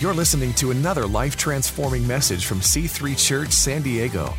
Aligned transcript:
You're 0.00 0.14
listening 0.14 0.52
to 0.54 0.70
another 0.70 1.08
life 1.08 1.36
transforming 1.36 2.06
message 2.06 2.46
from 2.46 2.60
C3 2.60 3.18
Church 3.18 3.50
San 3.50 3.82
Diego. 3.82 4.32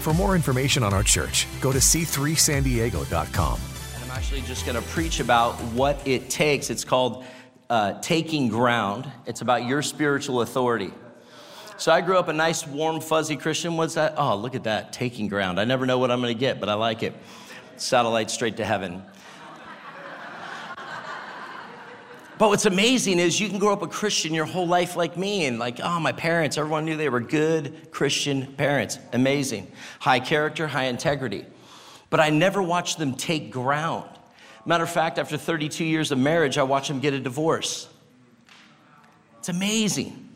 For 0.00 0.12
more 0.12 0.36
information 0.36 0.82
on 0.82 0.92
our 0.92 1.02
church, 1.02 1.46
go 1.62 1.72
to 1.72 1.78
c3sandiego.com. 1.78 3.60
And 3.94 4.04
I'm 4.04 4.10
actually 4.10 4.42
just 4.42 4.66
going 4.66 4.76
to 4.76 4.86
preach 4.90 5.18
about 5.20 5.54
what 5.72 6.06
it 6.06 6.28
takes. 6.28 6.68
It's 6.68 6.84
called 6.84 7.24
uh, 7.70 7.98
Taking 8.02 8.48
Ground, 8.48 9.10
it's 9.24 9.40
about 9.40 9.64
your 9.64 9.80
spiritual 9.80 10.42
authority. 10.42 10.92
So 11.78 11.92
I 11.92 12.02
grew 12.02 12.18
up 12.18 12.28
a 12.28 12.34
nice, 12.34 12.66
warm, 12.66 13.00
fuzzy 13.00 13.36
Christian. 13.36 13.78
What's 13.78 13.94
that? 13.94 14.16
Oh, 14.18 14.36
look 14.36 14.54
at 14.54 14.64
that, 14.64 14.92
taking 14.92 15.28
ground. 15.28 15.58
I 15.58 15.64
never 15.64 15.86
know 15.86 15.96
what 15.96 16.10
I'm 16.10 16.20
going 16.20 16.34
to 16.34 16.38
get, 16.38 16.60
but 16.60 16.68
I 16.68 16.74
like 16.74 17.02
it. 17.02 17.14
Satellite 17.78 18.30
straight 18.30 18.58
to 18.58 18.66
heaven. 18.66 19.02
But 22.40 22.48
what's 22.48 22.64
amazing 22.64 23.18
is 23.18 23.38
you 23.38 23.50
can 23.50 23.58
grow 23.58 23.74
up 23.74 23.82
a 23.82 23.86
Christian 23.86 24.32
your 24.32 24.46
whole 24.46 24.66
life 24.66 24.96
like 24.96 25.14
me, 25.14 25.44
and 25.44 25.58
like, 25.58 25.78
oh, 25.78 26.00
my 26.00 26.12
parents, 26.12 26.56
everyone 26.56 26.86
knew 26.86 26.96
they 26.96 27.10
were 27.10 27.20
good 27.20 27.90
Christian 27.90 28.46
parents. 28.54 28.98
Amazing. 29.12 29.70
High 29.98 30.20
character, 30.20 30.66
high 30.66 30.84
integrity. 30.84 31.44
But 32.08 32.18
I 32.18 32.30
never 32.30 32.62
watched 32.62 32.96
them 32.96 33.12
take 33.12 33.50
ground. 33.50 34.08
Matter 34.64 34.84
of 34.84 34.90
fact, 34.90 35.18
after 35.18 35.36
32 35.36 35.84
years 35.84 36.12
of 36.12 36.18
marriage, 36.18 36.56
I 36.56 36.62
watched 36.62 36.88
them 36.88 37.00
get 37.00 37.12
a 37.12 37.20
divorce. 37.20 37.90
It's 39.40 39.50
amazing. 39.50 40.30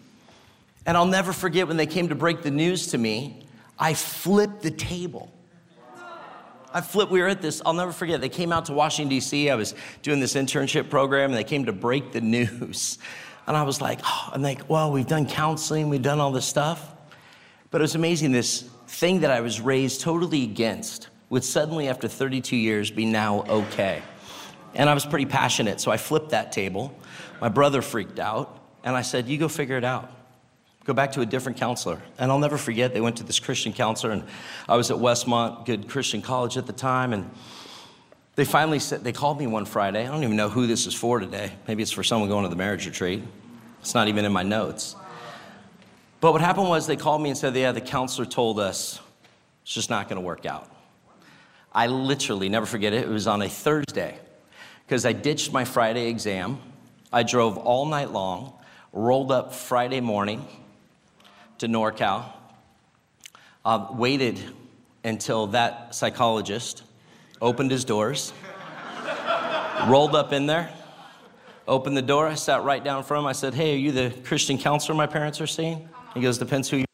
And 0.85 0.99
I'll 0.99 1.07
never 1.07 1.33
forget 1.33 1.69
when 1.69 1.79
they 1.79 1.87
came 1.87 2.11
to 2.11 2.15
break 2.15 2.43
the 2.43 2.51
news 2.51 2.89
to 2.89 2.99
me, 2.99 3.47
I 3.79 3.95
flipped 3.95 4.61
the 4.61 4.71
table. 4.71 5.33
I 6.75 6.81
flipped, 6.81 7.13
we 7.13 7.21
were 7.21 7.29
at 7.29 7.41
this, 7.41 7.63
I'll 7.65 7.73
never 7.73 7.93
forget. 7.93 8.21
They 8.21 8.29
came 8.29 8.53
out 8.53 8.65
to 8.65 8.73
Washington, 8.73 9.09
D.C. 9.09 9.49
I 9.49 9.55
was 9.55 9.77
doing 10.03 10.19
this 10.19 10.35
internship 10.35 10.91
program 10.91 11.31
and 11.31 11.39
they 11.39 11.45
came 11.45 11.67
to 11.67 11.73
break 11.73 12.11
the 12.11 12.21
news. 12.37 12.99
And 13.47 13.57
I 13.57 13.63
was 13.63 13.81
like, 13.81 14.01
oh, 14.03 14.31
I'm 14.33 14.43
like, 14.43 14.69
well, 14.69 14.91
we've 14.91 15.07
done 15.07 15.27
counseling, 15.27 15.89
we've 15.89 16.03
done 16.03 16.19
all 16.19 16.33
this 16.33 16.47
stuff. 16.47 16.93
But 17.71 17.81
it 17.81 17.83
was 17.83 17.95
amazing, 17.95 18.33
this 18.33 18.63
thing 18.89 19.21
that 19.21 19.31
I 19.31 19.41
was 19.41 19.61
raised 19.61 20.01
totally 20.01 20.43
against 20.43 21.09
would 21.31 21.45
suddenly, 21.45 21.89
after 21.89 22.09
32 22.09 22.57
years, 22.57 22.91
be 22.91 23.05
now 23.05 23.45
okay. 23.49 24.03
And 24.75 24.91
I 24.91 24.95
was 24.95 25.07
pretty 25.07 25.27
passionate, 25.27 25.81
so 25.81 25.93
I 25.93 25.97
flipped 25.97 26.31
that 26.31 26.51
table. 26.51 26.97
My 27.41 27.49
brother 27.49 27.83
freaked 27.83 28.19
out, 28.19 28.61
and 28.83 28.97
I 28.97 29.03
said, 29.03 29.29
You 29.29 29.39
go 29.39 29.49
figure 29.49 29.77
it 29.77 29.85
out 29.85 30.11
go 30.85 30.93
back 30.93 31.13
to 31.13 31.21
a 31.21 31.27
different 31.27 31.59
counselor. 31.59 32.01
And 32.19 32.31
I'll 32.31 32.39
never 32.39 32.59
forget, 32.59 32.93
they 32.95 33.01
went 33.01 33.17
to 33.17 33.25
this 33.25 33.41
Christian 33.41 33.73
counselor, 33.73 34.13
and 34.13 34.25
I 34.69 34.77
was 34.77 34.91
at 34.91 34.99
Westmont 34.99 35.67
Good 35.67 35.89
Christian 35.89 36.23
College 36.23 36.57
at 36.57 36.67
the 36.67 36.73
time, 36.73 37.13
and 37.13 37.31
they 38.37 38.45
finally 38.45 38.79
said, 38.79 39.05
they 39.05 39.13
called 39.13 39.39
me 39.39 39.47
one 39.47 39.65
Friday. 39.65 40.07
I 40.07 40.11
don't 40.11 40.25
even 40.25 40.37
know 40.37 40.49
who 40.49 40.67
this 40.67 40.87
is 40.87 40.95
for 40.95 41.21
today. 41.21 41.53
Maybe 41.69 41.83
it's 41.83 41.93
for 41.93 42.03
someone 42.03 42.29
going 42.29 42.43
to 42.43 42.49
the 42.49 42.57
marriage 42.57 42.87
retreat. 42.87 43.23
It's 43.81 43.95
not 43.95 44.09
even 44.09 44.25
in 44.25 44.33
my 44.33 44.43
notes. 44.43 44.97
But 46.21 46.33
what 46.33 46.41
happened 46.41 46.69
was 46.69 46.87
they 46.87 46.97
called 46.97 47.23
me 47.23 47.29
and 47.29 47.39
said, 47.39 47.55
yeah, 47.55 47.73
the 47.73 47.81
counselor 47.81 48.27
told 48.27 48.59
us 48.59 48.99
it's 49.63 49.75
just 49.75 49.91
not 49.91 50.09
going 50.09 50.17
to 50.17 50.27
work 50.27 50.47
out. 50.47 50.71
I 51.73 51.87
literally 51.87 52.49
never 52.49 52.67
forget 52.67 52.93
it. 52.93 53.05
It 53.05 53.09
was 53.09 53.27
on 53.27 53.43
a 53.43 53.49
Thursday 53.49 54.19
because 54.87 55.07
I 55.07 55.13
ditched 55.13 55.53
my 55.53 55.65
Friday 55.65 56.09
exam. 56.09 56.59
I 57.13 57.23
drove 57.23 57.57
all 57.59 57.87
night 57.87 58.11
long, 58.11 58.55
rolled 58.93 59.33
up 59.33 59.55
Friday 59.55 60.01
morning, 60.01 60.47
to 61.65 61.71
NorCal, 61.71 62.27
uh, 63.65 63.89
waited 63.93 64.39
until 65.03 65.49
that 65.49 65.95
psychologist 65.95 66.83
opened 67.41 67.71
his 67.71 67.85
doors, 67.85 68.33
rolled 69.87 70.15
up 70.15 70.33
in 70.33 70.47
there, 70.47 70.71
opened 71.67 71.97
the 71.97 72.03
door. 72.03 72.27
I 72.27 72.35
sat 72.35 72.65
right 72.65 72.85
down 72.85 72.99
of 72.99 73.11
him. 73.11 73.27
I 73.27 73.33
said, 73.33 73.55
Hey, 73.55 73.75
are 73.75 73.79
you 73.79 73.93
the 73.93 74.15
Christian 74.25 74.59
counselor 74.59 74.95
my 74.95 75.07
parents 75.07 75.41
are 75.41 75.47
seeing? 75.47 75.89
He 76.13 76.21
goes, 76.21 76.37
Depends 76.37 76.69
who 76.69 76.79
you 76.79 76.85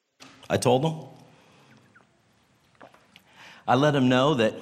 I 0.48 0.56
told 0.56 0.84
him. 0.84 1.06
I 3.66 3.75
let 3.75 3.94
him 3.94 4.08
know 4.08 4.34
that 4.34 4.54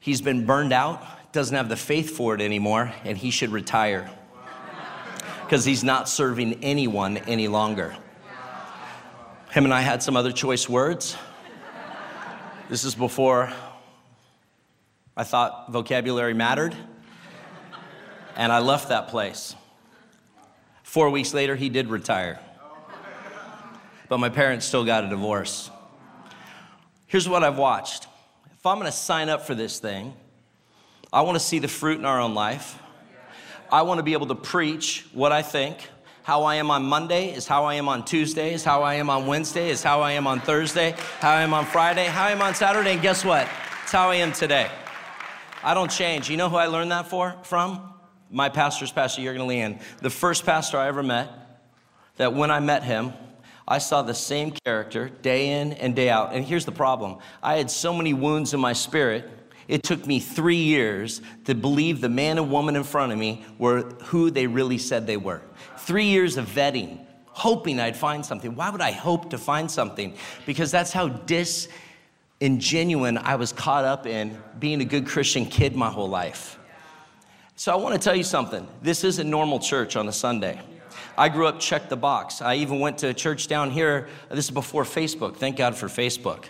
he's 0.00 0.20
been 0.20 0.46
burned 0.46 0.72
out, 0.72 1.32
doesn't 1.32 1.56
have 1.56 1.68
the 1.68 1.76
faith 1.76 2.16
for 2.16 2.34
it 2.34 2.40
anymore, 2.40 2.92
and 3.04 3.16
he 3.16 3.30
should 3.30 3.50
retire 3.50 4.10
because 5.44 5.66
he's 5.66 5.84
not 5.84 6.08
serving 6.08 6.64
anyone 6.64 7.18
any 7.18 7.48
longer. 7.48 7.94
Him 9.52 9.66
and 9.66 9.74
I 9.74 9.82
had 9.82 10.02
some 10.02 10.16
other 10.16 10.32
choice 10.32 10.66
words. 10.66 11.14
This 12.70 12.84
is 12.84 12.94
before 12.94 13.52
I 15.14 15.24
thought 15.24 15.70
vocabulary 15.70 16.32
mattered. 16.32 16.74
And 18.34 18.50
I 18.50 18.60
left 18.60 18.88
that 18.88 19.08
place. 19.08 19.54
Four 20.84 21.10
weeks 21.10 21.34
later, 21.34 21.54
he 21.54 21.68
did 21.68 21.88
retire. 21.88 22.40
But 24.08 24.20
my 24.20 24.30
parents 24.30 24.64
still 24.64 24.86
got 24.86 25.04
a 25.04 25.08
divorce. 25.10 25.70
Here's 27.06 27.28
what 27.28 27.44
I've 27.44 27.58
watched. 27.58 28.06
If 28.58 28.64
I'm 28.64 28.78
gonna 28.78 28.90
sign 28.90 29.28
up 29.28 29.46
for 29.46 29.54
this 29.54 29.78
thing, 29.80 30.14
I 31.12 31.20
wanna 31.20 31.40
see 31.40 31.58
the 31.58 31.68
fruit 31.68 31.98
in 31.98 32.06
our 32.06 32.22
own 32.22 32.32
life. 32.32 32.78
I 33.70 33.82
wanna 33.82 34.02
be 34.02 34.14
able 34.14 34.28
to 34.28 34.34
preach 34.34 35.04
what 35.12 35.30
I 35.30 35.42
think. 35.42 35.90
How 36.24 36.44
I 36.44 36.54
am 36.54 36.70
on 36.70 36.84
Monday 36.84 37.34
is 37.34 37.48
how 37.48 37.64
I 37.64 37.74
am 37.74 37.88
on 37.88 38.04
Tuesday, 38.04 38.54
is 38.54 38.62
how 38.62 38.84
I 38.84 38.94
am 38.94 39.10
on 39.10 39.26
Wednesday, 39.26 39.70
is 39.70 39.82
how 39.82 40.02
I 40.02 40.12
am 40.12 40.28
on 40.28 40.40
Thursday, 40.40 40.94
how 41.18 41.32
I 41.32 41.42
am 41.42 41.52
on 41.52 41.66
Friday, 41.66 42.04
how 42.04 42.26
I 42.26 42.30
am 42.30 42.40
on 42.40 42.54
Saturday, 42.54 42.92
and 42.92 43.02
guess 43.02 43.24
what? 43.24 43.48
It's 43.82 43.90
how 43.90 44.08
I 44.08 44.16
am 44.16 44.30
today. 44.32 44.70
I 45.64 45.74
don't 45.74 45.90
change. 45.90 46.30
You 46.30 46.36
know 46.36 46.48
who 46.48 46.54
I 46.54 46.66
learned 46.66 46.92
that 46.92 47.08
for, 47.08 47.34
from? 47.42 47.92
My 48.30 48.48
pastor's 48.48 48.92
Pastor 48.92 49.20
Jurgen 49.20 49.48
Leon. 49.48 49.80
The 49.98 50.10
first 50.10 50.46
pastor 50.46 50.78
I 50.78 50.86
ever 50.86 51.02
met, 51.02 51.28
that 52.18 52.32
when 52.32 52.52
I 52.52 52.60
met 52.60 52.84
him, 52.84 53.12
I 53.66 53.78
saw 53.78 54.02
the 54.02 54.14
same 54.14 54.52
character 54.64 55.08
day 55.08 55.60
in 55.60 55.72
and 55.72 55.96
day 55.96 56.08
out. 56.08 56.34
And 56.34 56.44
here's 56.44 56.64
the 56.64 56.72
problem 56.72 57.18
I 57.42 57.56
had 57.56 57.68
so 57.68 57.92
many 57.92 58.14
wounds 58.14 58.54
in 58.54 58.60
my 58.60 58.74
spirit 58.74 59.28
it 59.68 59.82
took 59.82 60.06
me 60.06 60.20
three 60.20 60.56
years 60.56 61.22
to 61.44 61.54
believe 61.54 62.00
the 62.00 62.08
man 62.08 62.38
and 62.38 62.50
woman 62.50 62.76
in 62.76 62.84
front 62.84 63.12
of 63.12 63.18
me 63.18 63.44
were 63.58 63.82
who 64.04 64.30
they 64.30 64.46
really 64.46 64.78
said 64.78 65.06
they 65.06 65.16
were. 65.16 65.40
Three 65.84 66.06
years 66.06 66.36
of 66.36 66.46
vetting, 66.46 67.04
hoping 67.26 67.80
I'd 67.80 67.96
find 67.96 68.24
something. 68.24 68.54
Why 68.54 68.70
would 68.70 68.80
I 68.80 68.92
hope 68.92 69.30
to 69.30 69.38
find 69.38 69.68
something? 69.68 70.14
Because 70.46 70.70
that's 70.70 70.92
how 70.92 71.08
disingenuine 71.08 73.18
I 73.18 73.34
was 73.34 73.52
caught 73.52 73.84
up 73.84 74.06
in 74.06 74.40
being 74.60 74.80
a 74.80 74.84
good 74.84 75.08
Christian 75.08 75.44
kid 75.44 75.74
my 75.74 75.90
whole 75.90 76.08
life. 76.08 76.56
So 77.56 77.72
I 77.72 77.76
want 77.76 77.94
to 77.94 78.00
tell 78.00 78.14
you 78.14 78.22
something. 78.22 78.68
This 78.80 79.02
isn't 79.02 79.28
normal 79.28 79.58
church 79.58 79.96
on 79.96 80.06
a 80.06 80.12
Sunday. 80.12 80.60
I 81.18 81.28
grew 81.28 81.48
up 81.48 81.58
check 81.58 81.88
the 81.88 81.96
box. 81.96 82.40
I 82.40 82.54
even 82.56 82.78
went 82.78 82.98
to 82.98 83.12
church 83.12 83.48
down 83.48 83.72
here. 83.72 84.06
This 84.30 84.44
is 84.44 84.52
before 84.52 84.84
Facebook. 84.84 85.36
Thank 85.36 85.56
God 85.56 85.74
for 85.74 85.88
Facebook. 85.88 86.44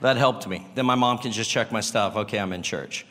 That 0.00 0.16
helped 0.16 0.46
me. 0.46 0.68
Then 0.76 0.86
my 0.86 0.94
mom 0.94 1.18
can 1.18 1.32
just 1.32 1.50
check 1.50 1.72
my 1.72 1.80
stuff. 1.80 2.14
Okay, 2.14 2.38
I'm 2.38 2.52
in 2.52 2.62
church. 2.62 3.04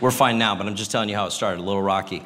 We're 0.00 0.10
fine 0.10 0.38
now, 0.38 0.54
but 0.56 0.66
I'm 0.66 0.74
just 0.74 0.90
telling 0.90 1.08
you 1.08 1.14
how 1.14 1.26
it 1.26 1.30
started, 1.30 1.60
a 1.60 1.64
little 1.64 1.82
rocky. 1.82 2.24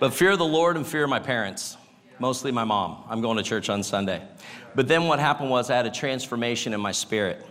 But 0.00 0.12
fear 0.12 0.36
the 0.36 0.44
Lord 0.44 0.76
and 0.76 0.86
fear 0.86 1.06
my 1.06 1.20
parents, 1.20 1.76
mostly 2.18 2.50
my 2.52 2.64
mom. 2.64 3.04
I'm 3.08 3.20
going 3.20 3.36
to 3.36 3.42
church 3.42 3.68
on 3.68 3.82
Sunday. 3.82 4.22
But 4.74 4.88
then 4.88 5.06
what 5.06 5.18
happened 5.20 5.50
was 5.50 5.70
I 5.70 5.76
had 5.76 5.86
a 5.86 5.90
transformation 5.90 6.72
in 6.72 6.80
my 6.80 6.92
spirit. 6.92 7.46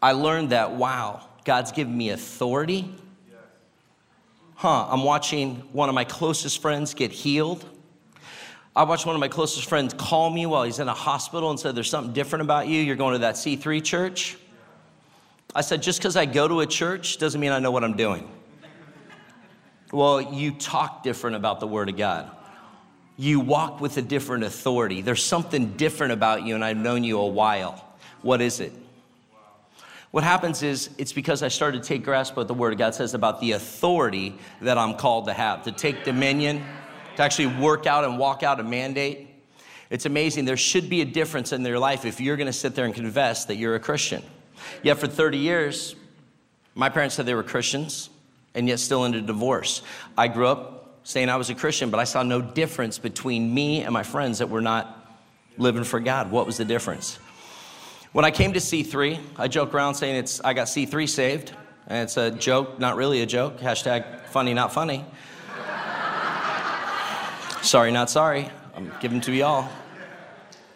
I 0.00 0.12
learned 0.12 0.50
that, 0.50 0.72
wow, 0.72 1.26
God's 1.44 1.72
given 1.72 1.96
me 1.96 2.10
authority. 2.10 2.94
Huh, 4.54 4.86
I'm 4.88 5.02
watching 5.02 5.56
one 5.72 5.88
of 5.88 5.94
my 5.94 6.04
closest 6.04 6.62
friends 6.62 6.94
get 6.94 7.10
healed. 7.10 7.64
I 8.76 8.84
watched 8.84 9.06
one 9.06 9.16
of 9.16 9.20
my 9.20 9.28
closest 9.28 9.68
friends 9.68 9.92
call 9.92 10.30
me 10.30 10.46
while 10.46 10.62
he's 10.62 10.78
in 10.78 10.88
a 10.88 10.94
hospital 10.94 11.50
and 11.50 11.58
said, 11.58 11.74
There's 11.74 11.90
something 11.90 12.12
different 12.12 12.42
about 12.42 12.68
you. 12.68 12.80
You're 12.80 12.96
going 12.96 13.14
to 13.14 13.18
that 13.18 13.34
C3 13.34 13.84
church. 13.84 14.36
I 15.54 15.60
said, 15.62 15.82
Just 15.82 15.98
because 15.98 16.16
I 16.16 16.26
go 16.26 16.46
to 16.46 16.60
a 16.60 16.66
church 16.66 17.18
doesn't 17.18 17.40
mean 17.40 17.50
I 17.50 17.58
know 17.58 17.70
what 17.70 17.82
I'm 17.82 17.96
doing. 17.96 18.30
Well, 19.92 20.22
you 20.22 20.52
talk 20.52 21.02
different 21.02 21.36
about 21.36 21.60
the 21.60 21.66
Word 21.66 21.90
of 21.90 21.98
God. 21.98 22.30
You 23.18 23.40
walk 23.40 23.82
with 23.82 23.98
a 23.98 24.02
different 24.02 24.42
authority. 24.42 25.02
There's 25.02 25.22
something 25.22 25.74
different 25.74 26.14
about 26.14 26.44
you, 26.44 26.54
and 26.54 26.64
I've 26.64 26.78
known 26.78 27.04
you 27.04 27.18
a 27.18 27.26
while. 27.26 27.86
What 28.22 28.40
is 28.40 28.58
it? 28.58 28.72
What 30.10 30.24
happens 30.24 30.62
is 30.62 30.88
it's 30.96 31.12
because 31.12 31.42
I 31.42 31.48
started 31.48 31.82
to 31.82 31.88
take 31.88 32.04
grasp 32.04 32.32
of 32.32 32.36
what 32.38 32.48
the 32.48 32.54
Word 32.54 32.72
of 32.72 32.78
God 32.78 32.94
says 32.94 33.12
about 33.12 33.40
the 33.40 33.52
authority 33.52 34.38
that 34.62 34.78
I'm 34.78 34.94
called 34.94 35.26
to 35.26 35.34
have, 35.34 35.64
to 35.64 35.72
take 35.72 36.04
dominion 36.04 36.64
to 37.16 37.22
actually 37.22 37.46
work 37.46 37.86
out 37.86 38.04
and 38.04 38.18
walk 38.18 38.42
out 38.42 38.60
a 38.60 38.62
mandate. 38.62 39.28
It's 39.90 40.06
amazing. 40.06 40.46
There 40.46 40.56
should 40.56 40.88
be 40.88 41.02
a 41.02 41.04
difference 41.04 41.52
in 41.52 41.62
their 41.62 41.78
life 41.78 42.06
if 42.06 42.18
you're 42.18 42.38
going 42.38 42.46
to 42.46 42.52
sit 42.52 42.74
there 42.74 42.86
and 42.86 42.94
confess 42.94 43.44
that 43.44 43.56
you're 43.56 43.74
a 43.74 43.80
Christian. 43.80 44.22
Yet 44.82 44.98
for 44.98 45.06
30 45.06 45.36
years, 45.36 45.96
my 46.74 46.88
parents 46.88 47.14
said 47.14 47.26
they 47.26 47.34
were 47.34 47.42
Christians 47.42 48.08
and 48.54 48.68
yet 48.68 48.80
still 48.80 49.04
into 49.04 49.20
divorce. 49.20 49.82
I 50.16 50.28
grew 50.28 50.46
up 50.46 51.00
saying 51.04 51.28
I 51.28 51.36
was 51.36 51.50
a 51.50 51.54
Christian, 51.54 51.90
but 51.90 52.00
I 52.00 52.04
saw 52.04 52.22
no 52.22 52.40
difference 52.40 52.98
between 52.98 53.52
me 53.52 53.82
and 53.82 53.92
my 53.92 54.02
friends 54.02 54.38
that 54.38 54.48
were 54.48 54.60
not 54.60 54.98
living 55.58 55.84
for 55.84 56.00
God. 56.00 56.30
What 56.30 56.46
was 56.46 56.56
the 56.56 56.64
difference? 56.64 57.16
When 58.12 58.24
I 58.24 58.30
came 58.30 58.52
to 58.52 58.60
C3, 58.60 59.18
I 59.36 59.48
joke 59.48 59.74
around 59.74 59.94
saying 59.94 60.16
it's 60.16 60.40
I 60.42 60.52
got 60.52 60.66
C3 60.66 61.08
saved, 61.08 61.52
and 61.86 62.02
it's 62.02 62.16
a 62.16 62.30
joke, 62.30 62.78
not 62.78 62.96
really 62.96 63.22
a 63.22 63.26
joke. 63.26 63.58
Hashtag 63.58 64.26
funny, 64.26 64.54
not 64.54 64.72
funny. 64.72 65.04
sorry, 67.62 67.90
not 67.90 68.10
sorry. 68.10 68.50
I'm 68.74 68.92
giving 69.00 69.20
to 69.22 69.32
y'all. 69.32 69.68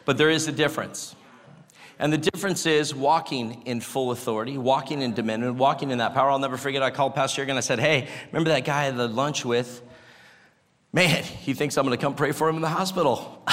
But 0.05 0.19
there 0.19 0.31
is 0.31 0.47
a 0.47 0.53
difference. 0.53 1.16
And 1.99 2.13
the 2.13 2.19
difference 2.19 2.67
is 2.67 2.95
walking 2.95 3.63
in 3.65 3.81
full 3.81 4.11
authority, 4.11 4.59
walking 4.59 5.01
in 5.01 5.15
dominion, 5.15 5.57
walking 5.57 5.91
in 5.91 5.99
that 5.99 6.13
power. 6.13 6.31
I'll 6.31 6.39
never 6.39 6.59
forget, 6.59 6.83
I 6.83 6.91
called 6.91 7.15
Pastor 7.15 7.43
Jurgen. 7.43 7.57
I 7.57 7.61
said, 7.61 7.79
Hey, 7.79 8.09
remember 8.31 8.51
that 8.51 8.65
guy 8.65 8.83
I 8.83 8.85
had 8.85 8.97
lunch 8.99 9.45
with? 9.45 9.83
Man, 10.93 11.25
he 11.25 11.55
thinks 11.55 11.77
I'm 11.77 11.85
gonna 11.85 11.97
come 11.97 12.15
pray 12.15 12.33
for 12.33 12.49
him 12.49 12.57
in 12.57 12.63
the 12.63 12.69
hospital. 12.69 13.43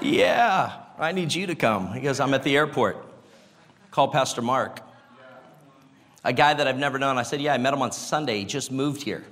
yeah, 0.00 0.80
I 0.98 1.12
need 1.12 1.34
you 1.34 1.46
to 1.46 1.54
come. 1.54 1.92
He 1.92 2.00
goes, 2.00 2.20
I'm 2.20 2.32
at 2.32 2.42
the 2.42 2.56
airport. 2.56 2.96
Call 3.90 4.08
Pastor 4.08 4.40
Mark. 4.40 4.80
A 6.24 6.32
guy 6.32 6.54
that 6.54 6.66
I've 6.66 6.78
never 6.78 6.98
known. 6.98 7.18
I 7.18 7.22
said, 7.22 7.42
Yeah, 7.42 7.52
I 7.52 7.58
met 7.58 7.74
him 7.74 7.82
on 7.82 7.92
Sunday. 7.92 8.38
He 8.38 8.44
just 8.46 8.72
moved 8.72 9.02
here. 9.02 9.24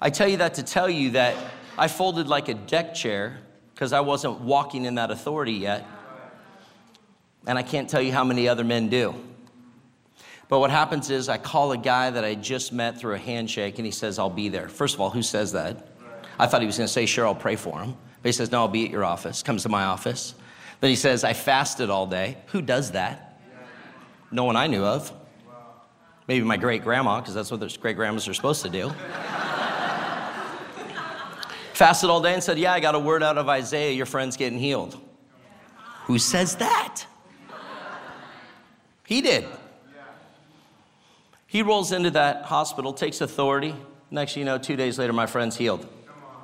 I 0.00 0.10
tell 0.10 0.28
you 0.28 0.36
that 0.38 0.54
to 0.54 0.62
tell 0.62 0.88
you 0.88 1.10
that 1.10 1.36
I 1.76 1.88
folded 1.88 2.28
like 2.28 2.48
a 2.48 2.54
deck 2.54 2.94
chair 2.94 3.40
because 3.80 3.94
I 3.94 4.00
wasn't 4.00 4.42
walking 4.42 4.84
in 4.84 4.96
that 4.96 5.10
authority 5.10 5.54
yet. 5.54 5.86
And 7.46 7.56
I 7.56 7.62
can't 7.62 7.88
tell 7.88 8.02
you 8.02 8.12
how 8.12 8.24
many 8.24 8.46
other 8.46 8.62
men 8.62 8.90
do. 8.90 9.14
But 10.50 10.58
what 10.58 10.70
happens 10.70 11.08
is 11.08 11.30
I 11.30 11.38
call 11.38 11.72
a 11.72 11.78
guy 11.78 12.10
that 12.10 12.22
I 12.22 12.34
just 12.34 12.74
met 12.74 12.98
through 12.98 13.14
a 13.14 13.18
handshake 13.18 13.78
and 13.78 13.86
he 13.86 13.90
says, 13.90 14.18
I'll 14.18 14.28
be 14.28 14.50
there. 14.50 14.68
First 14.68 14.96
of 14.96 15.00
all, 15.00 15.08
who 15.08 15.22
says 15.22 15.52
that? 15.52 15.88
I 16.38 16.46
thought 16.46 16.60
he 16.60 16.66
was 16.66 16.76
going 16.76 16.88
to 16.88 16.92
say, 16.92 17.06
Sure, 17.06 17.26
I'll 17.26 17.34
pray 17.34 17.56
for 17.56 17.80
him. 17.80 17.96
But 18.22 18.28
he 18.28 18.32
says, 18.32 18.52
No, 18.52 18.58
I'll 18.58 18.68
be 18.68 18.84
at 18.84 18.90
your 18.90 19.06
office. 19.06 19.42
Comes 19.42 19.62
to 19.62 19.70
my 19.70 19.84
office. 19.84 20.34
Then 20.80 20.90
he 20.90 20.96
says, 20.96 21.24
I 21.24 21.32
fasted 21.32 21.88
all 21.88 22.06
day. 22.06 22.36
Who 22.48 22.60
does 22.60 22.90
that? 22.90 23.40
No 24.30 24.44
one 24.44 24.56
I 24.56 24.66
knew 24.66 24.84
of. 24.84 25.10
Maybe 26.28 26.44
my 26.44 26.58
great 26.58 26.84
grandma, 26.84 27.20
because 27.20 27.32
that's 27.32 27.50
what 27.50 27.80
great 27.80 27.96
grandmas 27.96 28.28
are 28.28 28.34
supposed 28.34 28.60
to 28.60 28.68
do 28.68 28.92
fasted 31.80 32.10
all 32.10 32.20
day 32.20 32.34
and 32.34 32.42
said, 32.42 32.58
Yeah, 32.58 32.74
I 32.74 32.80
got 32.80 32.94
a 32.94 32.98
word 32.98 33.22
out 33.22 33.38
of 33.38 33.48
Isaiah, 33.48 33.92
your 33.92 34.04
friend's 34.04 34.36
getting 34.36 34.58
healed. 34.58 35.00
Who 36.04 36.18
says 36.18 36.56
that? 36.56 37.06
He 39.06 39.22
did. 39.22 39.46
He 41.46 41.62
rolls 41.62 41.90
into 41.90 42.10
that 42.10 42.44
hospital, 42.44 42.92
takes 42.92 43.22
authority. 43.22 43.74
Next 44.10 44.36
you 44.36 44.44
know, 44.44 44.58
two 44.58 44.76
days 44.76 44.98
later, 44.98 45.14
my 45.14 45.24
friend's 45.24 45.56
healed. 45.56 45.88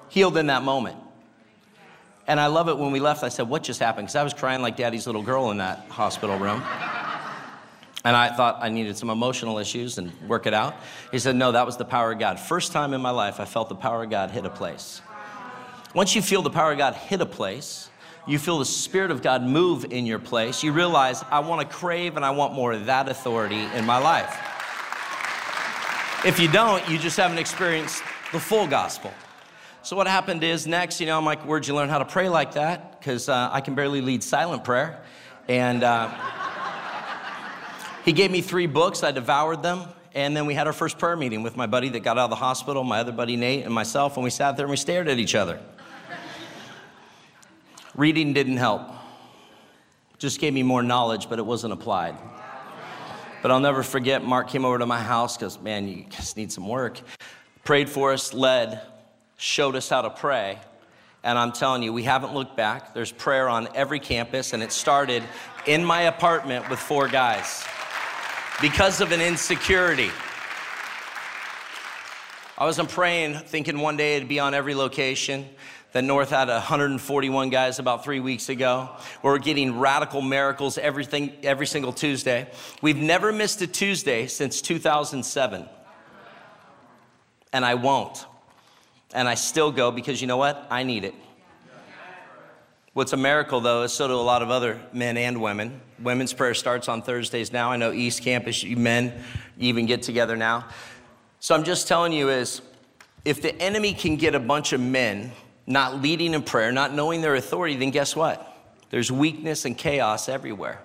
Healed 0.08 0.38
in 0.38 0.46
that 0.46 0.62
moment. 0.62 0.96
And 2.26 2.40
I 2.40 2.46
love 2.46 2.70
it 2.70 2.78
when 2.78 2.90
we 2.90 2.98
left, 2.98 3.22
I 3.22 3.28
said, 3.28 3.46
What 3.46 3.62
just 3.62 3.78
happened? 3.78 4.06
Because 4.06 4.16
I 4.16 4.22
was 4.22 4.32
crying 4.32 4.62
like 4.62 4.74
daddy's 4.78 5.06
little 5.06 5.22
girl 5.22 5.50
in 5.50 5.58
that 5.58 5.84
hospital 5.90 6.38
room. 6.38 6.62
And 8.06 8.16
I 8.16 8.34
thought 8.34 8.60
I 8.62 8.70
needed 8.70 8.96
some 8.96 9.10
emotional 9.10 9.58
issues 9.58 9.98
and 9.98 10.10
work 10.26 10.46
it 10.46 10.54
out. 10.54 10.76
He 11.12 11.18
said, 11.18 11.36
No, 11.36 11.52
that 11.52 11.66
was 11.66 11.76
the 11.76 11.84
power 11.84 12.12
of 12.12 12.18
God. 12.18 12.40
First 12.40 12.72
time 12.72 12.94
in 12.94 13.02
my 13.02 13.10
life 13.10 13.38
I 13.38 13.44
felt 13.44 13.68
the 13.68 13.74
power 13.74 14.02
of 14.02 14.08
God 14.08 14.30
hit 14.30 14.46
a 14.46 14.50
place. 14.50 15.02
Once 15.96 16.14
you 16.14 16.20
feel 16.20 16.42
the 16.42 16.50
power 16.50 16.72
of 16.72 16.76
God 16.76 16.94
hit 16.94 17.22
a 17.22 17.26
place, 17.26 17.88
you 18.26 18.38
feel 18.38 18.58
the 18.58 18.66
Spirit 18.66 19.10
of 19.10 19.22
God 19.22 19.42
move 19.42 19.86
in 19.90 20.04
your 20.04 20.18
place, 20.18 20.62
you 20.62 20.70
realize, 20.70 21.24
I 21.30 21.38
want 21.38 21.66
to 21.66 21.74
crave 21.74 22.16
and 22.16 22.24
I 22.24 22.32
want 22.32 22.52
more 22.52 22.74
of 22.74 22.84
that 22.84 23.08
authority 23.08 23.62
in 23.74 23.86
my 23.86 23.96
life. 23.96 24.38
If 26.22 26.38
you 26.38 26.48
don't, 26.48 26.86
you 26.86 26.98
just 26.98 27.16
haven't 27.16 27.38
experienced 27.38 28.02
the 28.30 28.38
full 28.38 28.66
gospel. 28.66 29.10
So, 29.82 29.96
what 29.96 30.06
happened 30.06 30.44
is 30.44 30.66
next, 30.66 31.00
you 31.00 31.06
know, 31.06 31.16
I'm 31.16 31.24
like, 31.24 31.40
where'd 31.46 31.66
you 31.66 31.74
learn 31.74 31.88
how 31.88 31.98
to 31.98 32.04
pray 32.04 32.28
like 32.28 32.52
that? 32.52 33.00
Because 33.00 33.30
uh, 33.30 33.48
I 33.50 33.62
can 33.62 33.74
barely 33.74 34.02
lead 34.02 34.22
silent 34.22 34.64
prayer. 34.64 35.02
And 35.48 35.82
uh, 35.82 36.12
he 38.04 38.12
gave 38.12 38.30
me 38.30 38.42
three 38.42 38.66
books, 38.66 39.02
I 39.02 39.12
devoured 39.12 39.62
them. 39.62 39.84
And 40.14 40.36
then 40.36 40.44
we 40.44 40.52
had 40.52 40.66
our 40.66 40.74
first 40.74 40.98
prayer 40.98 41.16
meeting 41.16 41.42
with 41.42 41.56
my 41.56 41.66
buddy 41.66 41.88
that 41.88 42.00
got 42.00 42.18
out 42.18 42.24
of 42.24 42.30
the 42.30 42.36
hospital, 42.36 42.84
my 42.84 43.00
other 43.00 43.12
buddy 43.12 43.36
Nate, 43.36 43.64
and 43.64 43.72
myself, 43.72 44.18
and 44.18 44.24
we 44.24 44.30
sat 44.30 44.58
there 44.58 44.66
and 44.66 44.70
we 44.70 44.76
stared 44.76 45.08
at 45.08 45.18
each 45.18 45.34
other. 45.34 45.58
Reading 47.96 48.34
didn't 48.34 48.58
help. 48.58 48.82
Just 50.18 50.38
gave 50.38 50.52
me 50.52 50.62
more 50.62 50.82
knowledge, 50.82 51.30
but 51.30 51.38
it 51.38 51.46
wasn't 51.46 51.72
applied. 51.72 52.14
But 53.40 53.50
I'll 53.50 53.60
never 53.60 53.82
forget, 53.82 54.22
Mark 54.22 54.50
came 54.50 54.66
over 54.66 54.78
to 54.78 54.84
my 54.84 55.00
house 55.00 55.38
because, 55.38 55.58
man, 55.60 55.88
you 55.88 56.04
just 56.10 56.36
need 56.36 56.52
some 56.52 56.68
work. 56.68 57.00
Prayed 57.64 57.88
for 57.88 58.12
us, 58.12 58.34
led, 58.34 58.82
showed 59.38 59.76
us 59.76 59.88
how 59.88 60.02
to 60.02 60.10
pray. 60.10 60.58
And 61.24 61.38
I'm 61.38 61.52
telling 61.52 61.82
you, 61.82 61.90
we 61.90 62.02
haven't 62.02 62.34
looked 62.34 62.54
back. 62.54 62.92
There's 62.92 63.12
prayer 63.12 63.48
on 63.48 63.66
every 63.74 63.98
campus, 63.98 64.52
and 64.52 64.62
it 64.62 64.72
started 64.72 65.22
in 65.66 65.82
my 65.82 66.02
apartment 66.02 66.68
with 66.68 66.78
four 66.78 67.08
guys 67.08 67.64
because 68.60 69.00
of 69.00 69.10
an 69.10 69.22
insecurity. 69.22 70.10
I 72.58 72.64
wasn't 72.64 72.90
praying, 72.90 73.34
thinking 73.34 73.78
one 73.78 73.96
day 73.96 74.16
it'd 74.16 74.28
be 74.28 74.38
on 74.38 74.52
every 74.52 74.74
location 74.74 75.48
that 75.96 76.04
North 76.04 76.28
had 76.28 76.48
141 76.48 77.48
guys 77.48 77.78
about 77.78 78.04
three 78.04 78.20
weeks 78.20 78.50
ago. 78.50 78.90
We're 79.22 79.38
getting 79.38 79.78
radical 79.78 80.20
miracles 80.20 80.76
everything, 80.76 81.32
every 81.42 81.66
single 81.66 81.90
Tuesday. 81.90 82.48
We've 82.82 82.98
never 82.98 83.32
missed 83.32 83.62
a 83.62 83.66
Tuesday 83.66 84.26
since 84.26 84.60
2007. 84.60 85.66
And 87.50 87.64
I 87.64 87.76
won't. 87.76 88.26
And 89.14 89.26
I 89.26 89.36
still 89.36 89.72
go 89.72 89.90
because 89.90 90.20
you 90.20 90.26
know 90.26 90.36
what? 90.36 90.66
I 90.68 90.82
need 90.82 91.04
it. 91.04 91.14
What's 92.92 93.14
a 93.14 93.16
miracle 93.16 93.62
though 93.62 93.84
is 93.84 93.92
so 93.94 94.06
do 94.06 94.12
a 94.12 94.16
lot 94.16 94.42
of 94.42 94.50
other 94.50 94.78
men 94.92 95.16
and 95.16 95.40
women. 95.40 95.80
Women's 95.98 96.34
prayer 96.34 96.52
starts 96.52 96.90
on 96.90 97.00
Thursdays 97.00 97.54
now. 97.54 97.72
I 97.72 97.78
know 97.78 97.92
East 97.92 98.22
Campus 98.22 98.62
men 98.62 99.14
even 99.58 99.86
get 99.86 100.02
together 100.02 100.36
now. 100.36 100.68
So 101.40 101.54
I'm 101.54 101.64
just 101.64 101.88
telling 101.88 102.12
you 102.12 102.28
is 102.28 102.60
if 103.24 103.40
the 103.40 103.54
enemy 103.62 103.94
can 103.94 104.16
get 104.16 104.34
a 104.34 104.40
bunch 104.40 104.74
of 104.74 104.80
men 104.82 105.32
not 105.66 106.00
leading 106.00 106.34
in 106.34 106.42
prayer, 106.42 106.70
not 106.70 106.94
knowing 106.94 107.20
their 107.20 107.34
authority, 107.34 107.76
then 107.76 107.90
guess 107.90 108.14
what? 108.14 108.52
There's 108.90 109.10
weakness 109.10 109.64
and 109.64 109.76
chaos 109.76 110.28
everywhere. 110.28 110.80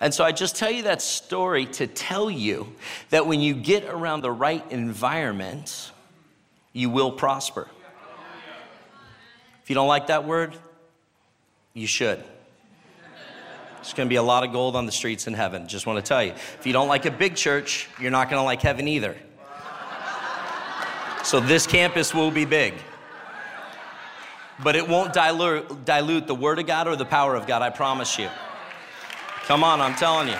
And 0.00 0.12
so 0.12 0.24
I 0.24 0.32
just 0.32 0.56
tell 0.56 0.70
you 0.70 0.82
that 0.82 1.02
story 1.02 1.66
to 1.66 1.86
tell 1.86 2.30
you 2.30 2.74
that 3.10 3.26
when 3.26 3.40
you 3.40 3.54
get 3.54 3.84
around 3.84 4.20
the 4.20 4.30
right 4.30 4.64
environment, 4.70 5.90
you 6.72 6.90
will 6.90 7.10
prosper. 7.10 7.68
If 9.62 9.70
you 9.70 9.74
don't 9.74 9.88
like 9.88 10.08
that 10.08 10.24
word, 10.24 10.54
you 11.72 11.86
should. 11.86 12.22
There's 13.76 13.94
gonna 13.94 14.08
be 14.08 14.16
a 14.16 14.22
lot 14.22 14.44
of 14.44 14.52
gold 14.52 14.76
on 14.76 14.86
the 14.86 14.92
streets 14.92 15.26
in 15.26 15.34
heaven, 15.34 15.68
just 15.68 15.86
wanna 15.86 16.02
tell 16.02 16.22
you. 16.22 16.32
If 16.32 16.66
you 16.66 16.72
don't 16.72 16.88
like 16.88 17.06
a 17.06 17.10
big 17.10 17.34
church, 17.34 17.88
you're 18.00 18.10
not 18.10 18.30
gonna 18.30 18.44
like 18.44 18.62
heaven 18.62 18.86
either. 18.88 19.16
So 21.22 21.40
this 21.40 21.66
campus 21.66 22.14
will 22.14 22.30
be 22.30 22.44
big 22.44 22.74
but 24.64 24.74
it 24.74 24.88
won't 24.88 25.12
dilute, 25.12 25.84
dilute 25.84 26.26
the 26.26 26.34
Word 26.34 26.58
of 26.58 26.66
God 26.66 26.88
or 26.88 26.96
the 26.96 27.04
power 27.04 27.36
of 27.36 27.46
God, 27.46 27.60
I 27.60 27.68
promise 27.68 28.18
you. 28.18 28.30
Come 29.42 29.62
on, 29.62 29.82
I'm 29.82 29.94
telling 29.94 30.28
you. 30.28 30.38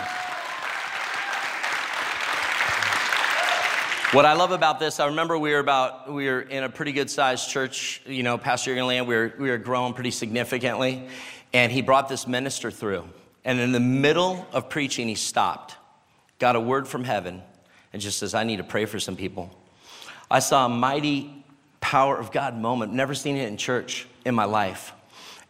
What 4.12 4.24
I 4.24 4.32
love 4.32 4.52
about 4.52 4.78
this, 4.78 4.98
I 4.98 5.06
remember 5.06 5.36
we 5.36 5.50
were 5.50 5.58
about 5.58 6.10
we 6.10 6.26
were 6.26 6.40
in 6.40 6.64
a 6.64 6.68
pretty 6.68 6.92
good 6.92 7.10
sized 7.10 7.50
church, 7.50 8.00
you 8.06 8.22
know, 8.22 8.38
Pastor 8.38 8.70
Jurgen 8.70 8.86
Land, 8.86 9.06
we 9.06 9.14
were 9.14 9.34
we 9.38 9.50
were 9.50 9.58
growing 9.58 9.92
pretty 9.92 10.12
significantly, 10.12 11.06
and 11.52 11.70
he 11.70 11.82
brought 11.82 12.08
this 12.08 12.26
minister 12.26 12.70
through. 12.70 13.04
And 13.44 13.60
in 13.60 13.72
the 13.72 13.80
middle 13.80 14.46
of 14.52 14.70
preaching, 14.70 15.06
he 15.06 15.16
stopped, 15.16 15.76
got 16.38 16.56
a 16.56 16.60
word 16.60 16.88
from 16.88 17.04
heaven, 17.04 17.42
and 17.92 18.00
just 18.00 18.18
says, 18.18 18.34
I 18.34 18.44
need 18.44 18.56
to 18.56 18.64
pray 18.64 18.86
for 18.86 18.98
some 18.98 19.16
people. 19.16 19.50
I 20.30 20.38
saw 20.38 20.64
a 20.64 20.68
mighty 20.70 21.43
power 21.84 22.16
of 22.16 22.32
God 22.32 22.56
moment. 22.56 22.94
Never 22.94 23.14
seen 23.14 23.36
it 23.36 23.46
in 23.46 23.58
church 23.58 24.06
in 24.24 24.34
my 24.34 24.46
life. 24.46 24.92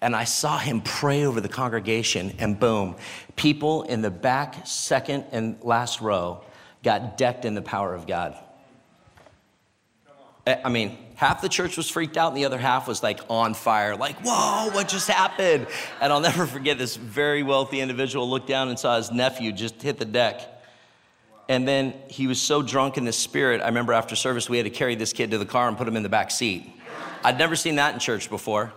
And 0.00 0.16
I 0.16 0.24
saw 0.24 0.58
him 0.58 0.80
pray 0.80 1.24
over 1.24 1.40
the 1.40 1.48
congregation, 1.48 2.34
and 2.40 2.58
boom, 2.58 2.96
people 3.36 3.84
in 3.84 4.02
the 4.02 4.10
back, 4.10 4.66
second 4.66 5.26
and 5.30 5.56
last 5.62 6.00
row 6.00 6.42
got 6.82 7.16
decked 7.16 7.44
in 7.44 7.54
the 7.54 7.62
power 7.62 7.94
of 7.94 8.08
God. 8.08 8.36
Eh, 10.48 10.60
I 10.64 10.68
mean, 10.70 10.98
half 11.14 11.40
the 11.40 11.48
church 11.48 11.76
was 11.76 11.88
freaked 11.88 12.16
out, 12.16 12.32
and 12.32 12.36
the 12.36 12.46
other 12.46 12.58
half 12.58 12.88
was 12.88 13.00
like 13.00 13.20
on 13.30 13.54
fire, 13.54 13.94
like, 13.94 14.16
whoa, 14.16 14.70
what 14.72 14.88
just 14.88 15.08
happened? 15.08 15.68
And 16.00 16.12
I'll 16.12 16.20
never 16.20 16.46
forget 16.46 16.78
this 16.78 16.96
very 16.96 17.44
wealthy 17.44 17.80
individual 17.80 18.28
looked 18.28 18.48
down 18.48 18.68
and 18.68 18.78
saw 18.78 18.96
his 18.96 19.12
nephew 19.12 19.52
just 19.52 19.80
hit 19.80 19.98
the 19.98 20.04
deck. 20.04 20.53
And 21.48 21.68
then 21.68 21.94
he 22.08 22.26
was 22.26 22.40
so 22.40 22.62
drunk 22.62 22.96
in 22.96 23.04
the 23.04 23.12
spirit, 23.12 23.60
I 23.60 23.66
remember 23.66 23.92
after 23.92 24.16
service, 24.16 24.48
we 24.48 24.56
had 24.56 24.64
to 24.64 24.70
carry 24.70 24.94
this 24.94 25.12
kid 25.12 25.30
to 25.32 25.38
the 25.38 25.44
car 25.44 25.68
and 25.68 25.76
put 25.76 25.86
him 25.86 25.96
in 25.96 26.02
the 26.02 26.08
back 26.08 26.30
seat. 26.30 26.70
I'd 27.22 27.38
never 27.38 27.56
seen 27.56 27.76
that 27.76 27.94
in 27.94 28.00
church 28.00 28.30
before. 28.30 28.72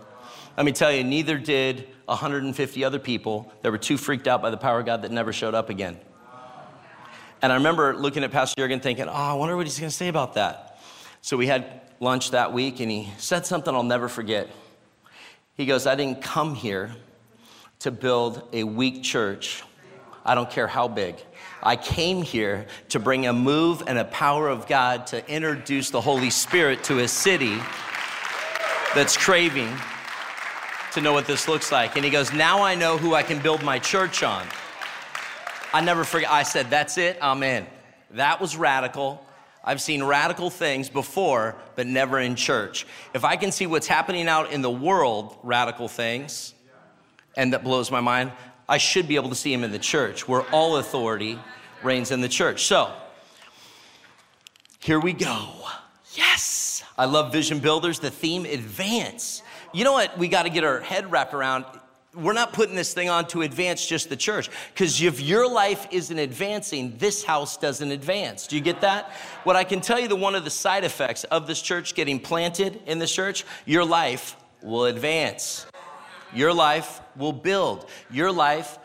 Let 0.58 0.66
me 0.66 0.72
tell 0.72 0.92
you, 0.92 1.04
neither 1.04 1.38
did 1.38 1.88
150 2.06 2.84
other 2.84 3.00
people 3.00 3.52
that 3.62 3.72
were 3.72 3.78
too 3.78 3.98
freaked 3.98 4.28
out 4.28 4.42
by 4.42 4.50
the 4.50 4.58
power 4.58 4.80
of 4.80 4.86
God 4.86 5.04
that 5.04 5.12
never 5.12 5.32
showed 5.32 5.54
up 5.54 5.70
again. 5.70 5.98
And 7.42 7.52
I 7.52 7.56
remember 7.56 7.96
looking 7.96 8.24
at 8.24 8.32
Pastor 8.32 8.60
Jurgen 8.60 8.80
thinking, 8.80 9.08
oh, 9.08 9.12
I 9.12 9.34
wonder 9.34 9.56
what 9.56 9.68
he's 9.68 9.80
gonna 9.80 9.92
say 9.92 10.08
about 10.08 10.34
that. 10.34 10.80
So 11.22 11.38
we 11.38 11.48
had 11.48 11.82
lunch 12.00 12.32
that 12.32 12.54
week 12.54 12.80
and 12.80 12.90
he 12.90 13.10
said 13.18 13.46
something 13.46 13.74
I'll 13.74 13.84
never 13.84 14.10
forget. 14.10 14.50
He 15.56 15.66
goes, 15.66 15.86
I 15.86 15.96
didn't 15.96 16.22
come 16.22 16.56
here 16.56 16.96
to 17.80 17.92
build 17.92 18.48
a 18.54 18.64
weak 18.64 19.04
church, 19.04 19.64
I 20.26 20.34
don't 20.34 20.50
care 20.50 20.68
how 20.68 20.88
big. 20.88 21.16
I 21.64 21.76
came 21.76 22.22
here 22.22 22.68
to 22.90 23.00
bring 23.00 23.28
a 23.28 23.34
move 23.34 23.84
and 23.88 23.98
a 23.98 24.06
power 24.06 24.48
of 24.48 24.68
God 24.68 25.08
to 25.08 25.28
introduce 25.30 25.90
the 25.90 26.02
Holy 26.02 26.30
Spirit 26.30 26.84
to 26.86 27.00
a 27.00 27.08
city 27.08 27.58
that's 28.94 29.18
craving 29.18 29.76
to 30.94 31.02
know 31.02 31.14
what 31.14 31.26
this 31.26 31.48
looks 31.48 31.72
like. 31.72 31.96
And 31.96 32.06
he 32.06 32.12
goes, 32.12 32.32
Now 32.32 32.64
I 32.64 32.76
know 32.76 32.98
who 32.98 33.14
I 33.14 33.24
can 33.24 33.40
build 33.42 33.64
my 33.64 33.80
church 33.80 34.24
on. 34.24 34.46
I 35.74 35.82
never 35.82 36.04
forget, 36.04 36.32
I 36.32 36.44
said, 36.44 36.70
That's 36.70 36.98
it, 36.98 37.18
I'm 37.22 37.44
in. 37.44 37.66
That 38.12 38.40
was 38.40 38.56
radical. 38.56 39.24
I've 39.64 39.82
seen 39.82 40.02
radical 40.02 40.50
things 40.50 40.90
before, 40.90 41.56
but 41.76 41.88
never 41.88 42.20
in 42.20 42.36
church. 42.36 42.88
If 43.14 43.26
I 43.26 43.36
can 43.36 43.52
see 43.52 43.68
what's 43.68 43.88
happening 43.88 44.30
out 44.30 44.52
in 44.52 44.62
the 44.62 44.72
world, 44.72 45.38
radical 45.44 45.90
things, 45.90 46.54
and 47.36 47.52
that 47.52 47.64
blows 47.66 47.92
my 47.92 48.00
mind, 48.00 48.32
I 48.70 48.78
should 48.78 49.08
be 49.08 49.16
able 49.16 49.30
to 49.30 49.36
see 49.36 49.54
him 49.54 49.64
in 49.64 49.72
the 49.72 49.80
church 49.80 50.28
where 50.28 50.42
all 50.52 50.78
authority 50.78 51.40
reigns 51.84 52.12
in 52.12 52.22
the 52.22 52.30
church. 52.30 52.66
So, 52.66 52.94
here 54.80 55.00
we 55.00 55.14
go. 55.14 55.50
Yes. 56.14 56.84
I 56.98 57.06
love 57.06 57.32
vision 57.32 57.60
builders. 57.60 58.00
The 58.00 58.12
theme 58.12 58.46
advance. 58.46 59.42
You 59.74 59.84
know 59.84 59.94
what 59.94 60.18
we 60.18 60.28
got 60.28 60.44
to 60.44 60.50
get 60.50 60.64
our 60.64 60.80
head 60.80 61.12
wrapped 61.12 61.34
around? 61.34 61.66
We're 62.14 62.34
not 62.34 62.52
putting 62.52 62.76
this 62.76 62.94
thing 62.94 63.10
on 63.10 63.28
to 63.28 63.44
advance 63.44 63.86
just 63.86 64.10
the 64.10 64.16
church. 64.16 64.50
Because 64.74 65.02
if 65.02 65.22
your 65.22 65.48
life 65.48 65.88
isn't 65.92 66.18
advancing, 66.18 66.98
this 66.98 67.24
house 67.24 67.58
doesn't 67.58 67.92
advance. 67.92 68.48
Do 68.48 68.56
you 68.56 68.62
get 68.62 68.82
that? 68.82 69.12
What 69.44 69.56
I 69.56 69.64
can 69.64 69.82
tell 69.82 70.00
you, 70.00 70.08
the 70.08 70.16
one 70.16 70.34
of 70.34 70.44
the 70.44 70.50
side 70.50 70.84
effects 70.84 71.26
of 71.26 71.46
this 71.46 71.62
church 71.62 71.94
getting 71.94 72.20
planted 72.20 72.82
in 72.88 72.98
this 72.98 73.14
church, 73.14 73.46
your 73.66 73.86
life 73.86 74.36
will 74.64 74.86
advance. 74.86 75.68
Your 76.34 76.53
life 76.53 77.01
will 77.15 77.34
build. 77.34 77.89
Your 78.12 78.31
life 78.31 78.77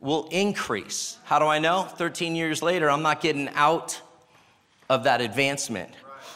will 0.00 0.28
increase. 0.30 1.18
How 1.24 1.38
do 1.38 1.46
I 1.46 1.58
know? 1.58 1.82
13 1.82 2.34
years 2.34 2.62
later, 2.62 2.90
I'm 2.90 3.02
not 3.02 3.20
getting 3.20 3.48
out 3.50 4.00
of 4.88 5.04
that 5.04 5.20
advancement. 5.20 5.90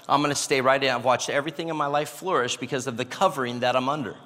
I'm 0.09 0.21
gonna 0.21 0.35
stay 0.35 0.61
right 0.61 0.83
in. 0.83 0.91
I've 0.91 1.05
watched 1.05 1.31
everything 1.31 1.69
in 1.69 1.77
my 1.77 1.87
life 1.87 2.11
flourish 2.11 2.57
because 2.57 2.87
of 2.87 2.97
the 2.97 3.05
covering 3.05 3.61
that 3.61 3.75
I'm 3.75 3.89
under. 3.89 4.17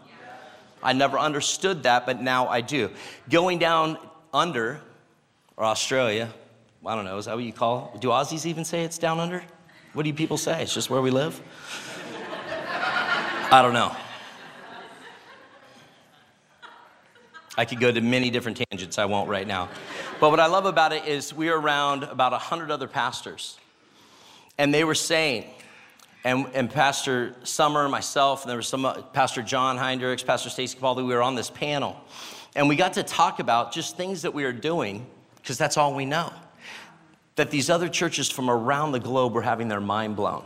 I 0.82 0.92
never 0.92 1.18
understood 1.18 1.84
that, 1.84 2.06
but 2.06 2.20
now 2.20 2.48
I 2.48 2.60
do. 2.60 2.90
Going 3.28 3.58
down 3.58 3.98
under, 4.32 4.80
or 5.56 5.64
Australia, 5.64 6.32
I 6.86 6.94
don't 6.94 7.04
know, 7.04 7.18
is 7.18 7.26
that 7.26 7.34
what 7.34 7.44
you 7.44 7.52
call 7.52 7.92
it? 7.94 8.00
Do 8.00 8.08
Aussies 8.08 8.46
even 8.46 8.64
say 8.64 8.84
it's 8.84 8.98
down 8.98 9.18
under? 9.18 9.42
What 9.92 10.04
do 10.04 10.08
you 10.08 10.14
people 10.14 10.36
say? 10.36 10.62
It's 10.62 10.74
just 10.74 10.90
where 10.90 11.00
we 11.00 11.10
live? 11.10 11.40
I 13.50 13.62
don't 13.62 13.72
know. 13.72 13.94
I 17.58 17.64
could 17.64 17.80
go 17.80 17.90
to 17.90 18.00
many 18.00 18.30
different 18.30 18.62
tangents, 18.70 18.98
I 18.98 19.06
won't 19.06 19.28
right 19.28 19.46
now. 19.46 19.68
But 20.20 20.30
what 20.30 20.38
I 20.38 20.46
love 20.46 20.64
about 20.64 20.92
it 20.92 21.06
is 21.06 21.34
we 21.34 21.48
are 21.48 21.58
around 21.58 22.04
about 22.04 22.30
100 22.30 22.70
other 22.70 22.86
pastors. 22.86 23.58
And 24.58 24.72
they 24.72 24.84
were 24.84 24.94
saying, 24.94 25.44
and, 26.24 26.46
and 26.54 26.70
Pastor 26.70 27.34
Summer, 27.42 27.88
myself, 27.88 28.42
and 28.42 28.50
there 28.50 28.56
was 28.56 28.68
some 28.68 28.84
uh, 28.84 29.02
Pastor 29.02 29.42
John 29.42 29.76
Heinrichs, 29.76 30.24
Pastor 30.24 30.50
Stacy 30.50 30.78
Capaldi, 30.78 30.98
we 30.98 31.12
were 31.12 31.20
on 31.20 31.34
this 31.34 31.50
panel. 31.50 31.96
And 32.54 32.68
we 32.68 32.76
got 32.76 32.92
to 32.92 33.02
talk 33.02 33.40
about 33.40 33.72
just 33.72 33.96
things 33.96 34.22
that 34.22 34.32
we 34.32 34.44
are 34.44 34.52
doing, 34.52 35.04
because 35.38 35.58
that's 35.58 35.76
all 35.76 35.94
we 35.94 36.04
know. 36.04 36.32
That 37.34 37.50
these 37.50 37.70
other 37.70 37.88
churches 37.88 38.30
from 38.30 38.48
around 38.48 38.92
the 38.92 39.00
globe 39.00 39.32
were 39.32 39.42
having 39.42 39.66
their 39.66 39.80
mind 39.80 40.14
blown. 40.14 40.44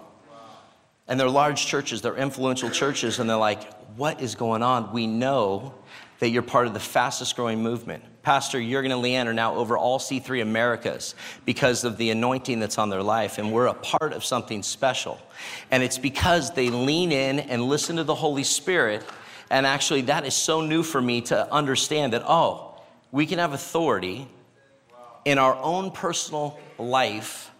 And 1.08 1.20
they're 1.20 1.28
large 1.28 1.66
churches, 1.66 2.00
they're 2.00 2.16
influential 2.16 2.70
churches, 2.70 3.18
and 3.18 3.28
they're 3.28 3.36
like, 3.36 3.70
what 3.96 4.22
is 4.22 4.34
going 4.34 4.62
on? 4.62 4.94
We 4.94 5.06
know 5.06 5.74
that 6.22 6.30
you're 6.30 6.40
part 6.40 6.68
of 6.68 6.72
the 6.72 6.78
fastest 6.78 7.34
growing 7.34 7.60
movement. 7.60 8.00
Pastor 8.22 8.62
Jurgen 8.62 8.92
and 8.92 9.02
Leanne 9.02 9.26
are 9.26 9.34
now 9.34 9.56
over 9.56 9.76
all 9.76 9.98
C3 9.98 10.40
Americas 10.40 11.16
because 11.44 11.82
of 11.82 11.96
the 11.96 12.10
anointing 12.10 12.60
that's 12.60 12.78
on 12.78 12.90
their 12.90 13.02
life, 13.02 13.38
and 13.38 13.52
we're 13.52 13.66
a 13.66 13.74
part 13.74 14.12
of 14.12 14.24
something 14.24 14.62
special. 14.62 15.20
And 15.72 15.82
it's 15.82 15.98
because 15.98 16.52
they 16.52 16.70
lean 16.70 17.10
in 17.10 17.40
and 17.40 17.64
listen 17.64 17.96
to 17.96 18.04
the 18.04 18.14
Holy 18.14 18.44
Spirit. 18.44 19.04
And 19.50 19.66
actually, 19.66 20.02
that 20.02 20.24
is 20.24 20.32
so 20.32 20.60
new 20.60 20.84
for 20.84 21.02
me 21.02 21.22
to 21.22 21.52
understand 21.52 22.12
that, 22.12 22.22
oh, 22.24 22.80
we 23.10 23.26
can 23.26 23.40
have 23.40 23.52
authority 23.52 24.28
in 25.24 25.38
our 25.38 25.56
own 25.56 25.90
personal 25.90 26.56
life 26.78 27.50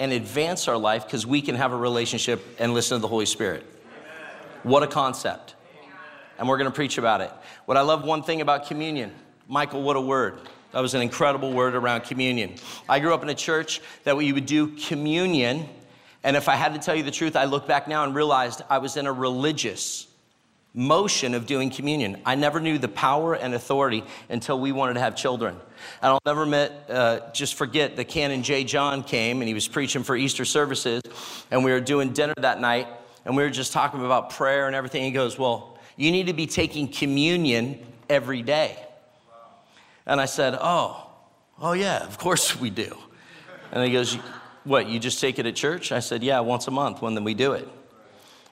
and 0.00 0.10
advance 0.10 0.66
our 0.66 0.76
life 0.76 1.04
because 1.06 1.24
we 1.24 1.40
can 1.40 1.54
have 1.54 1.72
a 1.72 1.76
relationship 1.76 2.44
and 2.58 2.74
listen 2.74 2.96
to 2.96 3.00
the 3.00 3.06
Holy 3.06 3.26
Spirit. 3.26 3.64
What 4.64 4.82
a 4.82 4.88
concept. 4.88 5.54
And 6.36 6.48
we're 6.48 6.58
going 6.58 6.68
to 6.68 6.74
preach 6.74 6.98
about 6.98 7.20
it. 7.20 7.30
What 7.66 7.76
I 7.76 7.80
love 7.80 8.04
one 8.04 8.22
thing 8.22 8.40
about 8.40 8.66
communion 8.66 9.12
Michael, 9.46 9.82
what 9.82 9.96
a 9.96 10.00
word. 10.00 10.38
That 10.72 10.80
was 10.80 10.94
an 10.94 11.02
incredible 11.02 11.52
word 11.52 11.74
around 11.74 12.02
communion. 12.02 12.54
I 12.88 12.98
grew 12.98 13.12
up 13.12 13.22
in 13.22 13.28
a 13.28 13.34
church 13.34 13.80
that 14.04 14.16
we 14.16 14.32
would 14.32 14.46
do 14.46 14.68
communion. 14.68 15.68
And 16.24 16.36
if 16.36 16.48
I 16.48 16.56
had 16.56 16.72
to 16.74 16.80
tell 16.80 16.96
you 16.96 17.02
the 17.02 17.10
truth, 17.10 17.36
I 17.36 17.44
look 17.44 17.68
back 17.68 17.86
now 17.86 18.04
and 18.04 18.14
realized 18.14 18.62
I 18.70 18.78
was 18.78 18.96
in 18.96 19.06
a 19.06 19.12
religious 19.12 20.08
motion 20.72 21.34
of 21.34 21.46
doing 21.46 21.70
communion. 21.70 22.20
I 22.26 22.34
never 22.34 22.58
knew 22.58 22.78
the 22.78 22.88
power 22.88 23.34
and 23.34 23.54
authority 23.54 24.02
until 24.28 24.58
we 24.58 24.72
wanted 24.72 24.94
to 24.94 25.00
have 25.00 25.14
children. 25.14 25.54
And 26.02 26.10
I'll 26.10 26.20
never 26.26 26.46
met, 26.46 26.90
uh, 26.90 27.30
just 27.32 27.54
forget 27.54 27.96
that 27.96 28.06
Canon 28.06 28.42
J. 28.42 28.64
John 28.64 29.04
came 29.04 29.40
and 29.42 29.46
he 29.48 29.54
was 29.54 29.68
preaching 29.68 30.02
for 30.02 30.16
Easter 30.16 30.44
services. 30.44 31.02
And 31.50 31.64
we 31.64 31.70
were 31.70 31.80
doing 31.80 32.12
dinner 32.12 32.34
that 32.38 32.60
night 32.60 32.88
and 33.24 33.36
we 33.36 33.42
were 33.42 33.50
just 33.50 33.72
talking 33.72 34.04
about 34.04 34.30
prayer 34.30 34.66
and 34.66 34.74
everything. 34.74 35.04
He 35.04 35.12
goes, 35.12 35.38
Well, 35.38 35.73
you 35.96 36.10
need 36.10 36.26
to 36.26 36.32
be 36.32 36.46
taking 36.46 36.88
communion 36.88 37.78
every 38.08 38.42
day. 38.42 38.78
And 40.06 40.20
I 40.20 40.26
said, 40.26 40.58
Oh, 40.60 41.10
oh, 41.60 41.72
yeah, 41.72 42.04
of 42.04 42.18
course 42.18 42.58
we 42.58 42.70
do. 42.70 42.96
And 43.72 43.84
he 43.84 43.92
goes, 43.92 44.14
What, 44.64 44.88
you 44.88 44.98
just 44.98 45.20
take 45.20 45.38
it 45.38 45.46
at 45.46 45.54
church? 45.54 45.92
I 45.92 46.00
said, 46.00 46.22
Yeah, 46.22 46.40
once 46.40 46.68
a 46.68 46.70
month 46.70 47.02
when 47.02 47.14
then 47.14 47.24
we 47.24 47.34
do 47.34 47.52
it. 47.52 47.68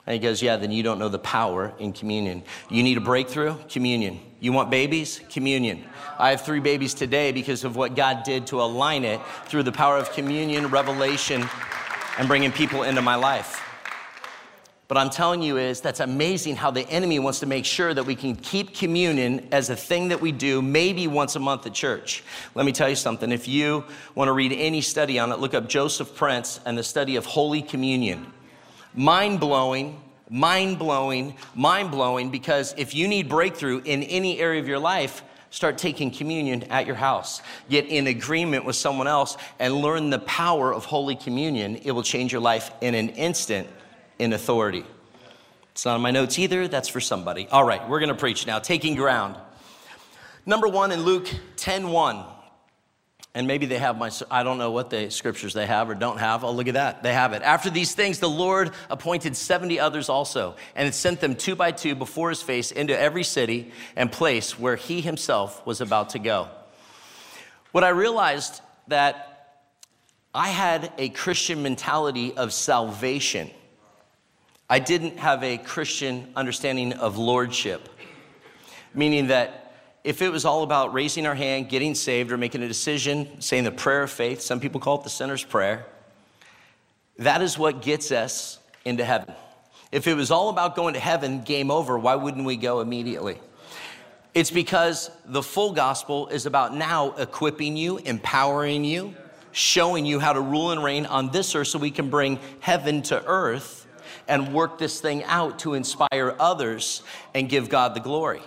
And 0.07 0.15
he 0.15 0.19
goes, 0.19 0.43
Yeah, 0.43 0.57
then 0.57 0.73
you 0.73 0.83
don't 0.83 0.99
know 0.99 1.09
the 1.09 1.19
power 1.19 1.73
in 1.79 1.93
communion. 1.93 2.43
You 2.71 2.83
need 2.83 2.97
a 2.97 3.01
breakthrough? 3.01 3.57
Communion. 3.69 4.21
You 4.41 4.53
want 4.53 4.71
babies? 4.71 5.21
Communion. 5.31 5.85
I 6.19 6.31
have 6.31 6.43
three 6.43 6.61
babies 6.61 6.95
today 6.95 7.33
because 7.33 7.65
of 7.65 7.77
what 7.77 7.95
God 7.95 8.23
did 8.25 8.47
to 8.49 8.61
align 8.61 9.05
it 9.05 9.21
through 9.47 9.63
the 9.63 9.73
power 9.73 9.97
of 9.97 10.13
communion, 10.13 10.69
revelation, 10.69 11.49
and 12.19 12.29
bringing 12.29 12.53
people 12.53 12.83
into 12.83 13.03
my 13.03 13.15
life. 13.15 13.72
But 14.93 15.01
I'm 15.01 15.09
telling 15.09 15.41
you 15.41 15.57
is 15.57 15.81
that's 15.81 16.01
amazing 16.01 16.57
how 16.57 16.71
the 16.71 16.87
enemy 16.91 17.19
wants 17.19 17.41
to 17.41 17.47
make 17.47 17.65
sure 17.65 17.95
that 17.95 18.05
we 18.05 18.15
can 18.15 18.37
keep 18.37 18.77
communion 18.77 19.49
as 19.51 19.71
a 19.71 19.75
thing 19.75 20.09
that 20.09 20.21
we 20.21 20.33
do 20.33 20.61
maybe 20.61 21.07
once 21.07 21.35
a 21.35 21.39
month 21.39 21.65
at 21.65 21.73
church. 21.73 22.23
Let 22.55 22.67
me 22.67 22.73
tell 22.73 22.91
you 22.91 22.95
something. 22.95 23.33
If 23.33 23.49
you 23.49 23.85
want 24.15 24.29
to 24.29 24.33
read 24.33 24.53
any 24.53 24.83
study 24.83 25.19
on 25.19 25.33
it, 25.33 25.39
look 25.39 25.55
up 25.55 25.67
Joseph 25.67 26.15
Prince 26.15 26.61
and 26.67 26.77
the 26.77 26.83
study 26.83 27.17
of 27.17 27.25
Holy 27.25 27.63
Communion. 27.63 28.31
Mind 28.93 29.41
blowing, 29.41 29.99
mind 30.29 30.79
blowing, 30.79 31.37
mind 31.55 31.91
blowing, 31.91 32.31
because 32.31 32.75
if 32.77 32.95
you 32.95 33.09
need 33.09 33.31
breakthrough 33.31 33.81
in 33.87 34.03
any 34.03 34.41
area 34.41 34.61
of 34.61 34.69
your 34.69 34.79
life, 34.79 35.25
start 35.49 35.79
taking 35.79 36.11
communion 36.11 36.65
at 36.65 36.87
your 36.87 36.97
house. 36.97 37.41
Get 37.71 37.87
in 37.87 38.09
agreement 38.09 38.67
with 38.67 38.77
someone 38.77 39.07
else 39.07 39.39
and 39.59 39.75
learn 39.75 40.11
the 40.11 40.19
power 40.19 40.71
of 40.71 40.85
Holy 40.85 41.17
Communion. 41.17 41.77
It 41.77 41.93
will 41.93 42.03
change 42.03 42.31
your 42.31 42.43
life 42.43 42.71
in 42.83 42.95
an 42.95 43.09
instant 43.09 43.67
in 44.23 44.33
authority. 44.33 44.85
It's 45.73 45.85
not 45.85 45.97
in 45.97 46.01
my 46.01 46.13
notes 46.13 46.39
either. 46.39 46.69
That's 46.69 46.89
for 46.89 47.01
somebody. 47.01 47.49
All 47.51 47.65
right, 47.65 47.87
we're 47.89 47.99
going 47.99 48.09
to 48.09 48.15
preach 48.15 48.47
now. 48.47 48.61
Taking 48.61 48.95
ground. 48.95 49.37
Number 50.47 50.69
one 50.69 50.93
in 50.93 51.03
Luke 51.03 51.29
10 51.57 51.89
1. 51.89 52.25
And 53.35 53.47
maybe 53.47 53.65
they 53.65 53.79
have 53.79 53.97
my, 53.97 54.11
I 54.31 54.43
don't 54.43 54.59
know 54.59 54.71
what 54.71 54.91
the 54.91 55.11
scriptures 55.11 55.55
they 55.55 55.67
have 55.67 55.89
or 55.89 55.95
don't 55.95 56.19
have. 56.19 56.45
Oh, 56.45 56.53
look 56.53 56.69
at 56.69 56.75
that. 56.75 57.03
They 57.03 57.15
have 57.15 57.33
it. 57.33 57.43
After 57.43 57.71
these 57.71 57.95
things, 57.95 58.19
the 58.19 58.29
Lord 58.29 58.73
appointed 58.91 59.35
70 59.35 59.81
others 59.81 60.11
also, 60.11 60.55
and 60.77 60.95
sent 60.95 61.21
them 61.21 61.35
two 61.35 61.57
by 61.57 61.73
two 61.73 61.95
before 61.95 62.29
his 62.29 62.43
face 62.43 62.71
into 62.71 62.97
every 62.97 63.25
city 63.25 63.73
and 63.97 64.13
place 64.13 64.59
where 64.59 64.77
he 64.77 65.01
himself 65.01 65.67
was 65.67 65.81
about 65.81 66.11
to 66.11 66.19
go. 66.19 66.49
What 67.73 67.85
I 67.85 67.89
realized 67.89 68.61
that 68.89 69.63
I 70.35 70.49
had 70.49 70.93
a 70.99 71.09
Christian 71.09 71.63
mentality 71.63 72.35
of 72.37 72.53
salvation 72.53 73.51
I 74.73 74.79
didn't 74.79 75.19
have 75.19 75.45
a 75.45 75.59
Christian 75.59 76.33
understanding 76.35 76.95
of 76.95 77.19
lordship, 77.19 77.91
meaning 78.95 79.27
that 79.27 79.75
if 80.03 80.23
it 80.23 80.31
was 80.31 80.47
all 80.47 80.63
about 80.63 80.95
raising 80.95 81.27
our 81.27 81.35
hand, 81.35 81.69
getting 81.69 81.95
saved, 81.95 82.33
or 82.33 82.39
making 82.39 82.63
a 82.63 82.69
decision, 82.69 83.43
saying 83.43 83.65
the 83.65 83.71
prayer 83.71 84.03
of 84.03 84.11
faith, 84.11 84.41
some 84.41 84.61
people 84.61 84.81
call 84.81 84.99
it 84.99 85.05
the 85.05 85.11
sinner's 85.11 85.45
prayer, 85.45 85.85
that 87.19 87.43
is 87.43 87.59
what 87.59 87.83
gets 87.83 88.11
us 88.13 88.61
into 88.87 89.05
heaven. 89.05 89.35
If 89.93 90.07
it 90.07 90.15
was 90.15 90.31
all 90.31 90.49
about 90.49 90.75
going 90.75 90.95
to 90.95 91.01
heaven, 91.01 91.43
game 91.43 91.71
over, 91.71 91.99
why 91.99 92.15
wouldn't 92.15 92.47
we 92.47 92.57
go 92.57 92.81
immediately? 92.81 93.39
It's 94.33 94.51
because 94.51 95.11
the 95.27 95.43
full 95.43 95.75
gospel 95.75 96.29
is 96.29 96.47
about 96.47 96.75
now 96.75 97.13
equipping 97.19 97.77
you, 97.77 97.99
empowering 97.99 98.85
you, 98.85 99.15
showing 99.51 100.07
you 100.07 100.19
how 100.19 100.33
to 100.33 100.41
rule 100.41 100.71
and 100.71 100.83
reign 100.83 101.05
on 101.05 101.29
this 101.29 101.55
earth 101.55 101.69
so 101.69 101.79
we 101.79 101.91
can 101.91 102.09
bring 102.09 102.39
heaven 102.61 103.03
to 103.03 103.23
earth 103.27 103.82
and 104.33 104.55
work 104.55 104.79
this 104.79 104.99
thing 104.99 105.23
out 105.25 105.59
to 105.59 105.75
inspire 105.75 106.35
others 106.41 107.03
and 107.35 107.51
give 107.51 107.69
God 107.69 107.95
the 107.95 108.01
glory. 108.01 108.41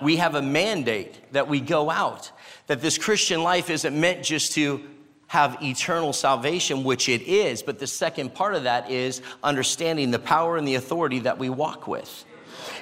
We 0.00 0.14
have 0.18 0.36
a 0.36 0.42
mandate 0.42 1.32
that 1.32 1.48
we 1.48 1.60
go 1.60 1.90
out. 1.90 2.30
that 2.68 2.80
this 2.80 2.96
Christian 2.96 3.42
life 3.42 3.68
isn't 3.70 3.98
meant 3.98 4.22
just 4.22 4.52
to 4.52 4.80
have 5.26 5.58
eternal 5.60 6.12
salvation, 6.12 6.84
which 6.84 7.08
it 7.08 7.22
is, 7.22 7.60
but 7.60 7.80
the 7.80 7.88
second 7.88 8.34
part 8.34 8.54
of 8.54 8.62
that 8.62 8.88
is 8.88 9.20
understanding 9.42 10.12
the 10.12 10.18
power 10.20 10.56
and 10.58 10.66
the 10.66 10.76
authority 10.76 11.18
that 11.18 11.38
we 11.38 11.50
walk 11.50 11.88
with. 11.88 12.24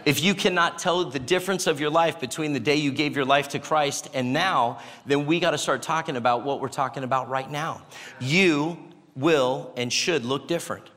If 0.05 0.23
you 0.23 0.35
cannot 0.35 0.79
tell 0.79 1.03
the 1.07 1.19
difference 1.19 1.67
of 1.67 1.81
your 1.81 1.89
life 1.89 2.21
between 2.21 2.53
the 2.53 2.61
day 2.61 2.77
you 2.77 2.93
gave 2.93 3.17
your 3.17 3.25
life 3.25 3.49
to 3.49 3.59
Christ 3.59 4.11
and 4.13 4.35
now, 4.35 4.81
then 5.07 5.25
we 5.25 5.41
got 5.41 5.53
to 5.53 5.59
start 5.59 5.81
talking 5.81 6.17
about 6.17 6.45
what 6.45 6.61
we're 6.61 6.69
talking 6.69 7.05
about 7.05 7.31
right 7.31 7.51
now. 7.51 7.81
You 8.21 8.77
will 9.17 9.73
and 9.79 9.91
should 9.91 10.27
look 10.27 10.47
different. 10.47 10.91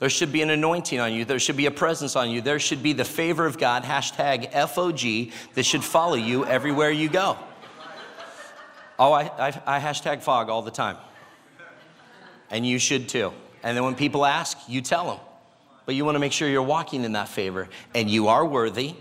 There 0.00 0.08
should 0.08 0.32
be 0.32 0.40
an 0.40 0.48
anointing 0.48 0.98
on 0.98 1.12
you. 1.12 1.26
There 1.26 1.38
should 1.38 1.58
be 1.58 1.66
a 1.66 1.70
presence 1.70 2.16
on 2.16 2.30
you. 2.30 2.40
There 2.40 2.58
should 2.58 2.82
be 2.82 2.94
the 2.94 3.04
favor 3.04 3.44
of 3.44 3.58
God, 3.58 3.84
hashtag 3.84 4.50
FOG, 4.50 5.30
that 5.54 5.64
should 5.64 5.84
follow 5.84 6.14
you 6.14 6.46
everywhere 6.46 6.90
you 6.90 7.10
go. 7.10 7.36
Oh, 8.98 9.12
I, 9.12 9.24
I, 9.24 9.76
I 9.76 9.80
hashtag 9.80 10.22
fog 10.22 10.48
all 10.48 10.62
the 10.62 10.70
time. 10.70 10.96
And 12.50 12.66
you 12.66 12.78
should 12.78 13.10
too. 13.10 13.32
And 13.62 13.76
then 13.76 13.84
when 13.84 13.94
people 13.94 14.24
ask, 14.24 14.56
you 14.68 14.80
tell 14.80 15.06
them. 15.06 15.18
But 15.84 15.94
you 15.94 16.06
want 16.06 16.14
to 16.14 16.18
make 16.18 16.32
sure 16.32 16.48
you're 16.48 16.62
walking 16.62 17.04
in 17.04 17.12
that 17.12 17.28
favor 17.28 17.68
and 17.94 18.10
you 18.10 18.28
are 18.28 18.44
worthy, 18.44 18.94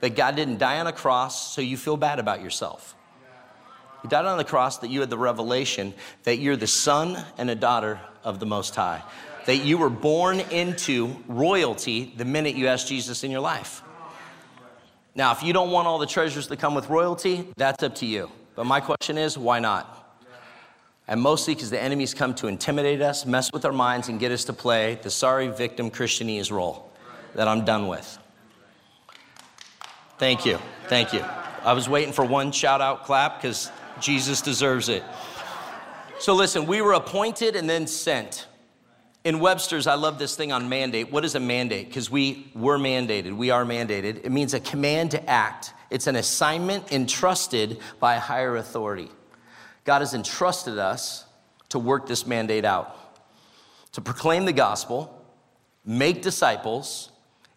that 0.00 0.16
God 0.16 0.36
didn't 0.36 0.58
die 0.58 0.80
on 0.80 0.86
a 0.86 0.92
cross 0.92 1.54
so 1.54 1.60
you 1.60 1.76
feel 1.76 1.98
bad 1.98 2.18
about 2.18 2.42
yourself. 2.42 2.96
He 4.00 4.08
died 4.08 4.24
on 4.24 4.38
the 4.38 4.44
cross 4.44 4.78
that 4.78 4.88
you 4.88 5.00
had 5.00 5.10
the 5.10 5.18
revelation 5.18 5.92
that 6.24 6.38
you're 6.38 6.56
the 6.56 6.66
son 6.66 7.22
and 7.36 7.50
a 7.50 7.54
daughter 7.54 8.00
of 8.22 8.38
the 8.38 8.46
Most 8.46 8.74
High 8.74 9.02
that 9.46 9.58
you 9.58 9.78
were 9.78 9.90
born 9.90 10.40
into 10.40 11.16
royalty 11.28 12.12
the 12.16 12.24
minute 12.24 12.54
you 12.54 12.68
asked 12.68 12.88
Jesus 12.88 13.24
in 13.24 13.30
your 13.30 13.40
life. 13.40 13.82
Now, 15.14 15.32
if 15.32 15.42
you 15.42 15.52
don't 15.52 15.70
want 15.70 15.86
all 15.86 15.98
the 15.98 16.06
treasures 16.06 16.48
that 16.48 16.58
come 16.58 16.74
with 16.74 16.88
royalty, 16.88 17.48
that's 17.56 17.82
up 17.82 17.94
to 17.96 18.06
you. 18.06 18.30
But 18.56 18.64
my 18.66 18.80
question 18.80 19.18
is, 19.18 19.38
why 19.38 19.60
not? 19.60 20.00
And 21.06 21.20
mostly 21.20 21.54
because 21.54 21.70
the 21.70 21.80
enemies 21.80 22.14
come 22.14 22.34
to 22.36 22.46
intimidate 22.46 23.02
us, 23.02 23.26
mess 23.26 23.52
with 23.52 23.64
our 23.64 23.72
minds, 23.72 24.08
and 24.08 24.18
get 24.18 24.32
us 24.32 24.44
to 24.44 24.52
play 24.52 24.98
the 25.02 25.10
sorry 25.10 25.48
victim 25.48 25.90
Christianese 25.90 26.50
role 26.50 26.90
that 27.34 27.46
I'm 27.46 27.64
done 27.64 27.88
with. 27.88 28.18
Thank 30.18 30.46
you. 30.46 30.58
Thank 30.88 31.12
you. 31.12 31.20
I 31.62 31.72
was 31.74 31.88
waiting 31.88 32.12
for 32.12 32.24
one 32.24 32.52
shout 32.52 32.80
out 32.80 33.04
clap 33.04 33.40
because 33.40 33.70
Jesus 34.00 34.40
deserves 34.40 34.88
it. 34.88 35.02
So, 36.18 36.34
listen, 36.34 36.66
we 36.66 36.80
were 36.80 36.92
appointed 36.92 37.56
and 37.56 37.68
then 37.68 37.86
sent. 37.86 38.46
In 39.24 39.40
Webster's, 39.40 39.86
I 39.86 39.94
love 39.94 40.18
this 40.18 40.36
thing 40.36 40.52
on 40.52 40.68
mandate. 40.68 41.10
What 41.10 41.24
is 41.24 41.34
a 41.34 41.40
mandate? 41.40 41.88
Because 41.88 42.10
we 42.10 42.50
were 42.54 42.78
mandated, 42.78 43.34
we 43.34 43.50
are 43.50 43.64
mandated. 43.64 44.22
It 44.22 44.30
means 44.30 44.52
a 44.52 44.60
command 44.60 45.12
to 45.12 45.30
act, 45.30 45.72
it's 45.90 46.06
an 46.06 46.16
assignment 46.16 46.92
entrusted 46.92 47.78
by 48.00 48.16
a 48.16 48.20
higher 48.20 48.56
authority. 48.56 49.10
God 49.84 50.00
has 50.00 50.12
entrusted 50.12 50.78
us 50.78 51.24
to 51.70 51.78
work 51.78 52.06
this 52.06 52.26
mandate 52.26 52.64
out, 52.64 52.96
to 53.92 54.00
proclaim 54.00 54.44
the 54.44 54.52
gospel, 54.52 55.24
make 55.84 56.20
disciples, 56.20 57.10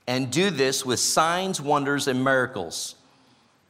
and 0.07 0.31
do 0.31 0.49
this 0.49 0.85
with 0.85 0.99
signs, 0.99 1.59
wonders, 1.59 2.07
and 2.07 2.23
miracles. 2.23 2.95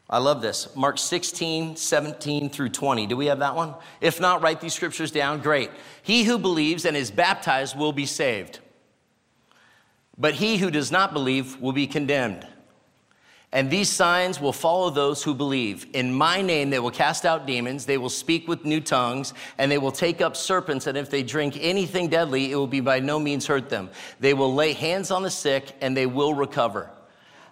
I 0.10 0.20
love 0.20 0.42
this. 0.42 0.74
Mark 0.76 0.98
16, 0.98 1.76
17 1.76 2.50
through 2.50 2.70
20. 2.70 3.08
Do 3.08 3.18
we 3.18 3.26
have 3.26 3.40
that 3.40 3.56
one? 3.56 3.74
If 4.00 4.22
not, 4.22 4.42
write 4.42 4.62
these 4.62 4.74
scriptures 4.74 5.12
down. 5.12 5.42
Great. 5.42 5.70
He 6.02 6.24
who 6.24 6.38
believes 6.38 6.86
and 6.86 6.96
is 6.96 7.12
baptized 7.12 7.78
will 7.78 7.92
be 7.92 8.06
saved, 8.06 8.60
but 10.18 10.36
he 10.36 10.58
who 10.58 10.72
does 10.72 10.92
not 10.92 11.12
believe 11.12 11.60
will 11.60 11.74
be 11.74 11.88
condemned. 11.88 12.48
And 13.54 13.72
these 13.72 13.90
signs 13.90 14.42
will 14.42 14.54
follow 14.54 14.90
those 14.90 15.24
who 15.24 15.34
believe. 15.34 15.88
In 15.94 16.14
my 16.14 16.42
name, 16.42 16.70
they 16.70 16.80
will 16.80 16.92
cast 16.92 17.26
out 17.26 17.46
demons, 17.46 17.86
they 17.86 17.98
will 17.98 18.10
speak 18.10 18.48
with 18.48 18.66
new 18.66 18.82
tongues, 18.82 19.34
and 19.58 19.72
they 19.72 19.78
will 19.78 19.92
take 19.92 20.22
up 20.22 20.36
serpents. 20.36 20.86
And 20.88 20.98
if 20.98 21.10
they 21.10 21.24
drink 21.24 21.58
anything 21.60 22.10
deadly, 22.10 22.52
it 22.52 22.56
will 22.56 22.68
be 22.68 22.82
by 22.82 23.00
no 23.00 23.20
means 23.20 23.48
hurt 23.48 23.70
them. 23.70 23.90
They 24.20 24.34
will 24.34 24.54
lay 24.54 24.74
hands 24.74 25.12
on 25.12 25.24
the 25.24 25.30
sick, 25.30 25.76
and 25.80 25.96
they 25.96 26.06
will 26.06 26.34
recover. 26.34 26.92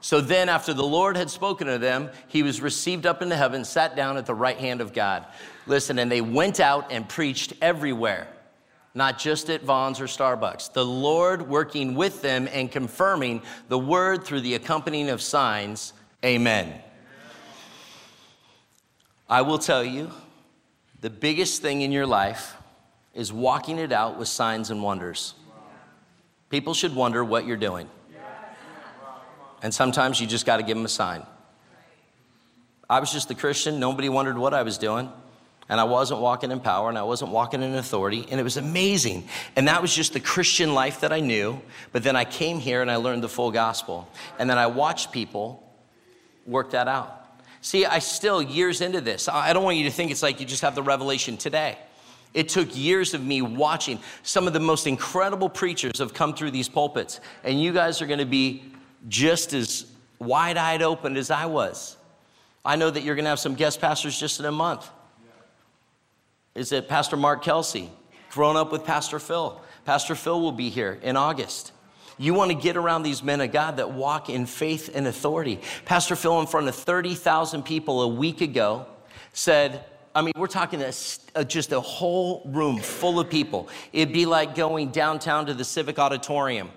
So 0.05 0.21
then, 0.21 0.49
after 0.49 0.71
the 0.71 0.83
Lord 0.83 1.17
had 1.17 1.31
spoken 1.31 1.65
to 1.65 1.79
them, 1.79 2.11
he 2.27 2.43
was 2.43 2.61
received 2.61 3.07
up 3.07 3.23
into 3.23 3.35
heaven, 3.35 3.65
sat 3.65 3.95
down 3.95 4.17
at 4.17 4.27
the 4.27 4.35
right 4.35 4.55
hand 4.55 4.79
of 4.79 4.93
God. 4.93 5.25
Listen, 5.65 5.97
and 5.97 6.11
they 6.11 6.21
went 6.21 6.59
out 6.59 6.91
and 6.91 7.09
preached 7.09 7.53
everywhere, 7.59 8.27
not 8.93 9.17
just 9.17 9.49
at 9.49 9.63
Vons 9.63 9.99
or 9.99 10.05
Starbucks. 10.05 10.73
The 10.73 10.85
Lord 10.85 11.49
working 11.49 11.95
with 11.95 12.21
them 12.21 12.47
and 12.51 12.71
confirming 12.71 13.41
the 13.67 13.79
word 13.79 14.23
through 14.23 14.41
the 14.41 14.53
accompanying 14.53 15.09
of 15.09 15.23
signs. 15.23 15.91
Amen. 16.23 16.71
I 19.27 19.41
will 19.41 19.57
tell 19.57 19.83
you, 19.83 20.11
the 21.01 21.09
biggest 21.09 21.63
thing 21.63 21.81
in 21.81 21.91
your 21.91 22.05
life 22.05 22.55
is 23.15 23.33
walking 23.33 23.79
it 23.79 23.91
out 23.91 24.19
with 24.19 24.27
signs 24.27 24.69
and 24.69 24.83
wonders. 24.83 25.33
People 26.51 26.75
should 26.75 26.93
wonder 26.93 27.25
what 27.25 27.47
you're 27.47 27.57
doing. 27.57 27.89
And 29.61 29.73
sometimes 29.73 30.19
you 30.19 30.27
just 30.27 30.45
got 30.45 30.57
to 30.57 30.63
give 30.63 30.77
them 30.77 30.85
a 30.85 30.89
sign. 30.89 31.23
I 32.89 32.99
was 32.99 33.11
just 33.11 33.27
the 33.27 33.35
Christian. 33.35 33.79
Nobody 33.79 34.09
wondered 34.09 34.37
what 34.37 34.53
I 34.53 34.63
was 34.63 34.77
doing. 34.77 35.11
And 35.67 35.79
I 35.79 35.83
wasn't 35.85 36.21
walking 36.21 36.51
in 36.51 36.59
power 36.59 36.89
and 36.89 36.97
I 36.97 37.01
wasn't 37.01 37.31
walking 37.31 37.63
in 37.63 37.73
authority. 37.73 38.27
And 38.29 38.39
it 38.39 38.43
was 38.43 38.57
amazing. 38.57 39.27
And 39.55 39.67
that 39.67 39.81
was 39.81 39.95
just 39.95 40.13
the 40.13 40.19
Christian 40.19 40.75
life 40.75 40.99
that 41.01 41.11
I 41.11 41.21
knew. 41.21 41.59
But 41.91 42.03
then 42.03 42.15
I 42.15 42.23
came 42.23 42.59
here 42.59 42.83
and 42.83 42.91
I 42.91 42.97
learned 42.97 43.23
the 43.23 43.29
full 43.29 43.51
gospel. 43.51 44.07
And 44.37 44.47
then 44.47 44.59
I 44.59 44.67
watched 44.67 45.11
people 45.11 45.63
work 46.45 46.71
that 46.71 46.87
out. 46.87 47.23
See, 47.61 47.83
I 47.83 47.97
still, 47.97 48.43
years 48.43 48.81
into 48.81 49.01
this, 49.01 49.27
I 49.27 49.53
don't 49.53 49.63
want 49.63 49.77
you 49.77 49.85
to 49.85 49.91
think 49.91 50.11
it's 50.11 50.21
like 50.21 50.39
you 50.39 50.45
just 50.45 50.61
have 50.61 50.75
the 50.75 50.83
revelation 50.83 51.35
today. 51.35 51.79
It 52.35 52.49
took 52.49 52.77
years 52.77 53.15
of 53.15 53.25
me 53.25 53.41
watching. 53.41 53.99
Some 54.21 54.45
of 54.45 54.53
the 54.53 54.59
most 54.59 54.85
incredible 54.85 55.49
preachers 55.49 55.97
have 55.97 56.13
come 56.13 56.35
through 56.35 56.51
these 56.51 56.69
pulpits. 56.69 57.19
And 57.43 57.59
you 57.59 57.73
guys 57.73 58.03
are 58.03 58.05
going 58.05 58.19
to 58.19 58.25
be 58.25 58.71
just 59.07 59.53
as 59.53 59.85
wide 60.19 60.57
eyed 60.57 60.81
open 60.81 61.17
as 61.17 61.31
I 61.31 61.45
was. 61.45 61.97
I 62.63 62.75
know 62.75 62.89
that 62.89 63.03
you're 63.03 63.15
going 63.15 63.25
to 63.25 63.29
have 63.29 63.39
some 63.39 63.55
guest 63.55 63.79
pastors 63.79 64.19
just 64.19 64.39
in 64.39 64.45
a 64.45 64.51
month. 64.51 64.89
Is 66.55 66.71
it 66.71 66.87
Pastor 66.87 67.17
Mark 67.17 67.43
Kelsey, 67.43 67.89
grown 68.31 68.55
up 68.55 68.71
with 68.71 68.85
Pastor 68.85 69.19
Phil? 69.19 69.61
Pastor 69.83 70.15
Phil 70.15 70.41
will 70.41 70.51
be 70.51 70.69
here 70.69 70.97
in 71.03 71.15
August. 71.17 71.73
You 72.17 72.33
want 72.33 72.49
to 72.49 72.57
get 72.57 72.77
around 72.77 73.03
these 73.03 73.21
men 73.21 73.41
of 73.41 73.51
God 73.51 73.77
that 73.77 73.91
walk 73.91 74.29
in 74.29 74.45
faith 74.45 74.89
and 74.95 75.05
authority. 75.05 75.59
Pastor 75.83 76.15
Phil, 76.15 76.39
in 76.39 76.47
front 76.47 76.67
of 76.67 76.75
30,000 76.75 77.63
people 77.63 78.01
a 78.01 78.07
week 78.07 78.39
ago, 78.39 78.85
said, 79.33 79.83
I 80.15 80.21
mean, 80.21 80.31
we're 80.37 80.47
talking 80.47 80.81
a, 80.81 80.93
a, 81.35 81.43
just 81.43 81.73
a 81.73 81.81
whole 81.81 82.41
room 82.45 82.79
full 82.79 83.19
of 83.19 83.29
people. 83.29 83.67
It'd 83.91 84.13
be 84.13 84.25
like 84.25 84.55
going 84.55 84.91
downtown 84.91 85.45
to 85.47 85.53
the 85.53 85.65
Civic 85.65 85.99
Auditorium 85.99 86.71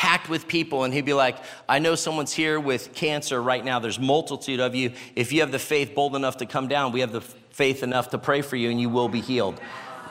packed 0.00 0.30
with 0.30 0.48
people 0.48 0.84
and 0.84 0.94
he'd 0.94 1.04
be 1.04 1.12
like 1.12 1.36
i 1.68 1.78
know 1.78 1.94
someone's 1.94 2.32
here 2.32 2.58
with 2.58 2.94
cancer 2.94 3.42
right 3.42 3.62
now. 3.62 3.78
There's 3.78 3.98
multitude 3.98 4.58
of 4.58 4.74
you. 4.74 4.92
If 5.14 5.30
you 5.30 5.42
have 5.42 5.52
the 5.52 5.58
faith 5.58 5.94
bold 5.94 6.16
enough 6.16 6.38
to 6.38 6.46
come 6.46 6.68
down 6.68 6.92
we 6.92 7.00
have 7.00 7.12
the 7.12 7.20
faith 7.20 7.82
enough 7.82 8.08
to 8.12 8.18
pray 8.18 8.40
for 8.40 8.56
you 8.56 8.70
and 8.70 8.80
you 8.80 8.88
will 8.88 9.10
be 9.10 9.20
healed. 9.20 9.60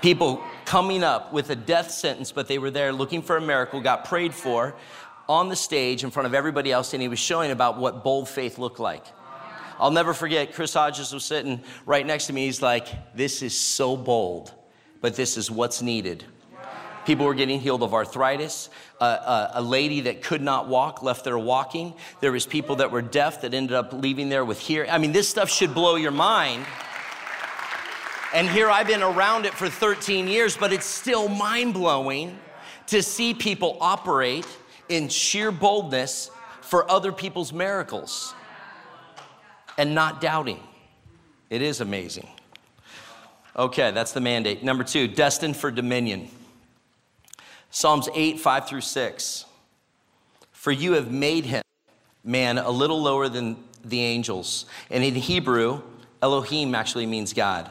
People 0.03 0.43
coming 0.63 1.03
up 1.03 1.33
with 1.33 1.49
a 1.49 1.55
death 1.55 1.89
sentence 1.89 2.31
but 2.31 2.47
they 2.47 2.59
were 2.59 2.69
there 2.69 2.93
looking 2.93 3.23
for 3.23 3.35
a 3.37 3.41
miracle 3.41 3.81
got 3.81 4.05
prayed 4.05 4.31
for 4.31 4.75
on 5.27 5.49
the 5.49 5.55
stage 5.55 6.03
in 6.03 6.11
front 6.11 6.27
of 6.27 6.35
everybody 6.35 6.71
else 6.71 6.93
and 6.93 7.01
he 7.01 7.07
was 7.07 7.17
showing 7.17 7.49
about 7.49 7.79
what 7.79 8.03
bold 8.03 8.29
faith 8.29 8.59
looked 8.59 8.79
like. 8.79 9.05
I'll 9.79 9.89
never 9.89 10.13
forget 10.13 10.53
chris 10.53 10.75
hodges 10.75 11.11
was 11.11 11.25
sitting 11.25 11.63
right 11.87 12.05
next 12.05 12.27
to 12.27 12.33
me. 12.33 12.45
He's 12.45 12.61
like 12.61 13.15
this 13.15 13.41
is 13.41 13.59
so 13.59 13.97
bold 13.97 14.53
but 15.01 15.15
this 15.15 15.35
is 15.35 15.49
what's 15.49 15.81
needed 15.81 16.25
People 17.09 17.25
were 17.25 17.33
getting 17.33 17.59
healed 17.59 17.81
of 17.81 17.95
arthritis. 17.95 18.69
Uh, 19.01 19.03
uh, 19.03 19.51
a 19.55 19.61
lady 19.63 20.01
that 20.01 20.21
could 20.21 20.43
not 20.43 20.67
walk 20.67 21.01
left 21.01 21.23
there 21.23 21.39
walking. 21.39 21.95
There 22.19 22.31
was 22.31 22.45
people 22.45 22.75
that 22.75 22.91
were 22.91 23.01
deaf 23.01 23.41
that 23.41 23.55
ended 23.55 23.75
up 23.75 23.93
leaving 23.93 24.29
there 24.29 24.45
with 24.45 24.59
hearing. 24.59 24.91
I 24.91 24.99
mean, 24.99 25.11
this 25.11 25.27
stuff 25.27 25.49
should 25.49 25.73
blow 25.73 25.95
your 25.95 26.11
mind. 26.11 26.67
And 28.31 28.47
here 28.47 28.69
I've 28.69 28.85
been 28.85 29.01
around 29.01 29.47
it 29.47 29.55
for 29.55 29.67
13 29.67 30.27
years, 30.27 30.55
but 30.55 30.71
it's 30.71 30.85
still 30.85 31.27
mind 31.27 31.73
blowing 31.73 32.37
to 32.85 33.01
see 33.01 33.33
people 33.33 33.79
operate 33.81 34.45
in 34.87 35.09
sheer 35.09 35.49
boldness 35.49 36.29
for 36.61 36.91
other 36.91 37.11
people's 37.11 37.51
miracles 37.51 38.35
and 39.79 39.95
not 39.95 40.21
doubting. 40.21 40.59
It 41.49 41.63
is 41.63 41.81
amazing. 41.81 42.29
Okay, 43.55 43.89
that's 43.89 44.11
the 44.11 44.21
mandate. 44.21 44.63
Number 44.63 44.83
two, 44.83 45.07
destined 45.07 45.57
for 45.57 45.71
dominion. 45.71 46.29
Psalms 47.71 48.09
8, 48.13 48.39
5 48.39 48.67
through 48.67 48.81
6. 48.81 49.45
For 50.51 50.71
you 50.71 50.93
have 50.93 51.11
made 51.11 51.45
him, 51.45 51.63
man, 52.23 52.57
a 52.57 52.69
little 52.69 53.01
lower 53.01 53.29
than 53.29 53.57
the 53.83 54.01
angels. 54.01 54.65
And 54.89 55.03
in 55.03 55.15
Hebrew, 55.15 55.81
Elohim 56.21 56.75
actually 56.75 57.05
means 57.05 57.33
God. 57.33 57.69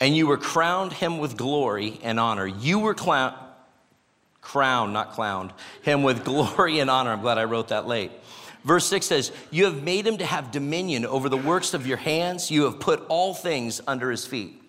And 0.00 0.16
you 0.16 0.26
were 0.26 0.38
crowned 0.38 0.92
him 0.92 1.18
with 1.18 1.36
glory 1.36 2.00
and 2.02 2.18
honor. 2.18 2.46
You 2.46 2.78
were 2.78 2.94
clown, 2.94 3.34
crowned, 4.40 4.92
not 4.92 5.12
clowned, 5.12 5.52
him 5.82 6.02
with 6.02 6.24
glory 6.24 6.80
and 6.80 6.90
honor. 6.90 7.12
I'm 7.12 7.20
glad 7.20 7.38
I 7.38 7.44
wrote 7.44 7.68
that 7.68 7.86
late. 7.86 8.10
Verse 8.64 8.86
6 8.86 9.06
says, 9.06 9.32
You 9.50 9.64
have 9.66 9.82
made 9.82 10.06
him 10.06 10.18
to 10.18 10.26
have 10.26 10.50
dominion 10.50 11.06
over 11.06 11.28
the 11.28 11.36
works 11.36 11.74
of 11.74 11.86
your 11.86 11.96
hands. 11.96 12.50
You 12.50 12.64
have 12.64 12.80
put 12.80 13.04
all 13.08 13.34
things 13.34 13.80
under 13.86 14.10
his 14.10 14.26
feet. 14.26 14.60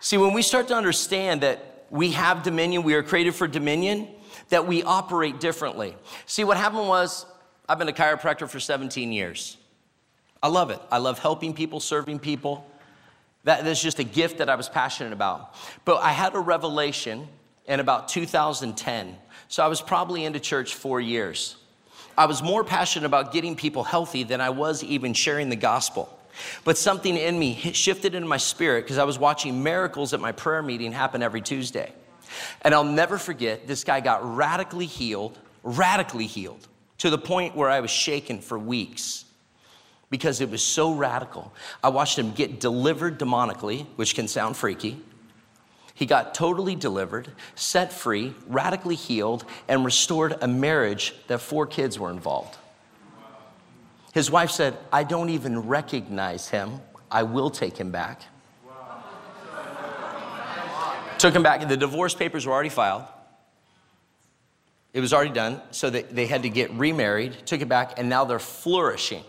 See, 0.00 0.18
when 0.18 0.34
we 0.34 0.42
start 0.42 0.68
to 0.68 0.74
understand 0.74 1.40
that 1.40 1.75
we 1.90 2.12
have 2.12 2.42
dominion, 2.42 2.82
we 2.82 2.94
are 2.94 3.02
created 3.02 3.34
for 3.34 3.46
dominion, 3.46 4.08
that 4.48 4.66
we 4.66 4.82
operate 4.82 5.40
differently. 5.40 5.94
See, 6.26 6.44
what 6.44 6.56
happened 6.56 6.88
was, 6.88 7.26
I've 7.68 7.78
been 7.78 7.88
a 7.88 7.92
chiropractor 7.92 8.48
for 8.48 8.60
17 8.60 9.12
years. 9.12 9.56
I 10.42 10.48
love 10.48 10.70
it. 10.70 10.80
I 10.90 10.98
love 10.98 11.18
helping 11.18 11.54
people, 11.54 11.80
serving 11.80 12.20
people. 12.20 12.66
That, 13.44 13.64
that's 13.64 13.82
just 13.82 13.98
a 13.98 14.04
gift 14.04 14.38
that 14.38 14.48
I 14.48 14.54
was 14.54 14.68
passionate 14.68 15.12
about. 15.12 15.54
But 15.84 16.02
I 16.02 16.12
had 16.12 16.34
a 16.34 16.40
revelation 16.40 17.28
in 17.66 17.80
about 17.80 18.08
2010. 18.08 19.16
So 19.48 19.64
I 19.64 19.68
was 19.68 19.80
probably 19.80 20.24
into 20.24 20.40
church 20.40 20.74
four 20.74 21.00
years. 21.00 21.56
I 22.18 22.26
was 22.26 22.42
more 22.42 22.64
passionate 22.64 23.06
about 23.06 23.32
getting 23.32 23.56
people 23.56 23.84
healthy 23.84 24.22
than 24.22 24.40
I 24.40 24.50
was 24.50 24.82
even 24.82 25.12
sharing 25.12 25.48
the 25.48 25.56
gospel. 25.56 26.15
But 26.64 26.78
something 26.78 27.16
in 27.16 27.38
me 27.38 27.54
shifted 27.72 28.14
in 28.14 28.26
my 28.26 28.36
spirit 28.36 28.84
because 28.84 28.98
I 28.98 29.04
was 29.04 29.18
watching 29.18 29.62
miracles 29.62 30.12
at 30.14 30.20
my 30.20 30.32
prayer 30.32 30.62
meeting 30.62 30.92
happen 30.92 31.22
every 31.22 31.40
Tuesday. 31.40 31.92
And 32.62 32.74
I'll 32.74 32.84
never 32.84 33.18
forget, 33.18 33.66
this 33.66 33.84
guy 33.84 34.00
got 34.00 34.36
radically 34.36 34.86
healed, 34.86 35.38
radically 35.62 36.26
healed, 36.26 36.66
to 36.98 37.10
the 37.10 37.18
point 37.18 37.54
where 37.54 37.70
I 37.70 37.80
was 37.80 37.90
shaken 37.90 38.40
for 38.40 38.58
weeks 38.58 39.24
because 40.10 40.40
it 40.40 40.50
was 40.50 40.62
so 40.62 40.92
radical. 40.92 41.52
I 41.82 41.88
watched 41.88 42.18
him 42.18 42.32
get 42.32 42.60
delivered 42.60 43.18
demonically, 43.18 43.86
which 43.96 44.14
can 44.14 44.28
sound 44.28 44.56
freaky. 44.56 45.00
He 45.94 46.06
got 46.06 46.34
totally 46.34 46.74
delivered, 46.74 47.28
set 47.54 47.92
free, 47.92 48.34
radically 48.46 48.96
healed, 48.96 49.44
and 49.66 49.84
restored 49.84 50.36
a 50.42 50.46
marriage 50.46 51.14
that 51.26 51.40
four 51.40 51.66
kids 51.66 51.98
were 51.98 52.10
involved. 52.10 52.56
His 54.16 54.30
wife 54.30 54.50
said, 54.50 54.78
I 54.90 55.04
don't 55.04 55.28
even 55.28 55.68
recognize 55.68 56.48
him. 56.48 56.80
I 57.10 57.24
will 57.24 57.50
take 57.50 57.76
him 57.76 57.90
back. 57.90 58.22
Took 61.18 61.34
him 61.34 61.42
back. 61.42 61.68
The 61.68 61.76
divorce 61.76 62.14
papers 62.14 62.46
were 62.46 62.54
already 62.54 62.70
filed. 62.70 63.04
It 64.94 65.00
was 65.00 65.12
already 65.12 65.34
done. 65.34 65.60
So 65.70 65.90
they, 65.90 66.24
had 66.24 66.44
to 66.44 66.48
get 66.48 66.70
remarried, 66.70 67.36
took 67.44 67.60
it 67.60 67.68
back, 67.68 67.98
and 67.98 68.08
now 68.08 68.24
they're 68.24 68.38
flourishing. 68.38 69.22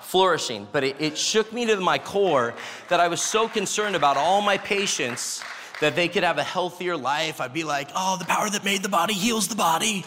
Flourishing. 0.00 0.66
But 0.72 0.84
it, 0.84 0.96
it 0.98 1.18
shook 1.18 1.52
me 1.52 1.66
to 1.66 1.76
my 1.76 1.98
core 1.98 2.54
that 2.88 3.00
I 3.00 3.08
was 3.08 3.20
so 3.20 3.46
concerned 3.46 3.94
about 3.94 4.16
all 4.16 4.40
my 4.40 4.56
patients 4.56 5.44
that 5.82 5.96
they 5.96 6.08
could 6.08 6.22
have 6.22 6.38
a 6.38 6.42
healthier 6.42 6.96
life. 6.96 7.42
I'd 7.42 7.52
be 7.52 7.64
like, 7.64 7.90
oh, 7.94 8.16
the 8.16 8.24
power 8.24 8.48
that 8.48 8.64
made 8.64 8.82
the 8.82 8.88
body 8.88 9.12
heals 9.12 9.48
the 9.48 9.56
body. 9.56 10.06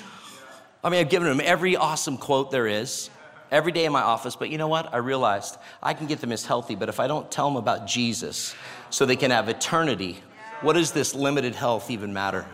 I 0.84 0.90
mean, 0.90 1.02
I've 1.02 1.10
given 1.12 1.28
them 1.28 1.40
every 1.44 1.76
awesome 1.76 2.18
quote 2.18 2.50
there 2.50 2.66
is 2.66 3.12
every 3.52 3.72
day 3.72 3.86
in 3.86 3.92
my 3.92 4.02
office, 4.02 4.36
but 4.36 4.50
you 4.50 4.58
know 4.58 4.70
what? 4.70 4.94
I 4.94 4.98
realized 4.98 5.58
I 5.84 5.94
can 5.94 6.08
get 6.08 6.22
them 6.22 6.32
as 6.32 6.46
healthy, 6.46 6.76
but 6.76 6.90
if 6.90 7.00
I 7.00 7.08
don't 7.08 7.30
tell 7.30 7.48
them 7.50 7.58
about 7.58 7.86
Jesus 7.86 8.56
so 8.90 9.06
they 9.06 9.18
can 9.18 9.30
have 9.30 9.50
eternity, 9.50 10.24
what 10.62 10.74
does 10.74 10.92
this 10.92 11.14
limited 11.14 11.54
health 11.54 11.92
even 11.92 12.14
matter? 12.14 12.46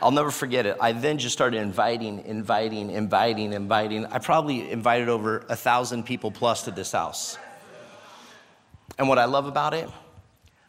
I'll 0.00 0.10
never 0.10 0.32
forget 0.32 0.66
it. 0.66 0.76
I 0.80 0.92
then 0.92 1.18
just 1.18 1.32
started 1.32 1.58
inviting, 1.58 2.24
inviting, 2.24 2.90
inviting, 2.90 3.52
inviting. 3.52 4.06
I 4.06 4.18
probably 4.18 4.70
invited 4.70 5.08
over 5.08 5.44
a 5.48 5.54
thousand 5.54 6.04
people 6.04 6.32
plus 6.32 6.64
to 6.64 6.72
this 6.72 6.90
house. 6.90 7.38
And 8.98 9.08
what 9.08 9.18
I 9.18 9.26
love 9.26 9.46
about 9.46 9.74
it, 9.74 9.88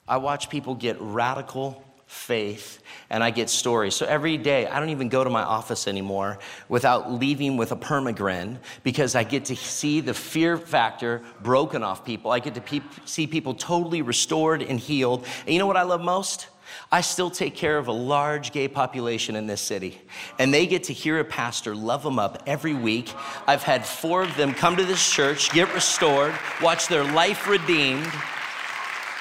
I 0.07 0.17
watch 0.17 0.49
people 0.49 0.75
get 0.75 0.97
radical 0.99 1.83
faith 2.13 2.81
and 3.09 3.23
I 3.23 3.31
get 3.31 3.49
stories. 3.49 3.95
So 3.95 4.05
every 4.05 4.37
day, 4.37 4.67
I 4.67 4.79
don't 4.79 4.89
even 4.89 5.09
go 5.09 5.23
to 5.23 5.29
my 5.29 5.43
office 5.43 5.87
anymore 5.87 6.39
without 6.69 7.11
leaving 7.11 7.57
with 7.57 7.71
a 7.71 7.75
permagrin 7.75 8.59
because 8.83 9.15
I 9.15 9.23
get 9.23 9.45
to 9.45 9.55
see 9.55 9.99
the 9.99 10.13
fear 10.13 10.57
factor 10.57 11.21
broken 11.41 11.83
off 11.83 12.05
people. 12.05 12.31
I 12.31 12.39
get 12.39 12.55
to 12.55 12.61
pe- 12.61 12.81
see 13.05 13.27
people 13.27 13.53
totally 13.53 14.01
restored 14.01 14.61
and 14.61 14.79
healed. 14.79 15.25
And 15.41 15.49
you 15.53 15.59
know 15.59 15.67
what 15.67 15.77
I 15.77 15.83
love 15.83 16.01
most? 16.01 16.47
I 16.91 17.01
still 17.01 17.29
take 17.29 17.55
care 17.55 17.77
of 17.77 17.87
a 17.87 17.91
large 17.91 18.51
gay 18.51 18.67
population 18.67 19.35
in 19.35 19.45
this 19.45 19.61
city, 19.61 20.01
and 20.39 20.51
they 20.51 20.65
get 20.65 20.85
to 20.85 20.93
hear 20.93 21.19
a 21.19 21.25
pastor 21.25 21.75
love 21.75 22.01
them 22.01 22.17
up 22.17 22.41
every 22.47 22.73
week. 22.73 23.13
I've 23.45 23.61
had 23.61 23.85
four 23.85 24.23
of 24.23 24.35
them 24.37 24.53
come 24.55 24.75
to 24.77 24.85
this 24.85 25.07
church, 25.11 25.51
get 25.51 25.71
restored, 25.73 26.33
watch 26.63 26.87
their 26.87 27.03
life 27.03 27.47
redeemed 27.47 28.11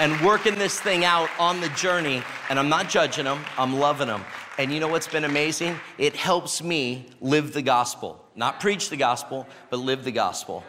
and 0.02 0.20
working 0.20 0.56
this 0.56 0.80
thing 0.80 1.04
out 1.04 1.30
on 1.38 1.60
the 1.60 1.68
journey. 1.68 2.24
And 2.50 2.58
I'm 2.58 2.68
not 2.68 2.88
judging 2.88 3.24
them, 3.24 3.44
I'm 3.56 3.78
loving 3.78 4.08
them. 4.08 4.24
And 4.58 4.72
you 4.72 4.80
know 4.80 4.88
what's 4.88 5.06
been 5.06 5.22
amazing? 5.22 5.78
It 5.96 6.16
helps 6.16 6.60
me 6.60 7.06
live 7.20 7.52
the 7.52 7.62
gospel. 7.62 8.20
Not 8.34 8.58
preach 8.58 8.90
the 8.90 8.96
gospel, 8.96 9.46
but 9.70 9.76
live 9.76 10.02
the 10.02 10.10
gospel. 10.10 10.64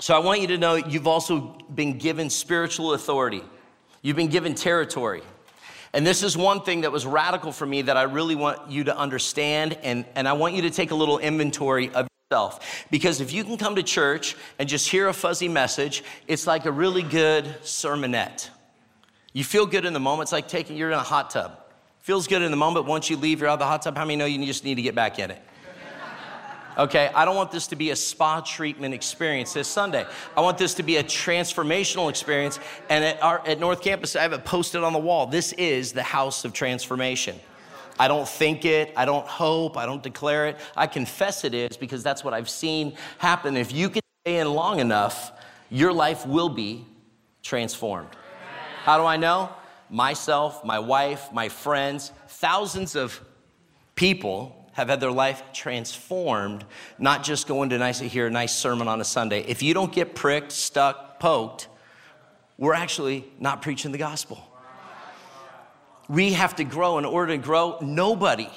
So 0.00 0.16
I 0.16 0.18
want 0.18 0.40
you 0.40 0.48
to 0.48 0.58
know 0.58 0.74
you've 0.74 1.06
also 1.06 1.56
been 1.72 1.96
given 1.96 2.28
spiritual 2.28 2.94
authority, 2.94 3.44
you've 4.02 4.16
been 4.16 4.26
given 4.26 4.56
territory. 4.56 5.22
And 5.92 6.04
this 6.04 6.24
is 6.24 6.36
one 6.36 6.62
thing 6.62 6.80
that 6.80 6.90
was 6.90 7.06
radical 7.06 7.52
for 7.52 7.66
me 7.66 7.82
that 7.82 7.96
I 7.96 8.02
really 8.02 8.34
want 8.34 8.68
you 8.68 8.82
to 8.84 8.98
understand, 8.98 9.78
and, 9.84 10.06
and 10.16 10.26
I 10.26 10.32
want 10.32 10.54
you 10.54 10.62
to 10.62 10.70
take 10.70 10.90
a 10.90 10.96
little 10.96 11.18
inventory 11.20 11.90
of 11.90 12.08
because 12.90 13.20
if 13.20 13.32
you 13.32 13.44
can 13.44 13.56
come 13.56 13.76
to 13.76 13.82
church 13.82 14.36
and 14.58 14.68
just 14.68 14.88
hear 14.88 15.08
a 15.08 15.12
fuzzy 15.12 15.48
message, 15.48 16.02
it's 16.26 16.46
like 16.46 16.66
a 16.66 16.72
really 16.72 17.02
good 17.02 17.44
sermonette. 17.62 18.48
You 19.32 19.44
feel 19.44 19.66
good 19.66 19.84
in 19.84 19.92
the 19.92 20.00
moment. 20.00 20.26
It's 20.26 20.32
like 20.32 20.48
taking, 20.48 20.76
you're 20.76 20.90
in 20.90 20.98
a 20.98 21.02
hot 21.02 21.30
tub. 21.30 21.58
Feels 22.00 22.26
good 22.26 22.42
in 22.42 22.50
the 22.50 22.56
moment. 22.56 22.86
Once 22.86 23.08
you 23.08 23.16
leave, 23.16 23.40
you're 23.40 23.48
out 23.48 23.54
of 23.54 23.58
the 23.60 23.66
hot 23.66 23.82
tub. 23.82 23.96
How 23.96 24.04
many 24.04 24.16
know 24.16 24.26
you 24.26 24.44
just 24.44 24.64
need 24.64 24.74
to 24.74 24.82
get 24.82 24.94
back 24.94 25.18
in 25.18 25.30
it? 25.30 25.42
Okay, 26.78 27.10
I 27.14 27.26
don't 27.26 27.36
want 27.36 27.50
this 27.50 27.66
to 27.66 27.76
be 27.76 27.90
a 27.90 27.96
spa 27.96 28.40
treatment 28.40 28.94
experience 28.94 29.52
this 29.52 29.68
Sunday. 29.68 30.06
I 30.34 30.40
want 30.40 30.56
this 30.56 30.72
to 30.74 30.82
be 30.82 30.96
a 30.96 31.04
transformational 31.04 32.08
experience. 32.08 32.58
And 32.88 33.04
at, 33.04 33.22
our, 33.22 33.46
at 33.46 33.60
North 33.60 33.82
Campus, 33.82 34.16
I 34.16 34.22
have 34.22 34.32
it 34.32 34.46
posted 34.46 34.82
on 34.82 34.94
the 34.94 34.98
wall. 34.98 35.26
This 35.26 35.52
is 35.52 35.92
the 35.92 36.02
house 36.02 36.46
of 36.46 36.54
transformation. 36.54 37.38
I 37.98 38.08
don't 38.08 38.28
think 38.28 38.64
it, 38.64 38.92
I 38.96 39.04
don't 39.04 39.26
hope, 39.26 39.76
I 39.76 39.86
don't 39.86 40.02
declare 40.02 40.46
it. 40.46 40.58
I 40.76 40.86
confess 40.86 41.44
it 41.44 41.54
is 41.54 41.76
because 41.76 42.02
that's 42.02 42.24
what 42.24 42.34
I've 42.34 42.50
seen 42.50 42.96
happen. 43.18 43.56
If 43.56 43.72
you 43.72 43.90
can 43.90 44.02
stay 44.22 44.38
in 44.38 44.52
long 44.52 44.80
enough, 44.80 45.32
your 45.70 45.92
life 45.92 46.26
will 46.26 46.48
be 46.48 46.86
transformed. 47.42 48.10
How 48.84 48.98
do 48.98 49.04
I 49.04 49.16
know? 49.16 49.50
Myself, 49.90 50.64
my 50.64 50.78
wife, 50.78 51.32
my 51.32 51.48
friends, 51.48 52.12
thousands 52.28 52.96
of 52.96 53.20
people 53.94 54.58
have 54.72 54.88
had 54.88 55.00
their 55.00 55.12
life 55.12 55.42
transformed, 55.52 56.64
not 56.98 57.22
just 57.22 57.46
going 57.46 57.70
to 57.70 57.78
nice 57.78 57.98
hear 58.00 58.26
a 58.26 58.30
nice 58.30 58.54
sermon 58.54 58.88
on 58.88 59.00
a 59.00 59.04
Sunday. 59.04 59.40
If 59.42 59.62
you 59.62 59.74
don't 59.74 59.92
get 59.92 60.14
pricked, 60.14 60.50
stuck, 60.50 61.20
poked, 61.20 61.68
we're 62.56 62.74
actually 62.74 63.24
not 63.38 63.60
preaching 63.60 63.92
the 63.92 63.98
gospel 63.98 64.51
we 66.08 66.32
have 66.32 66.56
to 66.56 66.64
grow 66.64 66.98
in 66.98 67.04
order 67.04 67.32
to 67.32 67.38
grow. 67.38 67.78
Nobody, 67.80 68.50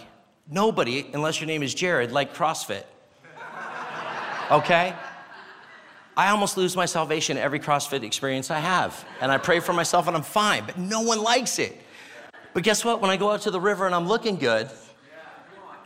nobody, 0.49 1.10
unless 1.13 1.39
your 1.39 1.47
name 1.47 1.63
is 1.63 1.73
Jared, 1.73 2.12
like 2.12 2.36
CrossFit. 2.36 2.84
Okay? 4.51 4.93
I 6.17 6.29
almost 6.29 6.55
lose 6.55 6.75
my 6.75 6.86
salvation 6.86 7.38
every 7.38 7.60
CrossFit 7.60 8.03
experience 8.03 8.49
I 8.49 8.60
have. 8.60 9.05
And 9.19 9.31
I 9.31 9.38
pray 9.38 9.60
for 9.60 9.73
myself 9.73 10.08
and 10.08 10.15
I'm 10.15 10.23
fine, 10.23 10.65
but 10.65 10.77
no 10.77 11.01
one 11.01 11.21
likes 11.21 11.60
it. 11.60 11.81
But 12.53 12.63
guess 12.63 12.86
what? 12.86 13.01
When 13.01 13.12
I 13.12 13.17
go 13.17 13.31
out 13.31 13.41
to 13.41 13.51
the 13.51 13.60
river 13.60 13.86
and 13.86 13.93
I'm 13.93 14.08
looking 14.08 14.38
good, 14.38 14.69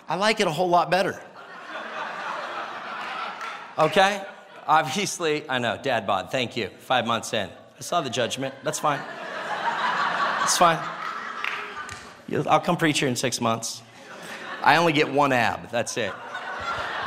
I 0.07 0.15
like 0.15 0.39
it 0.39 0.47
a 0.47 0.51
whole 0.51 0.69
lot 0.69 0.91
better. 0.91 1.19
Okay? 3.77 4.21
Obviously, 4.67 5.49
I 5.49 5.57
know, 5.57 5.79
dad 5.81 6.05
bod, 6.05 6.31
thank 6.31 6.55
you. 6.55 6.69
Five 6.79 7.07
months 7.07 7.33
in. 7.33 7.49
I 7.77 7.81
saw 7.81 8.01
the 8.01 8.09
judgment. 8.09 8.53
That's 8.63 8.77
fine. 8.77 8.99
That's 10.39 10.57
fine. 10.57 10.79
I'll 12.35 12.59
come 12.59 12.77
preach 12.77 12.99
here 12.99 13.09
in 13.09 13.15
six 13.15 13.41
months. 13.41 13.81
I 14.61 14.75
only 14.77 14.93
get 14.93 15.11
one 15.11 15.31
ab, 15.31 15.69
that's 15.71 15.97
it. 15.97 16.13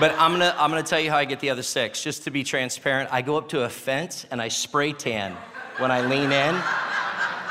But 0.00 0.12
I'm 0.18 0.32
gonna, 0.32 0.54
I'm 0.58 0.70
gonna 0.70 0.82
tell 0.82 1.00
you 1.00 1.10
how 1.10 1.18
I 1.18 1.24
get 1.24 1.40
the 1.40 1.50
other 1.50 1.62
six. 1.62 2.02
Just 2.02 2.24
to 2.24 2.30
be 2.30 2.44
transparent, 2.44 3.12
I 3.12 3.22
go 3.22 3.36
up 3.36 3.50
to 3.50 3.64
a 3.64 3.68
fence 3.68 4.26
and 4.30 4.40
I 4.40 4.48
spray 4.48 4.92
tan 4.92 5.36
when 5.78 5.90
I 5.90 6.00
lean 6.00 6.32
in, 6.32 6.60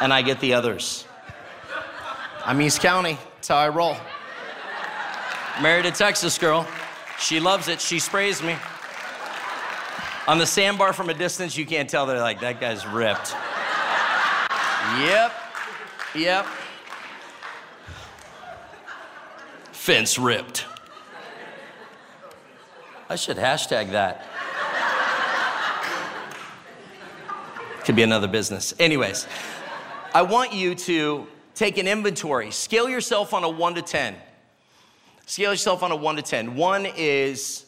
and 0.02 0.12
I 0.14 0.22
get 0.22 0.40
the 0.40 0.54
others. 0.54 1.06
I'm 2.46 2.60
East 2.62 2.82
County, 2.82 3.18
that's 3.36 3.48
how 3.48 3.58
I 3.58 3.70
roll. 3.70 3.96
Married 5.62 5.86
a 5.86 5.92
Texas 5.92 6.38
girl. 6.38 6.68
She 7.20 7.40
loves 7.40 7.68
it, 7.68 7.80
she 7.80 8.00
sprays 8.00 8.42
me. 8.42 8.56
On 10.28 10.38
the 10.38 10.46
sandbar 10.46 10.94
from 10.94 11.10
a 11.10 11.14
distance, 11.14 11.56
you 11.56 11.66
can't 11.66 11.90
tell 11.90 12.06
they're 12.06 12.20
like, 12.20 12.42
that 12.42 12.60
guy's 12.60 12.86
ripped. 12.86 13.36
Yep, 15.00 15.34
yep. 16.16 16.46
Fence 19.82 20.20
ripped. 20.20 20.64
I 23.10 23.16
should 23.16 23.38
hashtag 23.38 23.94
that. 23.94 24.28
Could 27.84 27.96
be 27.96 28.04
another 28.04 28.28
business. 28.28 28.76
Anyways, 28.78 29.26
I 30.14 30.22
want 30.22 30.54
you 30.54 30.76
to 30.76 31.26
take 31.56 31.80
an 31.80 31.88
inventory, 31.88 32.52
scale 32.52 32.88
yourself 32.88 33.34
on 33.34 33.44
a 33.44 33.50
one 33.50 33.74
to 33.74 33.82
10. 33.82 34.16
Scale 35.26 35.50
yourself 35.50 35.82
on 35.82 35.92
a 35.92 35.96
one 35.96 36.16
to 36.18 36.22
10. 36.22 36.54
One 36.56 36.86
is, 36.96 37.66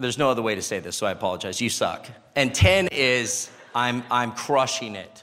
there's 0.00 0.16
no 0.16 0.30
other 0.30 0.40
way 0.40 0.54
to 0.54 0.62
say 0.62 0.78
this, 0.78 0.96
so 0.96 1.06
I 1.06 1.10
apologize. 1.10 1.60
You 1.60 1.68
suck. 1.68 2.08
And 2.34 2.54
10 2.54 2.88
is, 2.92 3.50
I'm, 3.74 4.04
I'm 4.10 4.32
crushing 4.32 4.96
it. 4.96 5.22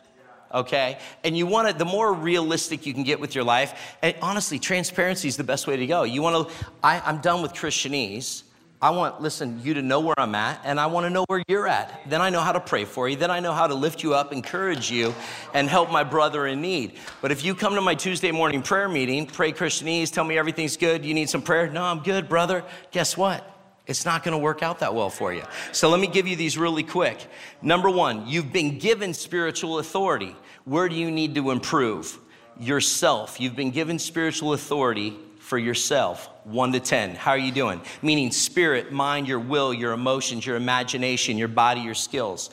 Okay? 0.53 0.97
And 1.23 1.37
you 1.37 1.45
want 1.45 1.67
to, 1.67 1.73
the 1.73 1.85
more 1.85 2.13
realistic 2.13 2.85
you 2.85 2.93
can 2.93 3.03
get 3.03 3.19
with 3.19 3.35
your 3.35 3.43
life, 3.43 3.97
and 4.01 4.15
honestly, 4.21 4.59
transparency 4.59 5.27
is 5.27 5.37
the 5.37 5.43
best 5.43 5.67
way 5.67 5.77
to 5.77 5.87
go. 5.87 6.03
You 6.03 6.21
want 6.21 6.49
to, 6.49 6.55
I, 6.83 6.99
I'm 7.01 7.19
done 7.19 7.41
with 7.41 7.53
Christianese. 7.53 8.43
I 8.81 8.91
want, 8.91 9.21
listen, 9.21 9.59
you 9.61 9.73
to 9.73 9.81
know 9.81 9.99
where 9.99 10.15
I'm 10.17 10.33
at, 10.35 10.61
and 10.63 10.79
I 10.79 10.85
want 10.85 11.05
to 11.05 11.09
know 11.09 11.25
where 11.27 11.43
you're 11.49 11.67
at. 11.67 12.09
Then 12.09 12.21
I 12.21 12.29
know 12.29 12.39
how 12.39 12.53
to 12.53 12.61
pray 12.61 12.85
for 12.85 13.09
you. 13.09 13.17
Then 13.17 13.29
I 13.29 13.41
know 13.41 13.51
how 13.51 13.67
to 13.67 13.75
lift 13.75 14.03
you 14.03 14.13
up, 14.13 14.31
encourage 14.31 14.89
you, 14.89 15.13
and 15.53 15.67
help 15.67 15.91
my 15.91 16.05
brother 16.05 16.47
in 16.47 16.61
need. 16.61 16.93
But 17.21 17.31
if 17.31 17.43
you 17.43 17.55
come 17.55 17.75
to 17.75 17.81
my 17.81 17.93
Tuesday 17.93 18.31
morning 18.31 18.61
prayer 18.61 18.87
meeting, 18.87 19.25
pray 19.25 19.51
Christianese, 19.51 20.11
tell 20.13 20.23
me 20.23 20.37
everything's 20.37 20.77
good, 20.77 21.03
you 21.03 21.13
need 21.13 21.29
some 21.29 21.41
prayer. 21.41 21.69
No, 21.69 21.83
I'm 21.83 21.99
good, 21.99 22.29
brother. 22.29 22.63
Guess 22.91 23.17
what? 23.17 23.58
It's 23.89 24.05
not 24.05 24.23
going 24.23 24.33
to 24.33 24.37
work 24.37 24.61
out 24.61 24.79
that 24.79 24.93
well 24.93 25.09
for 25.09 25.33
you. 25.33 25.41
So 25.71 25.89
let 25.89 25.99
me 25.99 26.05
give 26.05 26.27
you 26.27 26.35
these 26.35 26.59
really 26.59 26.83
quick. 26.83 27.25
Number 27.63 27.89
one, 27.89 28.27
you've 28.27 28.53
been 28.53 28.77
given 28.77 29.15
spiritual 29.15 29.79
authority. 29.79 30.35
Where 30.63 30.87
do 30.87 30.93
you 30.93 31.09
need 31.09 31.33
to 31.35 31.49
improve? 31.49 32.19
Yourself. 32.59 33.41
You've 33.41 33.55
been 33.55 33.71
given 33.71 33.97
spiritual 33.97 34.53
authority 34.53 35.17
for 35.39 35.57
yourself, 35.57 36.29
one 36.43 36.71
to 36.73 36.79
10. 36.79 37.15
How 37.15 37.31
are 37.31 37.37
you 37.39 37.51
doing? 37.51 37.81
Meaning 38.03 38.31
spirit, 38.31 38.91
mind, 38.91 39.27
your 39.27 39.39
will, 39.39 39.73
your 39.73 39.93
emotions, 39.93 40.45
your 40.45 40.55
imagination, 40.55 41.39
your 41.39 41.47
body, 41.47 41.81
your 41.81 41.95
skills. 41.95 42.51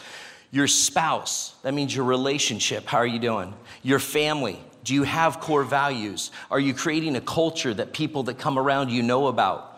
Your 0.51 0.66
spouse, 0.66 1.55
that 1.62 1.75
means 1.75 1.94
your 1.94 2.07
relationship. 2.07 2.87
How 2.87 2.96
are 2.99 3.07
you 3.07 3.18
doing? 3.18 3.53
Your 3.83 3.99
family, 3.99 4.59
do 4.85 4.94
you 4.94 5.03
have 5.03 5.40
core 5.40 5.64
values? 5.64 6.31
Are 6.51 6.61
you 6.61 6.72
creating 6.72 7.14
a 7.16 7.20
culture 7.20 7.75
that 7.75 7.92
people 7.92 8.22
that 8.22 8.38
come 8.38 8.59
around 8.59 8.90
you 8.90 9.03
know 9.03 9.27
about? 9.27 9.76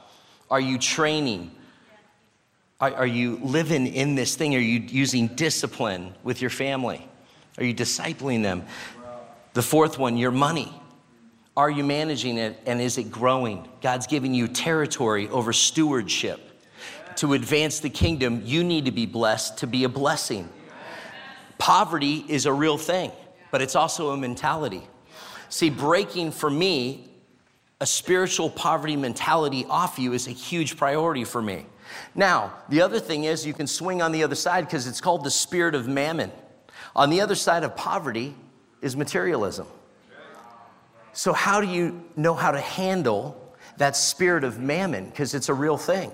Are 0.50 0.60
you 0.60 0.78
training? 0.78 1.50
Are, 2.80 2.94
are 2.94 3.06
you 3.06 3.38
living 3.42 3.86
in 3.86 4.14
this 4.14 4.36
thing? 4.36 4.54
Are 4.54 4.60
you 4.60 4.80
using 4.80 5.28
discipline 5.28 6.14
with 6.22 6.40
your 6.40 6.50
family? 6.50 7.06
Are 7.58 7.64
you 7.64 7.74
discipling 7.74 8.42
them? 8.42 8.64
The 9.54 9.62
fourth 9.62 9.98
one, 9.98 10.16
your 10.16 10.30
money. 10.30 10.72
Are 11.56 11.70
you 11.70 11.82
managing 11.82 12.38
it 12.38 12.60
and 12.66 12.80
is 12.80 12.98
it 12.98 13.10
growing? 13.10 13.68
God's 13.80 14.06
giving 14.06 14.32
you 14.32 14.46
territory 14.46 15.28
over 15.28 15.52
stewardship. 15.52 16.40
To 17.16 17.32
advance 17.32 17.80
the 17.80 17.90
kingdom, 17.90 18.42
you 18.44 18.62
need 18.62 18.84
to 18.84 18.92
be 18.92 19.06
blessed 19.06 19.58
to 19.58 19.66
be 19.66 19.82
a 19.82 19.88
blessing. 19.88 20.48
Poverty 21.58 22.24
is 22.28 22.46
a 22.46 22.52
real 22.52 22.78
thing, 22.78 23.10
but 23.50 23.60
it's 23.60 23.74
also 23.74 24.10
a 24.10 24.16
mentality. 24.16 24.86
See, 25.48 25.68
breaking 25.68 26.30
for 26.30 26.48
me 26.48 27.07
a 27.80 27.86
spiritual 27.86 28.50
poverty 28.50 28.96
mentality 28.96 29.64
off 29.68 29.98
you 29.98 30.12
is 30.12 30.26
a 30.26 30.32
huge 30.32 30.76
priority 30.76 31.24
for 31.24 31.40
me. 31.40 31.64
Now, 32.14 32.52
the 32.68 32.82
other 32.82 32.98
thing 32.98 33.24
is 33.24 33.46
you 33.46 33.54
can 33.54 33.66
swing 33.66 34.02
on 34.02 34.12
the 34.12 34.24
other 34.24 34.34
side 34.34 34.64
because 34.66 34.86
it's 34.86 35.00
called 35.00 35.24
the 35.24 35.30
spirit 35.30 35.74
of 35.74 35.86
mammon. 35.86 36.32
On 36.96 37.08
the 37.08 37.20
other 37.20 37.36
side 37.36 37.62
of 37.62 37.76
poverty 37.76 38.34
is 38.82 38.96
materialism. 38.96 39.66
So, 41.12 41.32
how 41.32 41.60
do 41.60 41.68
you 41.68 42.04
know 42.16 42.34
how 42.34 42.50
to 42.50 42.60
handle 42.60 43.54
that 43.76 43.96
spirit 43.96 44.44
of 44.44 44.58
mammon? 44.58 45.06
Because 45.06 45.34
it's 45.34 45.48
a 45.48 45.54
real 45.54 45.76
thing. 45.76 46.10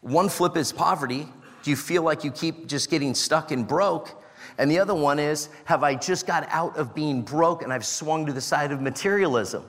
One 0.00 0.28
flip 0.28 0.56
is 0.56 0.72
poverty. 0.72 1.28
Do 1.62 1.70
you 1.70 1.76
feel 1.76 2.02
like 2.02 2.24
you 2.24 2.30
keep 2.30 2.66
just 2.66 2.90
getting 2.90 3.14
stuck 3.14 3.50
and 3.50 3.66
broke? 3.66 4.22
And 4.58 4.70
the 4.70 4.78
other 4.78 4.94
one 4.94 5.18
is, 5.18 5.48
have 5.64 5.82
I 5.82 5.94
just 5.94 6.26
got 6.26 6.46
out 6.50 6.76
of 6.76 6.94
being 6.94 7.22
broke 7.22 7.62
and 7.62 7.72
I've 7.72 7.84
swung 7.84 8.24
to 8.26 8.32
the 8.32 8.40
side 8.40 8.72
of 8.72 8.80
materialism? 8.80 9.64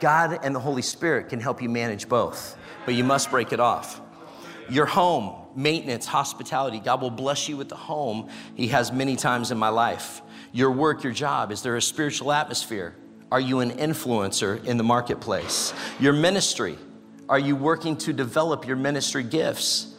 God 0.00 0.38
and 0.42 0.54
the 0.54 0.60
Holy 0.60 0.82
Spirit 0.82 1.28
can 1.28 1.40
help 1.40 1.62
you 1.62 1.68
manage 1.68 2.08
both, 2.08 2.56
but 2.84 2.94
you 2.94 3.04
must 3.04 3.30
break 3.30 3.52
it 3.52 3.60
off. 3.60 4.00
Your 4.68 4.86
home, 4.86 5.46
maintenance, 5.54 6.06
hospitality, 6.06 6.80
God 6.80 7.00
will 7.00 7.10
bless 7.10 7.48
you 7.48 7.56
with 7.56 7.68
the 7.68 7.76
home 7.76 8.28
He 8.54 8.68
has 8.68 8.90
many 8.92 9.16
times 9.16 9.50
in 9.50 9.58
my 9.58 9.68
life. 9.68 10.22
Your 10.52 10.70
work, 10.70 11.04
your 11.04 11.12
job, 11.12 11.52
is 11.52 11.62
there 11.62 11.76
a 11.76 11.82
spiritual 11.82 12.32
atmosphere? 12.32 12.94
Are 13.30 13.40
you 13.40 13.60
an 13.60 13.72
influencer 13.72 14.64
in 14.64 14.76
the 14.76 14.84
marketplace? 14.84 15.72
Your 15.98 16.12
ministry, 16.12 16.78
are 17.28 17.38
you 17.38 17.56
working 17.56 17.96
to 17.98 18.12
develop 18.12 18.66
your 18.66 18.76
ministry 18.76 19.22
gifts? 19.22 19.94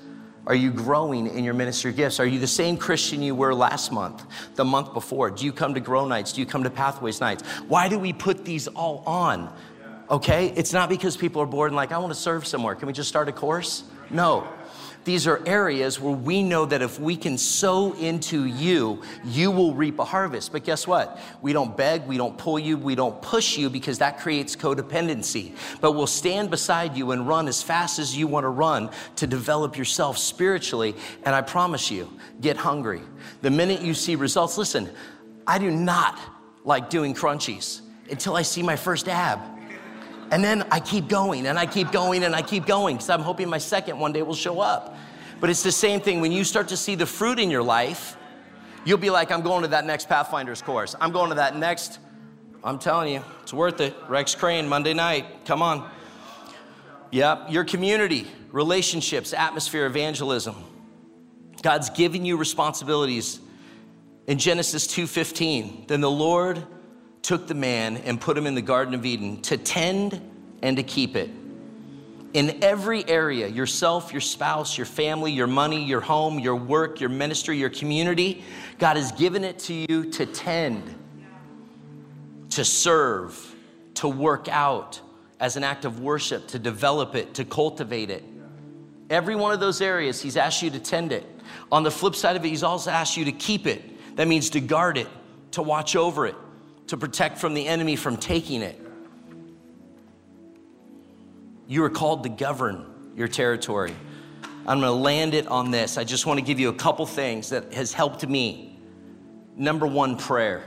Are 0.45 0.55
you 0.55 0.71
growing 0.71 1.27
in 1.27 1.43
your 1.43 1.53
ministry 1.53 1.91
gifts? 1.91 2.21
Are 2.21 2.25
you 2.25 2.39
the 2.39 2.47
same 2.47 2.77
Christian 2.77 3.21
you 3.21 3.35
were 3.35 3.53
last 3.53 3.91
month, 3.91 4.25
the 4.55 4.63
month 4.63 4.93
before? 4.93 5.29
Do 5.29 5.43
you 5.43 5.51
come 5.51 5.73
to 5.73 5.81
Grow 5.81 6.05
Nights? 6.05 6.31
Do 6.31 6.39
you 6.39 6.47
come 6.47 6.63
to 6.63 6.69
Pathways 6.69 7.19
Nights? 7.19 7.43
Why 7.67 7.89
do 7.89 7.99
we 7.99 8.13
put 8.13 8.45
these 8.45 8.67
all 8.67 9.03
on? 9.05 9.53
Okay? 10.09 10.53
It's 10.55 10.73
not 10.73 10.89
because 10.89 11.17
people 11.17 11.41
are 11.41 11.47
bored 11.47 11.71
and 11.71 11.75
like, 11.75 11.91
I 11.91 11.97
want 11.97 12.13
to 12.13 12.19
serve 12.19 12.47
somewhere. 12.47 12.75
Can 12.75 12.87
we 12.87 12.93
just 12.93 13.09
start 13.09 13.27
a 13.27 13.31
course? 13.31 13.83
No. 14.09 14.47
These 15.07 15.25
are 15.25 15.41
areas 15.47 16.01
where 16.01 16.13
we 16.13 16.43
know 16.43 16.65
that 16.65 16.81
if 16.81 16.99
we 16.99 17.15
can 17.15 17.37
sow 17.37 17.93
into 17.93 18.43
you, 18.43 19.01
you 19.23 19.51
will 19.51 19.73
reap 19.73 19.99
a 19.99 20.03
harvest. 20.03 20.51
But 20.51 20.65
guess 20.65 20.85
what? 20.85 21.17
We 21.41 21.53
don't 21.53 21.77
beg, 21.77 22.05
we 22.05 22.17
don't 22.17 22.37
pull 22.37 22.59
you, 22.59 22.77
we 22.77 22.93
don't 22.93 23.21
push 23.21 23.57
you 23.57 23.69
because 23.69 23.99
that 23.99 24.19
creates 24.19 24.53
codependency. 24.53 25.53
But 25.79 25.93
we'll 25.93 26.07
stand 26.07 26.49
beside 26.49 26.97
you 26.97 27.11
and 27.11 27.25
run 27.25 27.47
as 27.47 27.63
fast 27.63 27.99
as 27.99 28.17
you 28.17 28.27
want 28.27 28.43
to 28.43 28.49
run 28.49 28.89
to 29.15 29.27
develop 29.27 29.77
yourself 29.77 30.17
spiritually. 30.17 30.93
And 31.23 31.33
I 31.33 31.41
promise 31.41 31.89
you, 31.89 32.11
get 32.41 32.57
hungry. 32.57 33.01
The 33.41 33.49
minute 33.49 33.81
you 33.81 33.93
see 33.93 34.17
results, 34.17 34.57
listen, 34.57 34.89
I 35.45 35.57
do 35.57 35.71
not 35.71 36.19
like 36.65 36.89
doing 36.89 37.13
crunchies 37.13 37.79
until 38.11 38.35
I 38.35 38.41
see 38.41 38.61
my 38.61 38.75
first 38.75 39.07
ab. 39.07 39.56
And 40.31 40.43
then 40.43 40.65
I 40.71 40.79
keep 40.79 41.07
going 41.07 41.47
and 41.47 41.57
I 41.57 41.65
keep 41.65 41.91
going 41.91 42.23
and 42.23 42.35
I 42.35 42.41
keep 42.41 42.65
going 42.65 42.97
because 42.97 43.09
I'm 43.09 43.21
hoping 43.21 43.49
my 43.49 43.57
second 43.57 43.97
one 43.97 44.11
day 44.11 44.21
will 44.21 44.35
show 44.35 44.59
up. 44.59 44.95
But 45.39 45.49
it's 45.49 45.63
the 45.63 45.71
same 45.71 46.01
thing. 46.01 46.19
When 46.19 46.31
you 46.31 46.43
start 46.43 46.67
to 46.69 46.77
see 46.77 46.95
the 46.95 47.05
fruit 47.05 47.39
in 47.39 47.49
your 47.49 47.63
life, 47.63 48.17
you'll 48.85 48.97
be 48.97 49.09
like, 49.09 49.31
I'm 49.31 49.41
going 49.41 49.61
to 49.61 49.69
that 49.69 49.85
next 49.85 50.09
Pathfinders 50.09 50.61
course. 50.61 50.95
I'm 50.99 51.11
going 51.11 51.29
to 51.29 51.35
that 51.35 51.55
next. 51.55 51.99
I'm 52.63 52.79
telling 52.79 53.13
you, 53.13 53.23
it's 53.43 53.53
worth 53.53 53.79
it. 53.79 53.95
Rex 54.09 54.35
Crane, 54.35 54.67
Monday 54.67 54.93
night. 54.93 55.45
Come 55.45 55.61
on. 55.61 55.89
Yep, 57.11 57.47
your 57.49 57.63
community, 57.63 58.27
relationships, 58.51 59.31
atmosphere, 59.31 59.85
evangelism. 59.85 60.55
God's 61.61 61.89
giving 61.89 62.25
you 62.25 62.35
responsibilities. 62.35 63.39
In 64.27 64.37
Genesis 64.37 64.87
2:15, 64.87 65.87
then 65.87 66.01
the 66.01 66.11
Lord 66.11 66.65
took 67.27 67.45
the 67.45 67.53
man 67.53 67.97
and 67.97 68.21
put 68.21 68.37
him 68.37 68.47
in 68.47 68.55
the 68.55 68.61
Garden 68.61 68.93
of 68.93 69.05
Eden 69.05 69.41
to 69.41 69.57
tend 69.57 70.21
and 70.61 70.77
to 70.77 70.83
keep 70.83 71.17
it. 71.17 71.29
In 72.33 72.63
every 72.63 73.05
area 73.05 73.49
yourself, 73.49 74.13
your 74.13 74.21
spouse, 74.21 74.77
your 74.77 74.85
family, 74.85 75.33
your 75.33 75.45
money, 75.45 75.83
your 75.83 75.99
home, 75.99 76.39
your 76.39 76.55
work, 76.55 77.01
your 77.01 77.09
ministry, 77.09 77.57
your 77.57 77.69
community 77.69 78.45
God 78.79 78.95
has 78.95 79.11
given 79.11 79.43
it 79.43 79.59
to 79.59 79.73
you 79.73 80.09
to 80.11 80.25
tend, 80.25 80.95
to 82.51 82.63
serve, 82.63 83.55
to 83.95 84.07
work 84.07 84.47
out 84.47 85.01
as 85.41 85.57
an 85.57 85.65
act 85.65 85.83
of 85.83 85.99
worship, 85.99 86.47
to 86.47 86.59
develop 86.59 87.13
it, 87.13 87.33
to 87.33 87.43
cultivate 87.43 88.09
it. 88.09 88.23
Every 89.09 89.35
one 89.35 89.51
of 89.51 89.59
those 89.59 89.81
areas, 89.81 90.21
He's 90.21 90.37
asked 90.37 90.63
you 90.63 90.69
to 90.69 90.79
tend 90.79 91.11
it. 91.11 91.25
On 91.73 91.83
the 91.83 91.91
flip 91.91 92.15
side 92.15 92.37
of 92.37 92.45
it, 92.45 92.47
He's 92.47 92.63
also 92.63 92.89
asked 92.89 93.17
you 93.17 93.25
to 93.25 93.33
keep 93.33 93.67
it. 93.67 94.15
That 94.15 94.29
means 94.29 94.49
to 94.51 94.61
guard 94.61 94.97
it, 94.97 95.09
to 95.51 95.61
watch 95.61 95.97
over 95.97 96.25
it, 96.25 96.35
to 96.87 96.97
protect 96.97 97.37
from 97.37 97.53
the 97.53 97.67
enemy 97.67 97.95
from 97.95 98.17
taking 98.17 98.61
it. 98.61 98.81
You 101.67 101.83
are 101.83 101.89
called 101.89 102.23
to 102.23 102.29
govern 102.29 102.85
your 103.15 103.27
territory. 103.27 103.93
I'm 104.65 104.79
going 104.79 104.91
to 104.91 104.91
land 104.91 105.33
it 105.33 105.47
on 105.47 105.71
this. 105.71 105.97
I 105.97 106.03
just 106.03 106.25
want 106.25 106.39
to 106.39 106.45
give 106.45 106.59
you 106.59 106.69
a 106.69 106.73
couple 106.73 107.05
things 107.05 107.49
that 107.49 107.73
has 107.73 107.93
helped 107.93 108.27
me. 108.27 108.79
Number 109.55 109.87
one, 109.87 110.17
prayer. 110.17 110.63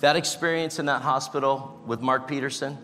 That 0.00 0.16
experience 0.16 0.78
in 0.78 0.86
that 0.86 1.02
hospital 1.02 1.80
with 1.86 2.00
Mark 2.00 2.28
Peterson, 2.28 2.78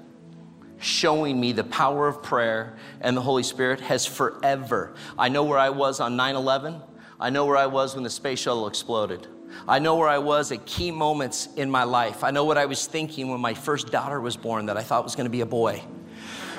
showing 0.79 1.39
me 1.39 1.53
the 1.53 1.65
power 1.65 2.09
of 2.09 2.23
prayer 2.23 2.77
and 3.01 3.17
the 3.17 3.21
Holy 3.21 3.43
Spirit 3.43 3.81
has 3.81 4.07
forever. 4.07 4.95
I 5.19 5.29
know 5.29 5.45
where 5.45 5.59
I 5.59 5.71
was 5.71 6.01
on 6.01 6.17
9 6.17 6.35
11. 6.37 6.81
I 7.21 7.31
know 7.31 7.45
where 7.45 7.57
I 7.57 7.67
was 7.67 7.95
when 7.95 8.03
the 8.03 8.11
space 8.11 8.41
shuttle 8.41 8.67
exploded. 8.67 9.27
I 9.69 9.79
know 9.79 9.97
where 9.97 10.09
I 10.09 10.19
was 10.19 10.53
at 10.53 10.67
key 10.67 10.91
moments 10.91 11.49
in 11.57 11.71
my 11.71 11.85
life. 11.85 12.25
I 12.25 12.31
know 12.31 12.45
what 12.45 12.59
I 12.59 12.67
was 12.67 12.87
thinking 12.87 13.31
when 13.31 13.41
my 13.41 13.55
first 13.55 13.91
daughter 13.91 14.21
was 14.21 14.37
born 14.37 14.67
that 14.67 14.77
I 14.77 14.83
thought 14.83 15.05
was 15.05 15.15
going 15.15 15.27
to 15.27 15.31
be 15.31 15.43
a 15.43 15.47
boy. 15.47 15.83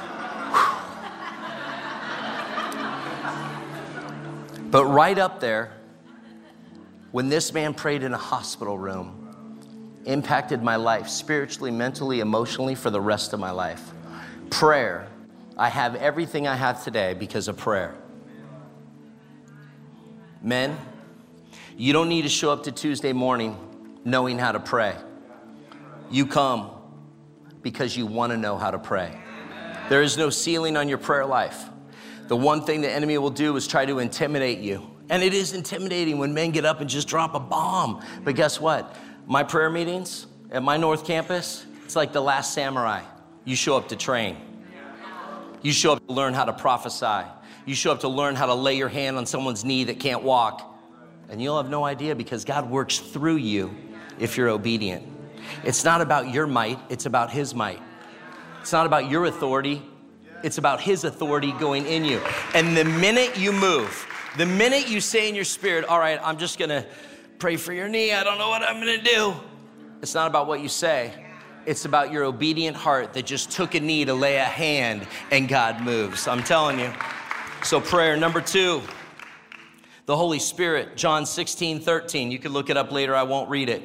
but 4.71 4.86
right 4.86 5.17
up 5.17 5.39
there, 5.39 5.73
when 7.12 7.30
this 7.30 7.54
man 7.54 7.73
prayed 7.73 8.04
in 8.04 8.13
a 8.13 8.17
hospital 8.17 8.77
room, 8.77 9.21
impacted 10.06 10.63
my 10.63 10.77
life 10.77 11.08
spiritually, 11.08 11.71
mentally, 11.71 12.19
emotionally 12.19 12.75
for 12.75 12.89
the 12.89 13.01
rest 13.01 13.34
of 13.34 13.39
my 13.39 13.51
life. 13.51 13.91
Prayer. 14.49 15.08
I 15.58 15.69
have 15.69 15.95
everything 15.95 16.47
I 16.47 16.56
have 16.56 16.84
today 16.84 17.13
because 17.13 17.47
of 17.47 17.58
prayer. 17.58 17.93
Men, 20.41 20.75
you 21.77 21.93
don't 21.93 22.10
need 22.10 22.23
to 22.23 22.29
show 22.29 22.51
up 22.51 22.63
to 22.63 22.71
Tuesday 22.71 23.13
morning 23.13 23.57
knowing 24.03 24.38
how 24.38 24.51
to 24.51 24.60
pray. 24.60 24.95
You 26.10 26.25
come 26.25 26.71
because 27.62 27.95
you 27.95 28.05
want 28.05 28.31
to 28.31 28.38
know 28.38 28.57
how 28.57 28.71
to 28.71 28.79
pray. 28.79 29.17
There 29.89 30.01
is 30.01 30.17
no 30.17 30.29
ceiling 30.29 30.77
on 30.77 30.89
your 30.89 30.97
prayer 30.97 31.25
life. 31.25 31.69
The 32.27 32.36
one 32.38 32.63
thing 32.63 32.81
the 32.81 32.89
enemy 32.89 33.17
will 33.17 33.29
do 33.29 33.55
is 33.57 33.67
try 33.67 33.86
to 33.86 33.99
intimidate 33.99 34.60
you. 34.60 34.89
And 35.10 35.21
it 35.21 35.34
is 35.34 35.53
intimidating 35.53 36.17
when 36.17 36.34
men 36.34 36.51
get 36.51 36.63
up 36.63 36.79
and 36.79 36.89
just 36.89 37.07
drop 37.07 37.36
a 37.36 37.39
bomb. 37.39 38.01
But 38.23 38.36
guess 38.36 38.62
what? 38.62 38.95
My 39.27 39.43
prayer 39.43 39.69
meetings 39.69 40.27
at 40.49 40.63
my 40.63 40.77
North 40.77 41.05
Campus, 41.05 41.65
it's 41.84 41.95
like 41.95 42.13
the 42.13 42.21
last 42.21 42.53
samurai. 42.53 43.01
You 43.43 43.55
show 43.55 43.75
up 43.75 43.89
to 43.89 43.95
train, 43.95 44.38
you 45.62 45.73
show 45.73 45.93
up 45.93 46.07
to 46.07 46.13
learn 46.13 46.34
how 46.34 46.45
to 46.45 46.53
prophesy, 46.53 47.27
you 47.65 47.75
show 47.75 47.91
up 47.91 48.01
to 48.01 48.07
learn 48.07 48.36
how 48.36 48.45
to 48.45 48.53
lay 48.53 48.77
your 48.77 48.88
hand 48.88 49.17
on 49.17 49.25
someone's 49.25 49.65
knee 49.65 49.84
that 49.86 49.99
can't 49.99 50.23
walk. 50.23 50.70
And 51.32 51.41
you'll 51.41 51.56
have 51.56 51.70
no 51.70 51.86
idea 51.86 52.13
because 52.13 52.44
God 52.44 52.70
works 52.70 53.00
through 53.00 53.38
you 53.38 53.74
if 54.20 54.36
you're 54.36 54.50
obedient. 54.50 55.08
It's 55.63 55.86
not 55.86 56.02
about 56.02 56.34
your 56.34 56.46
might, 56.46 56.78
it's 56.89 57.06
about 57.06 57.32
His 57.32 57.56
might. 57.56 57.82
It's 58.60 58.74
not 58.74 58.86
about 58.86 59.10
your 59.10 59.26
authority, 59.26 59.82
it's 60.44 60.58
about 60.58 60.82
His 60.82 61.06
authority 61.06 61.54
going 61.54 61.88
in 61.88 62.04
you. 62.04 62.20
And 62.54 62.76
the 62.76 62.84
minute 62.84 63.38
you 63.38 63.54
move, 63.54 64.06
the 64.38 64.46
minute 64.46 64.89
you 64.89 65.00
say 65.00 65.30
in 65.30 65.34
your 65.34 65.46
spirit, 65.46 65.86
All 65.86 66.00
right, 66.00 66.20
I'm 66.22 66.38
just 66.38 66.60
gonna 66.60 66.86
pray 67.39 67.56
for 67.56 67.72
your 67.72 67.88
knee, 67.88 68.12
I 68.12 68.26
don't 68.26 68.38
know 68.38 68.50
what 68.50 68.62
I'm 68.62 68.80
gonna 68.80 69.02
do, 69.02 69.34
it's 70.02 70.13
not 70.13 70.28
about 70.28 70.48
what 70.48 70.60
you 70.60 70.67
say. 70.67 71.13
It's 71.65 71.86
about 71.86 72.12
your 72.12 72.24
obedient 72.26 72.76
heart 72.76 73.13
that 73.13 73.26
just 73.26 73.52
took 73.52 73.76
a 73.76 73.80
knee 73.80 74.04
to 74.04 74.15
lay 74.15 74.38
a 74.38 74.44
hand 74.44 75.08
and 75.30 75.48
God 75.48 75.80
moves. 75.80 76.28
I'm 76.28 76.41
telling 76.41 76.80
you. 76.80 76.91
So, 77.63 77.80
prayer 77.80 78.17
number 78.17 78.41
two, 78.41 78.82
the 80.12 80.17
Holy 80.17 80.39
Spirit, 80.39 80.97
John 80.97 81.26
16, 81.26 81.80
13. 81.80 82.32
You 82.32 82.38
can 82.38 82.52
look 82.52 82.69
it 82.69 82.76
up 82.76 82.91
later, 82.91 83.15
I 83.15 83.24
won't 83.24 83.50
read 83.50 83.69
it. 83.69 83.82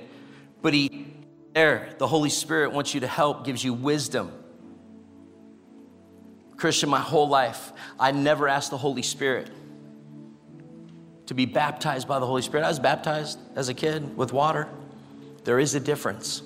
But 0.61 0.75
He, 0.75 1.07
there, 1.55 1.95
the 1.99 2.07
Holy 2.09 2.31
Spirit 2.31 2.73
wants 2.73 2.93
you 2.95 3.01
to 3.03 3.07
help, 3.07 3.45
gives 3.45 3.62
you 3.62 3.73
wisdom. 3.73 4.33
Christian, 6.57 6.89
my 6.89 6.99
whole 6.99 7.29
life, 7.29 7.73
I 7.97 8.11
never 8.11 8.49
asked 8.49 8.73
the 8.73 8.77
Holy 8.77 9.03
Spirit 9.03 9.51
to 11.27 11.35
be 11.35 11.47
baptized 11.47 12.09
by 12.09 12.19
the 12.19 12.27
Holy 12.27 12.43
Spirit. 12.43 12.65
I 12.65 12.71
was 12.71 12.81
baptized 12.81 13.39
as 13.55 13.69
a 13.69 13.75
kid 13.75 14.17
with 14.17 14.33
water. 14.33 14.67
There 15.45 15.61
is 15.61 15.77
a 15.77 15.81
difference. 15.81 16.43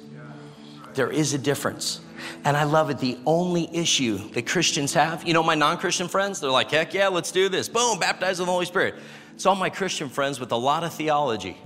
There 0.93 1.11
is 1.11 1.33
a 1.33 1.39
difference. 1.39 2.03
And 2.45 2.55
I 2.55 2.65
love 2.65 2.91
it. 2.91 2.99
The 2.99 3.17
only 3.25 3.75
issue 3.75 4.19
that 4.33 4.47
Christians 4.47 4.93
have, 4.93 5.27
you 5.27 5.33
know, 5.33 5.43
my 5.43 5.55
non 5.55 5.79
Christian 5.79 6.07
friends, 6.07 6.39
they're 6.39 6.51
like, 6.51 6.71
heck 6.71 6.93
yeah, 6.93 7.09
let's 7.09 7.33
do 7.33 7.49
this. 7.49 7.67
Boom, 7.67 7.99
baptized 7.99 8.41
in 8.41 8.47
the 8.47 8.53
Holy 8.53 8.67
Spirit. 8.67 8.97
It's 9.35 9.47
all 9.47 9.57
my 9.57 9.71
Christian 9.71 10.09
friends 10.09 10.39
with 10.39 10.53
a 10.53 10.57
lot 10.57 10.85
of 10.85 10.93
theology 10.93 11.57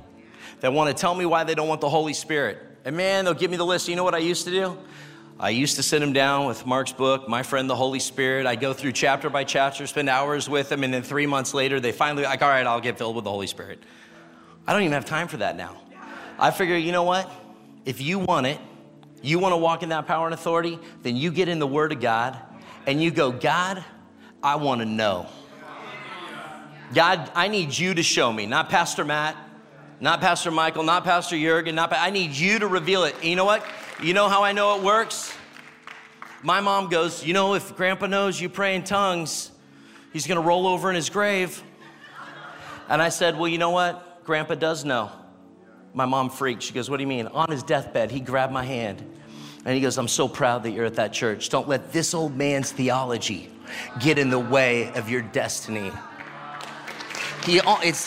that 0.60 0.72
want 0.72 0.94
to 0.94 1.00
tell 1.00 1.14
me 1.14 1.26
why 1.26 1.44
they 1.44 1.54
don't 1.54 1.68
want 1.68 1.80
the 1.80 1.88
Holy 1.88 2.14
Spirit. 2.14 2.58
And 2.84 2.96
man, 2.96 3.24
they'll 3.24 3.34
give 3.34 3.50
me 3.50 3.56
the 3.56 3.66
list. 3.66 3.88
You 3.88 3.96
know 3.96 4.04
what 4.04 4.14
I 4.14 4.18
used 4.18 4.44
to 4.44 4.50
do? 4.50 4.78
I 5.38 5.50
used 5.50 5.76
to 5.76 5.82
sit 5.82 6.00
him 6.00 6.12
down 6.12 6.46
with 6.46 6.64
Mark's 6.64 6.92
book, 6.92 7.28
My 7.28 7.42
Friend 7.42 7.68
the 7.68 7.74
Holy 7.74 7.98
Spirit. 7.98 8.46
I 8.46 8.54
go 8.54 8.72
through 8.72 8.92
chapter 8.92 9.28
by 9.28 9.42
chapter, 9.42 9.86
spend 9.86 10.08
hours 10.08 10.48
with 10.48 10.68
them, 10.68 10.84
and 10.84 10.94
then 10.94 11.02
three 11.02 11.26
months 11.26 11.54
later, 11.54 11.80
they 11.80 11.90
finally, 11.90 12.22
like, 12.22 12.40
all 12.40 12.48
right, 12.48 12.66
I'll 12.66 12.80
get 12.80 12.98
filled 12.98 13.16
with 13.16 13.24
the 13.24 13.30
Holy 13.30 13.48
Spirit. 13.48 13.82
I 14.66 14.72
don't 14.72 14.82
even 14.82 14.92
have 14.92 15.04
time 15.04 15.26
for 15.26 15.38
that 15.38 15.56
now. 15.56 15.76
I 16.38 16.50
figure, 16.52 16.76
you 16.76 16.92
know 16.92 17.02
what? 17.02 17.30
If 17.84 18.00
you 18.00 18.20
want 18.20 18.46
it, 18.46 18.58
you 19.22 19.38
want 19.38 19.52
to 19.52 19.56
walk 19.56 19.82
in 19.82 19.88
that 19.88 20.06
power 20.06 20.26
and 20.26 20.34
authority, 20.34 20.78
then 21.02 21.16
you 21.16 21.32
get 21.32 21.48
in 21.48 21.58
the 21.58 21.66
Word 21.66 21.92
of 21.92 22.00
God 22.00 22.38
and 22.86 23.02
you 23.02 23.10
go, 23.10 23.32
God, 23.32 23.84
I 24.42 24.56
want 24.56 24.82
to 24.82 24.86
know. 24.86 25.26
God, 26.94 27.30
I 27.34 27.48
need 27.48 27.76
you 27.76 27.94
to 27.94 28.02
show 28.02 28.32
me, 28.32 28.46
not 28.46 28.70
Pastor 28.70 29.04
Matt, 29.04 29.36
not 30.00 30.20
Pastor 30.20 30.50
Michael, 30.50 30.84
not 30.84 31.02
Pastor 31.02 31.36
Jurgen, 31.36 31.74
not, 31.74 31.92
I 31.92 32.10
need 32.10 32.32
you 32.32 32.58
to 32.60 32.68
reveal 32.68 33.04
it. 33.04 33.22
You 33.22 33.36
know 33.36 33.44
what? 33.44 33.66
You 34.02 34.14
know 34.14 34.28
how 34.28 34.44
I 34.44 34.52
know 34.52 34.76
it 34.76 34.82
works? 34.82 35.34
My 36.42 36.60
mom 36.60 36.88
goes, 36.88 37.24
You 37.24 37.32
know, 37.32 37.54
if 37.54 37.74
grandpa 37.76 38.06
knows 38.06 38.40
you 38.40 38.48
pray 38.48 38.76
in 38.76 38.84
tongues, 38.84 39.50
he's 40.12 40.26
gonna 40.26 40.40
roll 40.40 40.66
over 40.66 40.88
in 40.88 40.94
his 40.94 41.10
grave. 41.10 41.62
And 42.88 43.02
I 43.02 43.08
said, 43.08 43.38
Well, 43.38 43.48
you 43.48 43.58
know 43.58 43.70
what? 43.70 44.24
Grandpa 44.24 44.54
does 44.54 44.84
know. 44.84 45.10
My 45.94 46.04
mom 46.06 46.30
freaked. 46.30 46.62
She 46.62 46.74
goes, 46.74 46.90
What 46.90 46.98
do 46.98 47.02
you 47.02 47.08
mean? 47.08 47.26
On 47.28 47.50
his 47.50 47.62
deathbed, 47.62 48.10
he 48.10 48.20
grabbed 48.20 48.52
my 48.52 48.64
hand 48.64 49.02
and 49.64 49.74
he 49.74 49.80
goes, 49.80 49.96
I'm 49.96 50.08
so 50.08 50.28
proud 50.28 50.62
that 50.64 50.72
you're 50.72 50.84
at 50.84 50.96
that 50.96 51.12
church. 51.12 51.48
Don't 51.48 51.66
let 51.66 51.92
this 51.92 52.12
old 52.12 52.36
man's 52.36 52.70
theology 52.70 53.50
get 54.00 54.18
in 54.18 54.28
the 54.28 54.38
way 54.38 54.92
of 54.92 55.08
your 55.08 55.22
destiny. 55.22 55.90
He, 57.44 57.60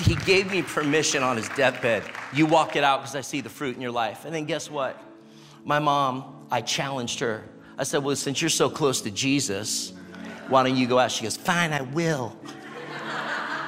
he 0.04 0.15
gave 0.15 0.52
me 0.52 0.63
permission 0.63 1.21
on 1.21 1.38
his 1.38 1.47
deathbed. 1.50 2.04
You 2.34 2.47
walk 2.47 2.76
it 2.76 2.84
out 2.84 3.02
because 3.02 3.15
I 3.15 3.21
see 3.21 3.41
the 3.41 3.50
fruit 3.50 3.76
in 3.76 3.82
your 3.82 3.91
life. 3.91 4.26
And 4.26 4.34
then 4.34 4.45
guess 4.45 4.69
what? 4.69 5.00
My 5.63 5.80
mom, 5.80 6.47
I 6.50 6.62
challenged 6.62 7.19
her. 7.19 7.43
I 7.78 7.84
said, 7.84 8.04
Well, 8.04 8.15
since 8.15 8.41
you're 8.41 8.50
so 8.50 8.69
close 8.69 9.02
to 9.02 9.12
Jesus, 9.12 9.93
why 10.47 10.63
don't 10.63 10.76
you 10.76 10.88
go 10.88 10.97
out? 10.97 11.12
She 11.12 11.23
goes, 11.23 11.38
Fine, 11.38 11.71
I 11.73 11.82
will. 11.82 12.36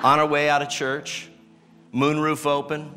on 0.03 0.19
our 0.19 0.25
way 0.25 0.49
out 0.49 0.61
of 0.61 0.69
church, 0.69 1.29
moonroof 1.93 2.45
open, 2.45 2.91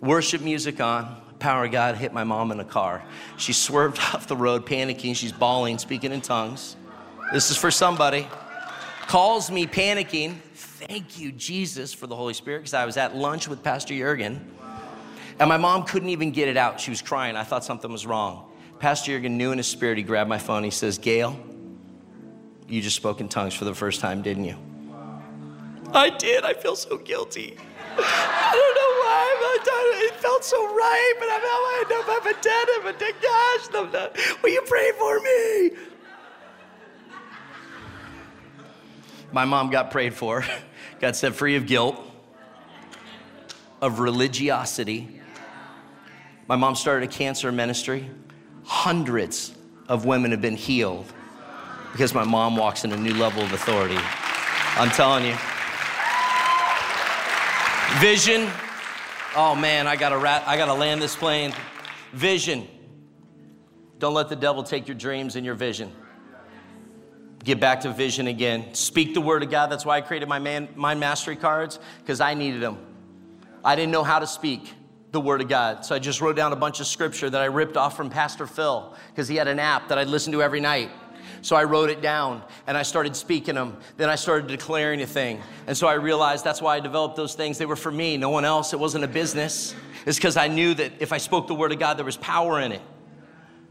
worship 0.00 0.40
music 0.40 0.80
on, 0.80 1.20
power 1.38 1.66
of 1.66 1.72
God 1.72 1.96
hit 1.96 2.12
my 2.12 2.24
mom 2.24 2.50
in 2.50 2.58
a 2.58 2.64
car. 2.64 3.04
She 3.36 3.52
swerved 3.52 3.98
off 4.14 4.26
the 4.26 4.36
road, 4.36 4.66
panicking. 4.66 5.14
She's 5.14 5.32
bawling, 5.32 5.78
speaking 5.78 6.12
in 6.12 6.20
tongues. 6.20 6.76
This 7.32 7.50
is 7.50 7.56
for 7.56 7.70
somebody. 7.70 8.26
Calls 9.08 9.50
me 9.50 9.66
panicking. 9.66 10.36
Thank 10.52 11.18
you, 11.18 11.32
Jesus, 11.32 11.94
for 11.94 12.06
the 12.06 12.14
Holy 12.14 12.34
Spirit, 12.34 12.58
because 12.58 12.74
I 12.74 12.84
was 12.84 12.98
at 12.98 13.16
lunch 13.16 13.48
with 13.48 13.62
Pastor 13.62 13.96
Jurgen. 13.96 14.54
And 15.40 15.48
my 15.48 15.56
mom 15.56 15.84
couldn't 15.84 16.10
even 16.10 16.30
get 16.30 16.46
it 16.46 16.58
out. 16.58 16.78
She 16.78 16.90
was 16.90 17.00
crying. 17.00 17.34
I 17.34 17.42
thought 17.42 17.64
something 17.64 17.90
was 17.90 18.04
wrong. 18.04 18.52
Pastor 18.78 19.12
Jurgen 19.12 19.38
knew 19.38 19.50
in 19.50 19.56
his 19.56 19.66
spirit, 19.66 19.96
he 19.96 20.04
grabbed 20.04 20.28
my 20.28 20.36
phone. 20.36 20.62
He 20.62 20.70
says, 20.70 20.98
Gail, 20.98 21.40
you 22.68 22.82
just 22.82 22.96
spoke 22.96 23.22
in 23.22 23.30
tongues 23.30 23.54
for 23.54 23.64
the 23.64 23.74
first 23.74 24.02
time, 24.02 24.20
didn't 24.20 24.44
you? 24.44 24.56
I 25.94 26.10
did. 26.10 26.44
I 26.44 26.52
feel 26.52 26.76
so 26.76 26.98
guilty. 26.98 27.56
I 27.96 28.50
don't 28.52 28.74
know 28.74 28.92
why. 29.00 29.34
It 30.04 30.14
felt 30.16 30.44
so 30.44 30.66
right, 30.66 31.14
but 31.18 31.28
I'm, 31.30 31.42
know 31.88 32.12
I'm 32.14 32.26
a 32.26 32.42
dead. 32.42 32.66
I'm 32.78 32.86
a 32.86 32.92
dead. 32.98 33.14
Gosh, 33.22 33.68
I'm 33.74 33.90
not. 33.90 34.16
Will 34.42 34.50
you 34.50 34.62
pray 34.66 34.92
for 34.98 35.18
me? 35.20 35.87
My 39.30 39.44
mom 39.44 39.70
got 39.70 39.90
prayed 39.90 40.14
for, 40.14 40.44
got 41.00 41.16
set 41.16 41.34
free 41.34 41.56
of 41.56 41.66
guilt, 41.66 41.96
of 43.80 44.00
religiosity. 44.00 45.20
My 46.46 46.56
mom 46.56 46.74
started 46.74 47.08
a 47.08 47.12
cancer 47.12 47.52
ministry. 47.52 48.10
Hundreds 48.64 49.54
of 49.88 50.04
women 50.04 50.30
have 50.30 50.40
been 50.40 50.56
healed 50.56 51.06
because 51.92 52.14
my 52.14 52.24
mom 52.24 52.56
walks 52.56 52.84
in 52.84 52.92
a 52.92 52.96
new 52.96 53.14
level 53.14 53.42
of 53.42 53.52
authority. 53.52 53.98
I'm 54.76 54.90
telling 54.90 55.24
you. 55.24 55.36
Vision. 58.00 58.50
Oh 59.36 59.54
man, 59.54 59.86
I 59.86 59.96
gotta 59.96 60.16
rat, 60.16 60.44
I 60.46 60.56
gotta 60.56 60.74
land 60.74 61.02
this 61.02 61.16
plane. 61.16 61.52
Vision. 62.12 62.66
Don't 63.98 64.14
let 64.14 64.28
the 64.28 64.36
devil 64.36 64.62
take 64.62 64.88
your 64.88 64.96
dreams 64.96 65.36
and 65.36 65.44
your 65.44 65.54
vision. 65.54 65.92
Get 67.44 67.60
back 67.60 67.80
to 67.82 67.92
vision 67.92 68.26
again. 68.26 68.74
Speak 68.74 69.14
the 69.14 69.20
word 69.20 69.42
of 69.42 69.50
God. 69.50 69.68
That's 69.68 69.84
why 69.84 69.96
I 69.96 70.00
created 70.00 70.28
my 70.28 70.38
man, 70.38 70.68
mind 70.74 71.00
mastery 71.00 71.36
cards 71.36 71.78
because 72.00 72.20
I 72.20 72.34
needed 72.34 72.60
them. 72.60 72.78
I 73.64 73.76
didn't 73.76 73.92
know 73.92 74.04
how 74.04 74.18
to 74.18 74.26
speak 74.26 74.72
the 75.12 75.20
word 75.20 75.40
of 75.40 75.48
God. 75.48 75.84
So 75.84 75.94
I 75.94 75.98
just 75.98 76.20
wrote 76.20 76.36
down 76.36 76.52
a 76.52 76.56
bunch 76.56 76.80
of 76.80 76.86
scripture 76.86 77.30
that 77.30 77.40
I 77.40 77.46
ripped 77.46 77.76
off 77.76 77.96
from 77.96 78.10
Pastor 78.10 78.46
Phil 78.46 78.94
because 79.10 79.28
he 79.28 79.36
had 79.36 79.48
an 79.48 79.58
app 79.58 79.88
that 79.88 79.98
I'd 79.98 80.08
listen 80.08 80.32
to 80.32 80.42
every 80.42 80.60
night. 80.60 80.90
So 81.40 81.56
I 81.56 81.64
wrote 81.64 81.90
it 81.90 82.02
down 82.02 82.42
and 82.66 82.76
I 82.76 82.82
started 82.82 83.14
speaking 83.14 83.54
them. 83.54 83.76
Then 83.96 84.10
I 84.10 84.16
started 84.16 84.48
declaring 84.48 85.00
a 85.02 85.06
thing. 85.06 85.40
And 85.66 85.76
so 85.76 85.86
I 85.86 85.94
realized 85.94 86.44
that's 86.44 86.60
why 86.60 86.76
I 86.76 86.80
developed 86.80 87.16
those 87.16 87.34
things. 87.34 87.58
They 87.58 87.66
were 87.66 87.76
for 87.76 87.92
me, 87.92 88.16
no 88.16 88.30
one 88.30 88.44
else. 88.44 88.72
It 88.72 88.80
wasn't 88.80 89.04
a 89.04 89.08
business. 89.08 89.74
It's 90.04 90.18
because 90.18 90.36
I 90.36 90.48
knew 90.48 90.74
that 90.74 90.92
if 91.00 91.12
I 91.12 91.18
spoke 91.18 91.46
the 91.46 91.54
word 91.54 91.72
of 91.72 91.78
God, 91.78 91.96
there 91.96 92.04
was 92.04 92.16
power 92.16 92.60
in 92.60 92.72
it. 92.72 92.82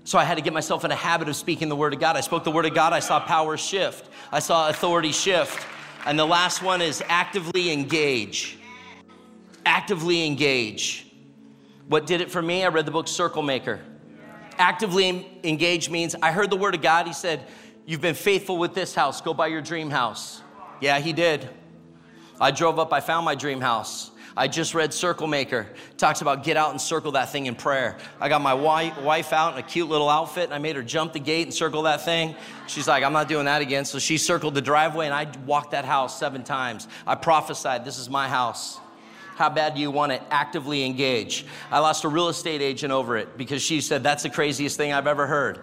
So 0.08 0.18
I 0.18 0.24
had 0.24 0.36
to 0.36 0.42
get 0.42 0.54
myself 0.54 0.86
in 0.86 0.92
a 0.92 0.96
habit 0.96 1.28
of 1.28 1.36
speaking 1.36 1.68
the 1.68 1.76
word 1.76 1.94
of 1.94 2.00
God. 2.00 2.16
I 2.16 2.22
spoke 2.22 2.46
the 2.46 2.52
word 2.52 2.66
of 2.66 2.74
God, 2.74 2.94
I 2.94 3.00
saw 3.00 3.20
power 3.20 3.58
shift, 3.58 4.10
I 4.32 4.40
saw 4.40 4.70
authority 4.70 5.12
shift. 5.12 5.66
And 6.06 6.18
the 6.18 6.26
last 6.26 6.64
one 6.64 6.82
is 6.82 7.04
actively 7.10 7.72
engage. 7.72 8.58
Actively 9.66 10.26
engage. 10.26 11.12
What 11.90 12.08
did 12.08 12.22
it 12.22 12.32
for 12.32 12.42
me? 12.42 12.64
I 12.64 12.70
read 12.70 12.86
the 12.86 12.92
book 12.92 13.10
Circle 13.10 13.44
Maker 13.44 13.82
actively 14.58 15.28
engage 15.44 15.90
means 15.90 16.16
I 16.22 16.32
heard 16.32 16.50
the 16.50 16.56
word 16.56 16.74
of 16.74 16.82
God. 16.82 17.06
He 17.06 17.14
said, 17.14 17.46
You've 17.86 18.02
been 18.02 18.16
faithful 18.16 18.58
with 18.58 18.74
this 18.74 18.96
house. 18.96 19.22
Go 19.22 19.34
buy 19.34 19.48
your 19.48 19.62
dream 19.62 19.90
house. 19.90 20.42
Yeah, 20.82 21.00
he 21.00 21.14
did. 21.14 21.50
I 22.40 22.52
drove 22.52 22.80
up, 22.80 22.94
I 22.94 23.00
found 23.00 23.26
my 23.26 23.36
dream 23.36 23.62
house. 23.62 24.12
I 24.38 24.48
just 24.48 24.76
read 24.76 24.94
Circle 24.94 25.26
Maker. 25.26 25.66
talks 25.98 26.22
about 26.22 26.44
get 26.44 26.58
out 26.58 26.70
and 26.70 26.80
circle 26.80 27.14
that 27.14 27.32
thing 27.32 27.48
in 27.48 27.56
prayer. 27.56 27.98
I 28.22 28.30
got 28.30 28.40
my 28.40 28.54
wife 28.54 29.34
out 29.34 29.54
in 29.54 29.60
a 29.60 29.64
cute 29.64 29.90
little 29.90 30.08
outfit 30.08 30.44
and 30.44 30.54
I 30.54 30.60
made 30.60 30.76
her 30.76 30.84
jump 30.84 31.14
the 31.14 31.20
gate 31.20 31.48
and 31.48 31.54
circle 31.54 31.82
that 31.82 32.06
thing. 32.06 32.36
She's 32.68 32.88
like, 32.88 33.04
I'm 33.04 33.14
not 33.14 33.28
doing 33.28 33.46
that 33.46 33.64
again. 33.64 33.84
So 33.84 33.98
she 33.98 34.20
circled 34.20 34.54
the 34.54 34.62
driveway 34.62 35.08
and 35.08 35.16
I 35.16 35.28
walked 35.48 35.72
that 35.72 35.86
house 35.86 36.20
seven 36.20 36.44
times. 36.44 36.88
I 37.08 37.16
prophesied, 37.16 37.84
This 37.84 37.98
is 37.98 38.12
my 38.12 38.30
house. 38.30 38.80
How 39.38 39.50
bad 39.50 39.74
do 39.74 39.82
you 39.82 39.90
want 39.90 40.12
to 40.12 40.22
actively 40.32 40.86
engage? 40.86 41.44
I 41.72 41.80
lost 41.80 42.04
a 42.04 42.08
real 42.08 42.30
estate 42.30 42.62
agent 42.62 42.94
over 42.94 43.18
it 43.18 43.40
because 43.40 43.64
she 43.64 43.82
said, 43.82 44.04
That's 44.04 44.22
the 44.22 44.30
craziest 44.30 44.78
thing 44.78 44.94
I've 44.94 45.08
ever 45.08 45.26
heard. 45.26 45.60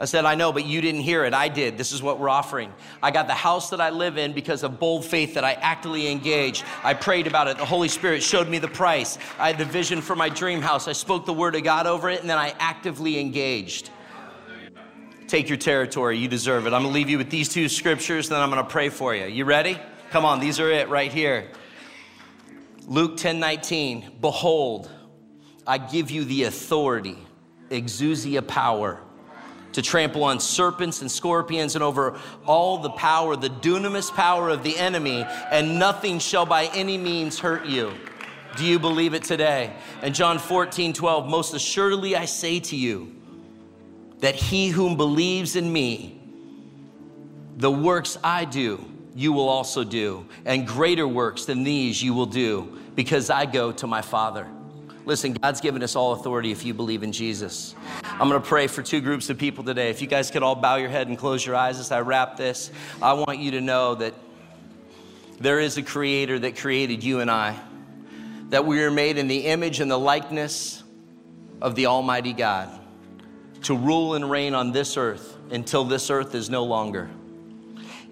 I 0.00 0.04
said, 0.04 0.24
I 0.24 0.36
know, 0.36 0.52
but 0.52 0.64
you 0.64 0.80
didn't 0.80 1.00
hear 1.00 1.24
it. 1.24 1.34
I 1.34 1.48
did. 1.48 1.76
This 1.76 1.90
is 1.90 2.00
what 2.02 2.20
we're 2.20 2.28
offering. 2.28 2.72
I 3.02 3.10
got 3.10 3.26
the 3.26 3.34
house 3.34 3.70
that 3.70 3.80
I 3.80 3.90
live 3.90 4.16
in 4.16 4.32
because 4.32 4.62
of 4.62 4.78
bold 4.78 5.04
faith 5.04 5.34
that 5.34 5.42
I 5.42 5.54
actively 5.54 6.08
engaged. 6.08 6.64
I 6.84 6.94
prayed 6.94 7.26
about 7.26 7.48
it. 7.48 7.58
The 7.58 7.64
Holy 7.64 7.88
Spirit 7.88 8.22
showed 8.22 8.48
me 8.48 8.58
the 8.58 8.68
price. 8.68 9.18
I 9.40 9.48
had 9.48 9.58
the 9.58 9.64
vision 9.64 10.00
for 10.00 10.14
my 10.14 10.28
dream 10.28 10.62
house. 10.62 10.86
I 10.86 10.92
spoke 10.92 11.26
the 11.26 11.32
word 11.32 11.56
of 11.56 11.64
God 11.64 11.88
over 11.88 12.08
it, 12.08 12.20
and 12.20 12.30
then 12.30 12.38
I 12.38 12.54
actively 12.60 13.18
engaged. 13.18 13.90
Take 15.26 15.48
your 15.48 15.58
territory. 15.58 16.16
You 16.16 16.28
deserve 16.28 16.66
it. 16.66 16.72
I'm 16.72 16.82
going 16.82 16.92
to 16.92 16.98
leave 16.98 17.10
you 17.10 17.18
with 17.18 17.28
these 17.28 17.48
two 17.48 17.68
scriptures, 17.68 18.28
then 18.28 18.40
I'm 18.40 18.50
going 18.50 18.62
to 18.62 18.70
pray 18.70 18.90
for 18.90 19.16
you. 19.16 19.26
You 19.26 19.44
ready? 19.44 19.78
Come 20.10 20.24
on, 20.24 20.38
these 20.38 20.60
are 20.60 20.70
it 20.70 20.88
right 20.88 21.12
here. 21.12 21.50
Luke 22.86 23.16
10 23.16 23.40
19. 23.40 24.18
Behold, 24.20 24.90
I 25.66 25.76
give 25.76 26.12
you 26.12 26.24
the 26.24 26.44
authority, 26.44 27.18
exousia 27.70 28.46
power 28.46 29.02
to 29.72 29.82
trample 29.82 30.24
on 30.24 30.40
serpents 30.40 31.02
and 31.02 31.10
scorpions 31.10 31.74
and 31.74 31.84
over 31.84 32.18
all 32.46 32.78
the 32.78 32.90
power, 32.90 33.36
the 33.36 33.50
dunamis 33.50 34.10
power 34.12 34.48
of 34.48 34.62
the 34.62 34.76
enemy, 34.76 35.24
and 35.50 35.78
nothing 35.78 36.18
shall 36.18 36.46
by 36.46 36.66
any 36.74 36.98
means 36.98 37.38
hurt 37.38 37.66
you. 37.66 37.92
Do 38.56 38.64
you 38.64 38.78
believe 38.78 39.14
it 39.14 39.22
today? 39.22 39.72
And 40.02 40.14
John 40.14 40.38
14, 40.38 40.92
12, 40.92 41.28
most 41.28 41.54
assuredly 41.54 42.16
I 42.16 42.24
say 42.24 42.60
to 42.60 42.76
you 42.76 43.14
that 44.18 44.34
he 44.34 44.68
whom 44.68 44.96
believes 44.96 45.54
in 45.54 45.72
me, 45.72 46.20
the 47.56 47.70
works 47.70 48.16
I 48.24 48.44
do, 48.44 48.84
you 49.14 49.32
will 49.32 49.48
also 49.48 49.84
do, 49.84 50.26
and 50.44 50.66
greater 50.66 51.06
works 51.06 51.44
than 51.44 51.62
these 51.64 52.02
you 52.02 52.14
will 52.14 52.26
do, 52.26 52.78
because 52.94 53.30
I 53.30 53.46
go 53.46 53.72
to 53.72 53.86
my 53.86 54.02
Father. 54.02 54.48
Listen, 55.08 55.32
God's 55.32 55.62
given 55.62 55.82
us 55.82 55.96
all 55.96 56.12
authority 56.12 56.52
if 56.52 56.66
you 56.66 56.74
believe 56.74 57.02
in 57.02 57.12
Jesus. 57.12 57.74
I'm 58.04 58.28
going 58.28 58.42
to 58.42 58.46
pray 58.46 58.66
for 58.66 58.82
two 58.82 59.00
groups 59.00 59.30
of 59.30 59.38
people 59.38 59.64
today. 59.64 59.88
If 59.88 60.02
you 60.02 60.06
guys 60.06 60.30
could 60.30 60.42
all 60.42 60.54
bow 60.54 60.76
your 60.76 60.90
head 60.90 61.08
and 61.08 61.16
close 61.16 61.46
your 61.46 61.56
eyes 61.56 61.78
as 61.78 61.90
I 61.90 62.02
wrap 62.02 62.36
this, 62.36 62.70
I 63.00 63.14
want 63.14 63.38
you 63.38 63.52
to 63.52 63.62
know 63.62 63.94
that 63.94 64.12
there 65.40 65.60
is 65.60 65.78
a 65.78 65.82
creator 65.82 66.38
that 66.40 66.58
created 66.58 67.02
you 67.02 67.20
and 67.20 67.30
I, 67.30 67.58
that 68.50 68.66
we 68.66 68.82
are 68.82 68.90
made 68.90 69.16
in 69.16 69.28
the 69.28 69.46
image 69.46 69.80
and 69.80 69.90
the 69.90 69.98
likeness 69.98 70.82
of 71.62 71.74
the 71.74 71.86
Almighty 71.86 72.34
God 72.34 72.68
to 73.62 73.74
rule 73.74 74.14
and 74.14 74.30
reign 74.30 74.52
on 74.52 74.72
this 74.72 74.98
earth 74.98 75.38
until 75.50 75.84
this 75.84 76.10
earth 76.10 76.34
is 76.34 76.50
no 76.50 76.64
longer. 76.64 77.08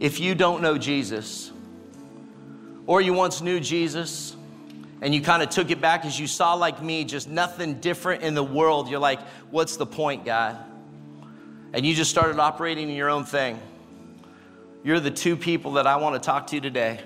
If 0.01 0.19
you 0.19 0.35
don't 0.35 0.63
know 0.63 0.79
Jesus, 0.79 1.53
or 2.87 3.03
you 3.03 3.13
once 3.13 3.43
knew 3.43 3.61
Jesus, 3.61 4.36
and 5.03 5.15
you 5.15 5.21
kind 5.21 5.43
of 5.43 5.51
took 5.51 5.71
it 5.71 5.81
back 5.81 6.05
as 6.05 6.19
you 6.19 6.27
saw, 6.27 6.55
like 6.55 6.83
me, 6.83 7.05
just 7.05 7.29
nothing 7.29 7.81
different 7.81 8.23
in 8.23 8.35
the 8.35 8.45
world, 8.45 8.89
you're 8.89 8.99
like, 8.99 9.21
what's 9.51 9.77
the 9.77 9.87
point, 9.87 10.25
God? 10.25 10.59
And 11.73 11.85
you 11.85 11.95
just 11.95 12.11
started 12.11 12.39
operating 12.39 12.89
in 12.89 12.97
your 12.97 13.11
own 13.11 13.25
thing. 13.25 13.61
You're 14.83 15.01
the 15.01 15.11
two 15.11 15.37
people 15.37 15.73
that 15.73 15.87
I 15.87 15.97
want 15.97 16.15
to 16.15 16.25
talk 16.25 16.47
to 16.49 16.61
today. 16.61 17.01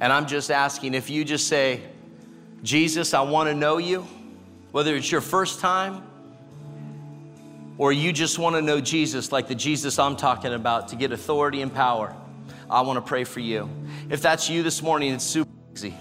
And 0.00 0.12
I'm 0.12 0.26
just 0.26 0.50
asking 0.50 0.94
if 0.94 1.10
you 1.10 1.24
just 1.24 1.48
say, 1.48 1.80
Jesus, 2.62 3.14
I 3.14 3.22
want 3.22 3.48
to 3.48 3.54
know 3.54 3.78
you, 3.78 4.06
whether 4.70 4.94
it's 4.94 5.10
your 5.10 5.20
first 5.20 5.60
time 5.60 6.02
or 7.78 7.92
you 7.92 8.12
just 8.12 8.38
want 8.38 8.56
to 8.56 8.62
know 8.62 8.80
Jesus 8.80 9.32
like 9.32 9.48
the 9.48 9.54
Jesus 9.54 9.98
I'm 9.98 10.16
talking 10.16 10.52
about 10.52 10.88
to 10.88 10.96
get 10.96 11.12
authority 11.12 11.62
and 11.62 11.72
power, 11.72 12.14
I 12.70 12.82
want 12.82 12.98
to 12.98 13.00
pray 13.00 13.24
for 13.24 13.40
you. 13.40 13.68
If 14.10 14.22
that's 14.22 14.48
you 14.48 14.62
this 14.62 14.82
morning, 14.82 15.12
it's 15.12 15.24
super 15.24 15.50
easy. 15.74 15.94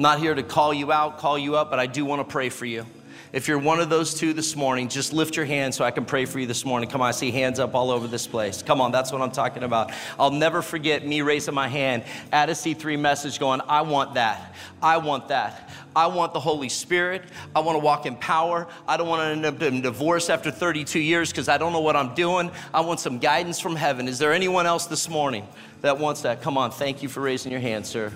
I'm 0.00 0.04
not 0.04 0.18
here 0.18 0.34
to 0.34 0.42
call 0.42 0.72
you 0.72 0.92
out, 0.92 1.18
call 1.18 1.38
you 1.38 1.56
up, 1.56 1.68
but 1.68 1.78
I 1.78 1.84
do 1.84 2.06
want 2.06 2.26
to 2.26 2.32
pray 2.32 2.48
for 2.48 2.64
you. 2.64 2.86
If 3.34 3.48
you're 3.48 3.58
one 3.58 3.80
of 3.80 3.90
those 3.90 4.14
two 4.14 4.32
this 4.32 4.56
morning, 4.56 4.88
just 4.88 5.12
lift 5.12 5.36
your 5.36 5.44
hand 5.44 5.74
so 5.74 5.84
I 5.84 5.90
can 5.90 6.06
pray 6.06 6.24
for 6.24 6.38
you 6.38 6.46
this 6.46 6.64
morning. 6.64 6.88
Come 6.88 7.02
on, 7.02 7.08
I 7.08 7.10
see 7.10 7.30
hands 7.30 7.60
up 7.60 7.74
all 7.74 7.90
over 7.90 8.06
this 8.06 8.26
place. 8.26 8.62
Come 8.62 8.80
on, 8.80 8.92
that's 8.92 9.12
what 9.12 9.20
I'm 9.20 9.30
talking 9.30 9.62
about. 9.62 9.92
I'll 10.18 10.30
never 10.30 10.62
forget 10.62 11.06
me 11.06 11.20
raising 11.20 11.52
my 11.52 11.68
hand 11.68 12.04
at 12.32 12.48
a 12.48 12.52
C3 12.52 12.98
message 12.98 13.38
going, 13.38 13.60
I 13.68 13.82
want 13.82 14.14
that. 14.14 14.54
I 14.82 14.96
want 14.96 15.28
that. 15.28 15.68
I 15.94 16.06
want 16.06 16.32
the 16.32 16.40
Holy 16.40 16.70
Spirit. 16.70 17.24
I 17.54 17.60
want 17.60 17.76
to 17.76 17.84
walk 17.84 18.06
in 18.06 18.16
power. 18.16 18.68
I 18.88 18.96
don't 18.96 19.06
want 19.06 19.20
to 19.20 19.26
end 19.26 19.44
up 19.44 19.60
in 19.60 19.82
divorce 19.82 20.30
after 20.30 20.50
32 20.50 20.98
years 20.98 21.30
because 21.30 21.50
I 21.50 21.58
don't 21.58 21.74
know 21.74 21.82
what 21.82 21.94
I'm 21.94 22.14
doing. 22.14 22.50
I 22.72 22.80
want 22.80 23.00
some 23.00 23.18
guidance 23.18 23.60
from 23.60 23.76
heaven. 23.76 24.08
Is 24.08 24.18
there 24.18 24.32
anyone 24.32 24.64
else 24.64 24.86
this 24.86 25.10
morning 25.10 25.46
that 25.82 25.98
wants 25.98 26.22
that? 26.22 26.40
Come 26.40 26.56
on, 26.56 26.70
thank 26.70 27.02
you 27.02 27.10
for 27.10 27.20
raising 27.20 27.52
your 27.52 27.60
hand, 27.60 27.84
sir. 27.84 28.10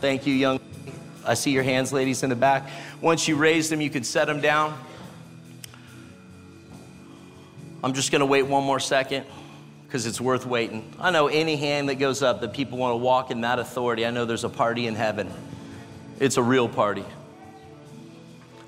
Thank 0.00 0.26
you, 0.26 0.32
young. 0.32 0.60
I 1.26 1.34
see 1.34 1.50
your 1.50 1.62
hands, 1.62 1.92
ladies, 1.92 2.22
in 2.22 2.30
the 2.30 2.36
back. 2.36 2.70
Once 3.00 3.26
you 3.26 3.36
raise 3.36 3.68
them, 3.68 3.80
you 3.80 3.90
can 3.90 4.04
set 4.04 4.26
them 4.26 4.40
down. 4.40 4.78
I'm 7.82 7.92
just 7.92 8.10
going 8.10 8.20
to 8.20 8.26
wait 8.26 8.42
one 8.42 8.64
more 8.64 8.80
second 8.80 9.26
because 9.86 10.06
it's 10.06 10.20
worth 10.20 10.46
waiting. 10.46 10.92
I 10.98 11.10
know 11.10 11.28
any 11.28 11.56
hand 11.56 11.88
that 11.88 11.96
goes 11.96 12.22
up 12.22 12.40
that 12.40 12.52
people 12.52 12.78
want 12.78 12.92
to 12.92 12.96
walk 12.96 13.30
in 13.30 13.42
that 13.42 13.58
authority, 13.58 14.06
I 14.06 14.10
know 14.10 14.24
there's 14.24 14.44
a 14.44 14.48
party 14.48 14.86
in 14.86 14.94
heaven. 14.94 15.32
It's 16.18 16.36
a 16.36 16.42
real 16.42 16.68
party. 16.68 17.04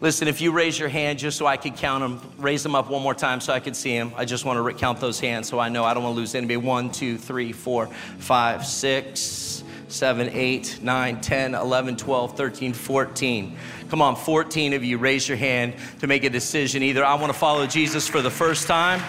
Listen, 0.00 0.28
if 0.28 0.40
you 0.40 0.52
raise 0.52 0.78
your 0.78 0.88
hand 0.88 1.18
just 1.18 1.36
so 1.36 1.46
I 1.46 1.56
could 1.56 1.76
count 1.76 2.02
them, 2.02 2.32
raise 2.38 2.62
them 2.62 2.76
up 2.76 2.88
one 2.88 3.02
more 3.02 3.14
time 3.14 3.40
so 3.40 3.52
I 3.52 3.58
could 3.58 3.74
see 3.74 3.96
them. 3.98 4.12
I 4.16 4.24
just 4.24 4.44
want 4.44 4.64
to 4.64 4.78
count 4.78 5.00
those 5.00 5.18
hands 5.18 5.48
so 5.48 5.58
I 5.58 5.68
know 5.70 5.82
I 5.84 5.92
don't 5.92 6.04
want 6.04 6.14
to 6.14 6.20
lose 6.20 6.36
anybody. 6.36 6.56
One, 6.56 6.90
two, 6.90 7.18
three, 7.18 7.52
four, 7.52 7.88
five, 8.18 8.64
six, 8.64 9.64
7, 9.88 10.28
8, 10.30 10.78
9, 10.82 11.20
10, 11.20 11.54
11, 11.54 11.96
12, 11.96 12.36
13, 12.36 12.72
14. 12.72 13.56
Come 13.88 14.02
on, 14.02 14.16
14 14.16 14.74
of 14.74 14.84
you 14.84 14.98
raise 14.98 15.28
your 15.28 15.38
hand 15.38 15.74
to 16.00 16.06
make 16.06 16.24
a 16.24 16.30
decision. 16.30 16.82
Either 16.82 17.04
I 17.04 17.14
want 17.14 17.32
to 17.32 17.38
follow 17.38 17.66
Jesus 17.66 18.06
for 18.06 18.20
the 18.20 18.30
first 18.30 18.66
time 18.66 19.00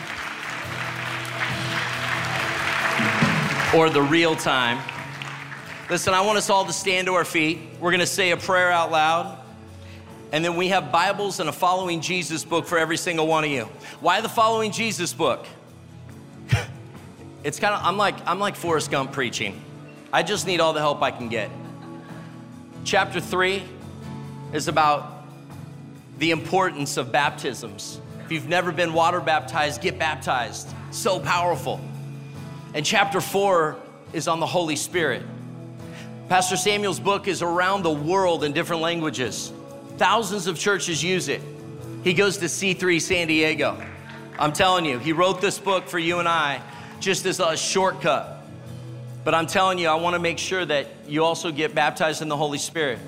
or 3.76 3.90
the 3.90 4.02
real 4.02 4.36
time. 4.36 4.82
Listen, 5.90 6.14
I 6.14 6.22
want 6.22 6.38
us 6.38 6.50
all 6.50 6.66
to 6.66 6.74
stand 6.74 7.08
to 7.08 7.14
our 7.16 7.26
feet. 7.26 7.60
We're 7.80 7.92
going 7.92 8.00
to 8.00 8.06
say 8.06 8.32
a 8.32 8.38
prayer 8.38 8.72
out 8.72 8.92
loud. 8.92 9.38
And 10.32 10.46
then 10.46 10.56
we 10.56 10.70
have 10.70 10.92
Bibles 10.92 11.40
and 11.40 11.50
a 11.50 11.52
Following 11.52 12.02
Jesus 12.02 12.46
book 12.46 12.68
for 12.68 12.78
every 12.78 12.98
single 12.98 13.28
one 13.28 13.44
of 13.44 13.50
you. 13.50 13.64
Why 14.00 14.22
the 14.22 14.30
Following 14.30 14.72
Jesus 14.72 15.14
book? 15.14 15.46
it's 17.44 17.60
kind 17.60 17.74
of 17.74 17.82
I'm 17.84 17.98
like 17.98 18.16
I'm 18.28 18.40
like 18.40 18.56
Forrest 18.56 18.92
Gump 18.92 19.12
preaching. 19.12 19.60
I 20.12 20.24
just 20.24 20.47
need 20.47 20.60
all 20.60 20.74
the 20.74 20.80
help 20.80 21.03
I 21.03 21.12
can 21.12 21.30
get. 21.30 21.51
Chapter 22.84 23.20
3 23.20 23.64
is 24.53 24.68
about 24.68 25.24
the 26.18 26.32
importance 26.32 26.97
of 26.97 27.12
baptisms. 27.12 28.01
If 28.26 28.32
you've 28.32 28.47
never 28.47 28.72
been 28.72 28.93
water 28.93 29.20
baptized, 29.20 29.82
get 29.82 29.99
baptized. 29.99 30.68
So 30.89 31.20
powerful. 31.20 31.80
And 32.74 32.84
chapter 32.84 33.22
4 33.22 33.76
is 34.14 34.28
on 34.28 34.39
the 34.39 34.47
Holy 34.47 34.76
Spirit. 34.76 35.24
Pastor 36.28 36.57
Samuel's 36.57 36.99
book 36.99 37.28
is 37.28 37.43
around 37.43 37.84
the 37.84 37.91
world 37.91 38.43
in 38.43 38.51
different 38.51 38.82
languages. 38.82 39.51
Thousands 39.97 40.47
of 40.47 40.57
churches 40.57 41.03
use 41.03 41.28
it. 41.28 41.41
He 42.03 42.14
goes 42.14 42.38
to 42.38 42.45
C3 42.45 42.99
San 42.99 43.28
Diego. 43.28 43.80
I'm 44.39 44.53
telling 44.53 44.86
you, 44.86 44.97
he 44.97 45.14
wrote 45.14 45.41
this 45.41 45.60
book 45.60 45.88
for 45.88 45.99
you 45.99 46.18
and 46.20 46.28
I 46.28 46.62
just 46.99 47.26
as 47.26 47.39
a 47.39 47.55
shortcut 47.55 48.39
but 49.24 49.36
I'm 49.36 49.47
telling 49.47 49.78
you, 49.80 49.88
I 49.88 49.95
want 49.95 50.15
to 50.15 50.20
make 50.20 50.38
sure 50.38 50.65
that 50.65 50.88
you 51.07 51.24
also 51.24 51.51
get 51.51 51.76
baptized 51.76 52.22
in 52.22 52.30
the 52.30 52.38
Holy 52.38 52.57
Spirit. 52.57 52.99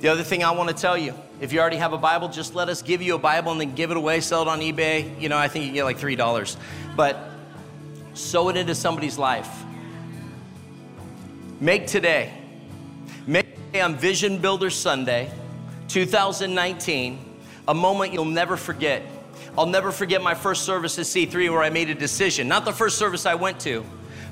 The 0.00 0.08
other 0.08 0.24
thing 0.24 0.42
I 0.42 0.50
want 0.50 0.68
to 0.68 0.74
tell 0.74 0.98
you, 0.98 1.14
if 1.40 1.52
you 1.52 1.60
already 1.60 1.76
have 1.76 1.92
a 1.92 1.98
Bible, 1.98 2.28
just 2.28 2.54
let 2.54 2.68
us 2.68 2.82
give 2.82 3.02
you 3.02 3.14
a 3.14 3.18
Bible 3.18 3.52
and 3.52 3.60
then 3.60 3.74
give 3.74 3.90
it 3.92 3.96
away, 3.96 4.20
sell 4.20 4.42
it 4.42 4.48
on 4.48 4.60
eBay. 4.60 5.20
You 5.20 5.28
know, 5.28 5.38
I 5.38 5.48
think 5.48 5.64
you 5.64 5.72
get 5.72 5.84
like 5.84 5.98
$3. 5.98 6.56
But 6.96 7.30
sow 8.14 8.48
it 8.48 8.56
into 8.56 8.74
somebody's 8.74 9.16
life. 9.16 9.48
Make 11.60 11.86
today, 11.86 12.32
make 13.26 13.54
today 13.54 13.80
on 13.80 13.94
Vision 13.94 14.38
Builder 14.38 14.70
Sunday, 14.70 15.30
2019, 15.86 17.38
a 17.68 17.74
moment 17.74 18.12
you'll 18.12 18.24
never 18.24 18.56
forget. 18.56 19.02
I'll 19.56 19.66
never 19.66 19.92
forget 19.92 20.20
my 20.20 20.34
first 20.34 20.64
service 20.64 20.98
at 20.98 21.04
C3 21.04 21.50
where 21.50 21.62
I 21.62 21.70
made 21.70 21.90
a 21.90 21.94
decision. 21.94 22.48
Not 22.48 22.64
the 22.64 22.72
first 22.72 22.98
service 22.98 23.24
I 23.26 23.36
went 23.36 23.60
to, 23.60 23.84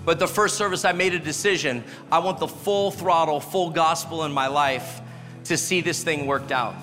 but 0.05 0.19
the 0.19 0.27
first 0.27 0.57
service, 0.57 0.85
I 0.85 0.93
made 0.93 1.15
a 1.15 1.19
decision. 1.19 1.85
I 2.11 2.21
want 2.21 2.39
the 2.39 2.49
full 2.49 2.91
throttle, 2.91 3.41
full 3.41 3.71
gospel 3.71 4.25
in 4.25 4.33
my 4.33 4.47
life 4.47 5.01
to 5.45 5.57
see 5.57 5.81
this 5.81 6.03
thing 6.03 6.27
worked 6.27 6.53
out. 6.53 6.75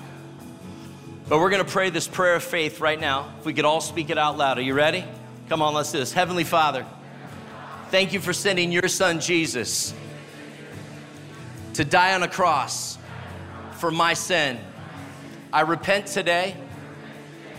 But 1.28 1.38
we're 1.38 1.50
gonna 1.50 1.64
pray 1.64 1.90
this 1.90 2.08
prayer 2.08 2.36
of 2.36 2.44
faith 2.44 2.80
right 2.80 2.98
now. 2.98 3.32
If 3.38 3.44
we 3.44 3.52
could 3.52 3.64
all 3.64 3.80
speak 3.80 4.10
it 4.10 4.18
out 4.18 4.38
loud. 4.38 4.58
Are 4.58 4.62
you 4.62 4.74
ready? 4.74 5.04
Come 5.48 5.62
on, 5.62 5.74
let's 5.74 5.92
do 5.92 5.98
this. 5.98 6.12
Heavenly 6.12 6.44
Father, 6.44 6.86
thank 7.90 8.12
you 8.12 8.20
for 8.20 8.32
sending 8.32 8.72
your 8.72 8.88
son 8.88 9.20
Jesus 9.20 9.92
to 11.74 11.84
die 11.84 12.14
on 12.14 12.22
a 12.22 12.28
cross 12.28 12.98
for 13.72 13.90
my 13.90 14.14
sin. 14.14 14.58
I 15.52 15.62
repent 15.62 16.06
today 16.06 16.56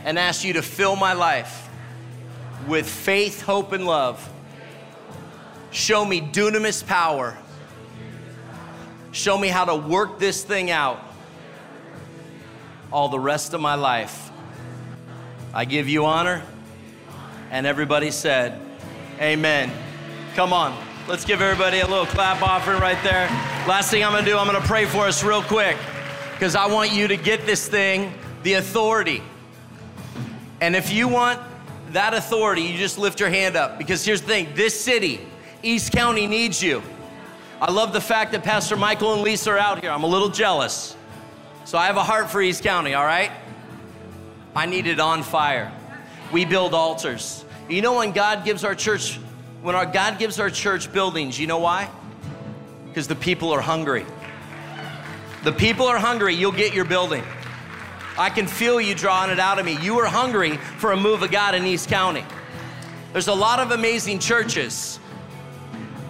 and 0.06 0.18
ask 0.18 0.44
you 0.44 0.54
to 0.54 0.62
fill 0.62 0.96
my 0.96 1.14
life 1.14 1.70
with 2.68 2.88
faith, 2.90 3.42
hope, 3.42 3.72
and 3.72 3.86
love 3.86 4.28
Show 5.72 6.04
me 6.04 6.22
dunamis 6.22 6.86
power. 6.86 7.38
Show 9.12 9.38
me 9.38 9.48
how 9.48 9.66
to 9.66 9.76
work 9.76 10.20
this 10.20 10.44
thing 10.44 10.72
out 10.72 11.00
all 12.92 13.10
the 13.10 13.20
rest 13.20 13.54
of 13.54 13.62
my 13.62 13.76
life. 13.76 14.32
I 15.54 15.66
give 15.66 15.90
you 15.90 16.06
honor 16.06 16.44
And 17.52 17.66
everybody 17.66 18.12
said, 18.12 18.62
Amen. 19.20 19.72
Come 20.36 20.54
on, 20.54 20.78
let's 21.08 21.26
give 21.26 21.42
everybody 21.42 21.80
a 21.80 21.88
little 21.88 22.06
clap 22.06 22.42
offering 22.42 22.80
right 22.80 23.02
there. 23.04 23.28
Last 23.68 23.90
thing 23.92 24.04
I'm 24.04 24.12
gonna 24.14 24.26
do, 24.26 24.38
I'm 24.38 24.46
gonna 24.46 24.62
pray 24.62 24.86
for 24.86 25.08
us 25.08 25.24
real 25.24 25.42
quick 25.42 25.76
because 26.34 26.56
I 26.56 26.68
want 26.68 26.94
you 26.94 27.08
to 27.08 27.18
get 27.18 27.46
this 27.46 27.68
thing 27.68 28.14
the 28.44 28.54
authority. 28.54 29.22
And 30.62 30.76
if 30.76 30.92
you 30.92 31.08
want 31.08 31.42
that 31.92 32.14
authority, 32.14 32.62
you 32.62 32.78
just 32.78 32.98
lift 32.98 33.20
your 33.20 33.30
hand 33.30 33.56
up 33.56 33.78
because 33.78 34.06
here's 34.06 34.22
the 34.22 34.28
thing 34.28 34.48
this 34.56 34.80
city, 34.80 35.20
East 35.62 35.92
County, 35.92 36.28
needs 36.28 36.64
you. 36.64 36.82
I 37.62 37.72
love 37.72 37.92
the 37.92 38.02
fact 38.02 38.32
that 38.32 38.44
Pastor 38.44 38.78
Michael 38.78 39.14
and 39.14 39.22
Lisa 39.22 39.52
are 39.52 39.58
out 39.58 39.82
here. 39.82 39.92
I'm 39.92 40.04
a 40.04 40.08
little 40.08 40.30
jealous. 40.30 40.96
So 41.66 41.78
I 41.78 41.88
have 41.88 41.98
a 41.98 42.04
heart 42.04 42.30
for 42.30 42.42
East 42.42 42.64
County, 42.64 42.94
all 42.94 43.06
right? 43.06 43.32
I 44.56 44.66
need 44.66 44.88
it 44.88 45.00
on 45.00 45.24
fire. 45.24 45.72
We 46.32 46.46
build 46.46 46.74
altars. 46.74 47.44
You 47.68 47.82
know 47.82 47.98
when 47.98 48.12
God 48.12 48.46
gives 48.46 48.64
our 48.64 48.74
church, 48.76 49.20
when 49.62 49.76
our 49.76 49.86
God 49.86 50.18
gives 50.18 50.40
our 50.40 50.50
church 50.50 50.92
buildings, 50.92 51.40
you 51.40 51.48
know 51.48 51.60
why? 51.60 51.90
Because 52.88 53.08
the 53.08 53.16
people 53.16 53.52
are 53.52 53.62
hungry. 53.62 54.06
The 55.44 55.52
people 55.52 55.86
are 55.86 56.00
hungry, 56.00 56.34
you'll 56.36 56.52
get 56.52 56.74
your 56.74 56.86
building. 56.86 57.24
I 58.18 58.30
can 58.30 58.48
feel 58.48 58.82
you 58.82 58.96
drawing 58.96 59.32
it 59.32 59.40
out 59.40 59.60
of 59.60 59.66
me. 59.66 59.78
You 59.82 60.00
are 60.00 60.06
hungry 60.06 60.58
for 60.58 60.92
a 60.92 60.98
move 60.98 61.24
of 61.24 61.32
God 61.32 61.56
in 61.56 61.66
East 61.66 61.88
County. 61.88 62.26
There's 63.14 63.28
a 63.28 63.34
lot 63.34 63.60
of 63.60 63.72
amazing 63.72 64.20
churches, 64.20 65.00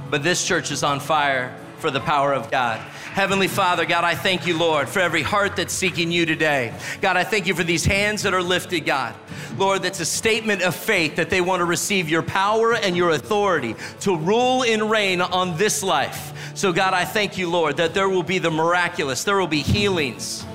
but 0.10 0.24
this 0.24 0.46
church 0.46 0.72
is 0.72 0.84
on 0.84 1.00
fire 1.00 1.56
for 1.80 1.92
the 1.92 2.00
power 2.00 2.34
of 2.34 2.52
God. 2.52 2.80
Heavenly 3.14 3.48
Father, 3.48 3.86
God, 3.86 4.04
I 4.04 4.16
thank 4.16 4.46
you, 4.46 4.58
Lord, 4.58 4.88
for 4.88 5.00
every 5.00 5.22
heart 5.22 5.56
that's 5.56 5.74
seeking 5.74 6.12
you 6.12 6.26
today. 6.26 6.74
God, 7.02 7.18
I 7.18 7.24
thank 7.24 7.48
you 7.48 7.56
for 7.56 7.64
these 7.64 7.84
hands 7.84 8.24
that 8.24 8.34
are 8.34 8.44
lifted, 8.44 8.82
God. 8.82 9.16
Lord, 9.58 9.82
that's 9.82 10.00
a 10.00 10.06
statement 10.06 10.62
of 10.62 10.76
faith 10.76 11.16
that 11.16 11.30
they 11.30 11.42
want 11.42 11.62
to 11.62 11.66
receive 11.66 12.08
your 12.08 12.22
power 12.22 12.76
and 12.76 12.96
your 12.96 13.12
authority 13.12 13.76
to 14.02 14.16
rule 14.16 14.64
and 14.64 14.90
reign 14.90 15.22
on 15.22 15.58
this 15.58 15.82
life. 15.82 16.34
So, 16.54 16.72
God, 16.72 16.94
I 16.94 17.06
thank 17.06 17.38
you, 17.38 17.50
Lord, 17.50 17.78
that 17.78 17.94
there 17.94 18.10
will 18.10 18.24
be 18.24 18.38
the 18.38 18.52
miraculous, 18.52 19.24
there 19.24 19.38
will 19.38 19.48
be 19.48 19.62
healings. 19.62 20.46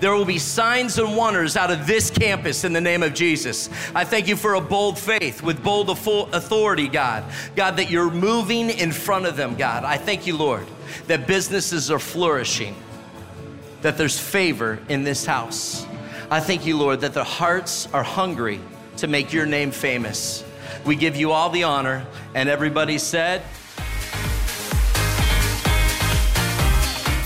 There 0.00 0.14
will 0.14 0.24
be 0.24 0.38
signs 0.38 0.98
and 0.98 1.14
wonders 1.14 1.56
out 1.56 1.70
of 1.70 1.86
this 1.86 2.10
campus 2.10 2.64
in 2.64 2.72
the 2.72 2.80
name 2.80 3.02
of 3.02 3.12
Jesus. 3.12 3.68
I 3.94 4.04
thank 4.04 4.28
you 4.28 4.36
for 4.36 4.54
a 4.54 4.60
bold 4.60 4.98
faith 4.98 5.42
with 5.42 5.62
bold 5.62 5.90
authority, 5.90 6.88
God. 6.88 7.24
God, 7.54 7.76
that 7.76 7.90
you're 7.90 8.10
moving 8.10 8.70
in 8.70 8.92
front 8.92 9.26
of 9.26 9.36
them, 9.36 9.56
God. 9.56 9.84
I 9.84 9.98
thank 9.98 10.26
you, 10.26 10.36
Lord, 10.36 10.66
that 11.06 11.26
businesses 11.26 11.90
are 11.90 11.98
flourishing, 11.98 12.74
that 13.82 13.98
there's 13.98 14.18
favor 14.18 14.78
in 14.88 15.04
this 15.04 15.26
house. 15.26 15.86
I 16.30 16.40
thank 16.40 16.64
you, 16.64 16.78
Lord, 16.78 17.00
that 17.02 17.12
their 17.12 17.24
hearts 17.24 17.86
are 17.92 18.02
hungry 18.02 18.60
to 18.96 19.06
make 19.06 19.32
your 19.32 19.46
name 19.46 19.70
famous. 19.70 20.44
We 20.86 20.96
give 20.96 21.16
you 21.16 21.32
all 21.32 21.50
the 21.50 21.64
honor. 21.64 22.06
And 22.34 22.48
everybody 22.48 22.96
said, 22.98 23.42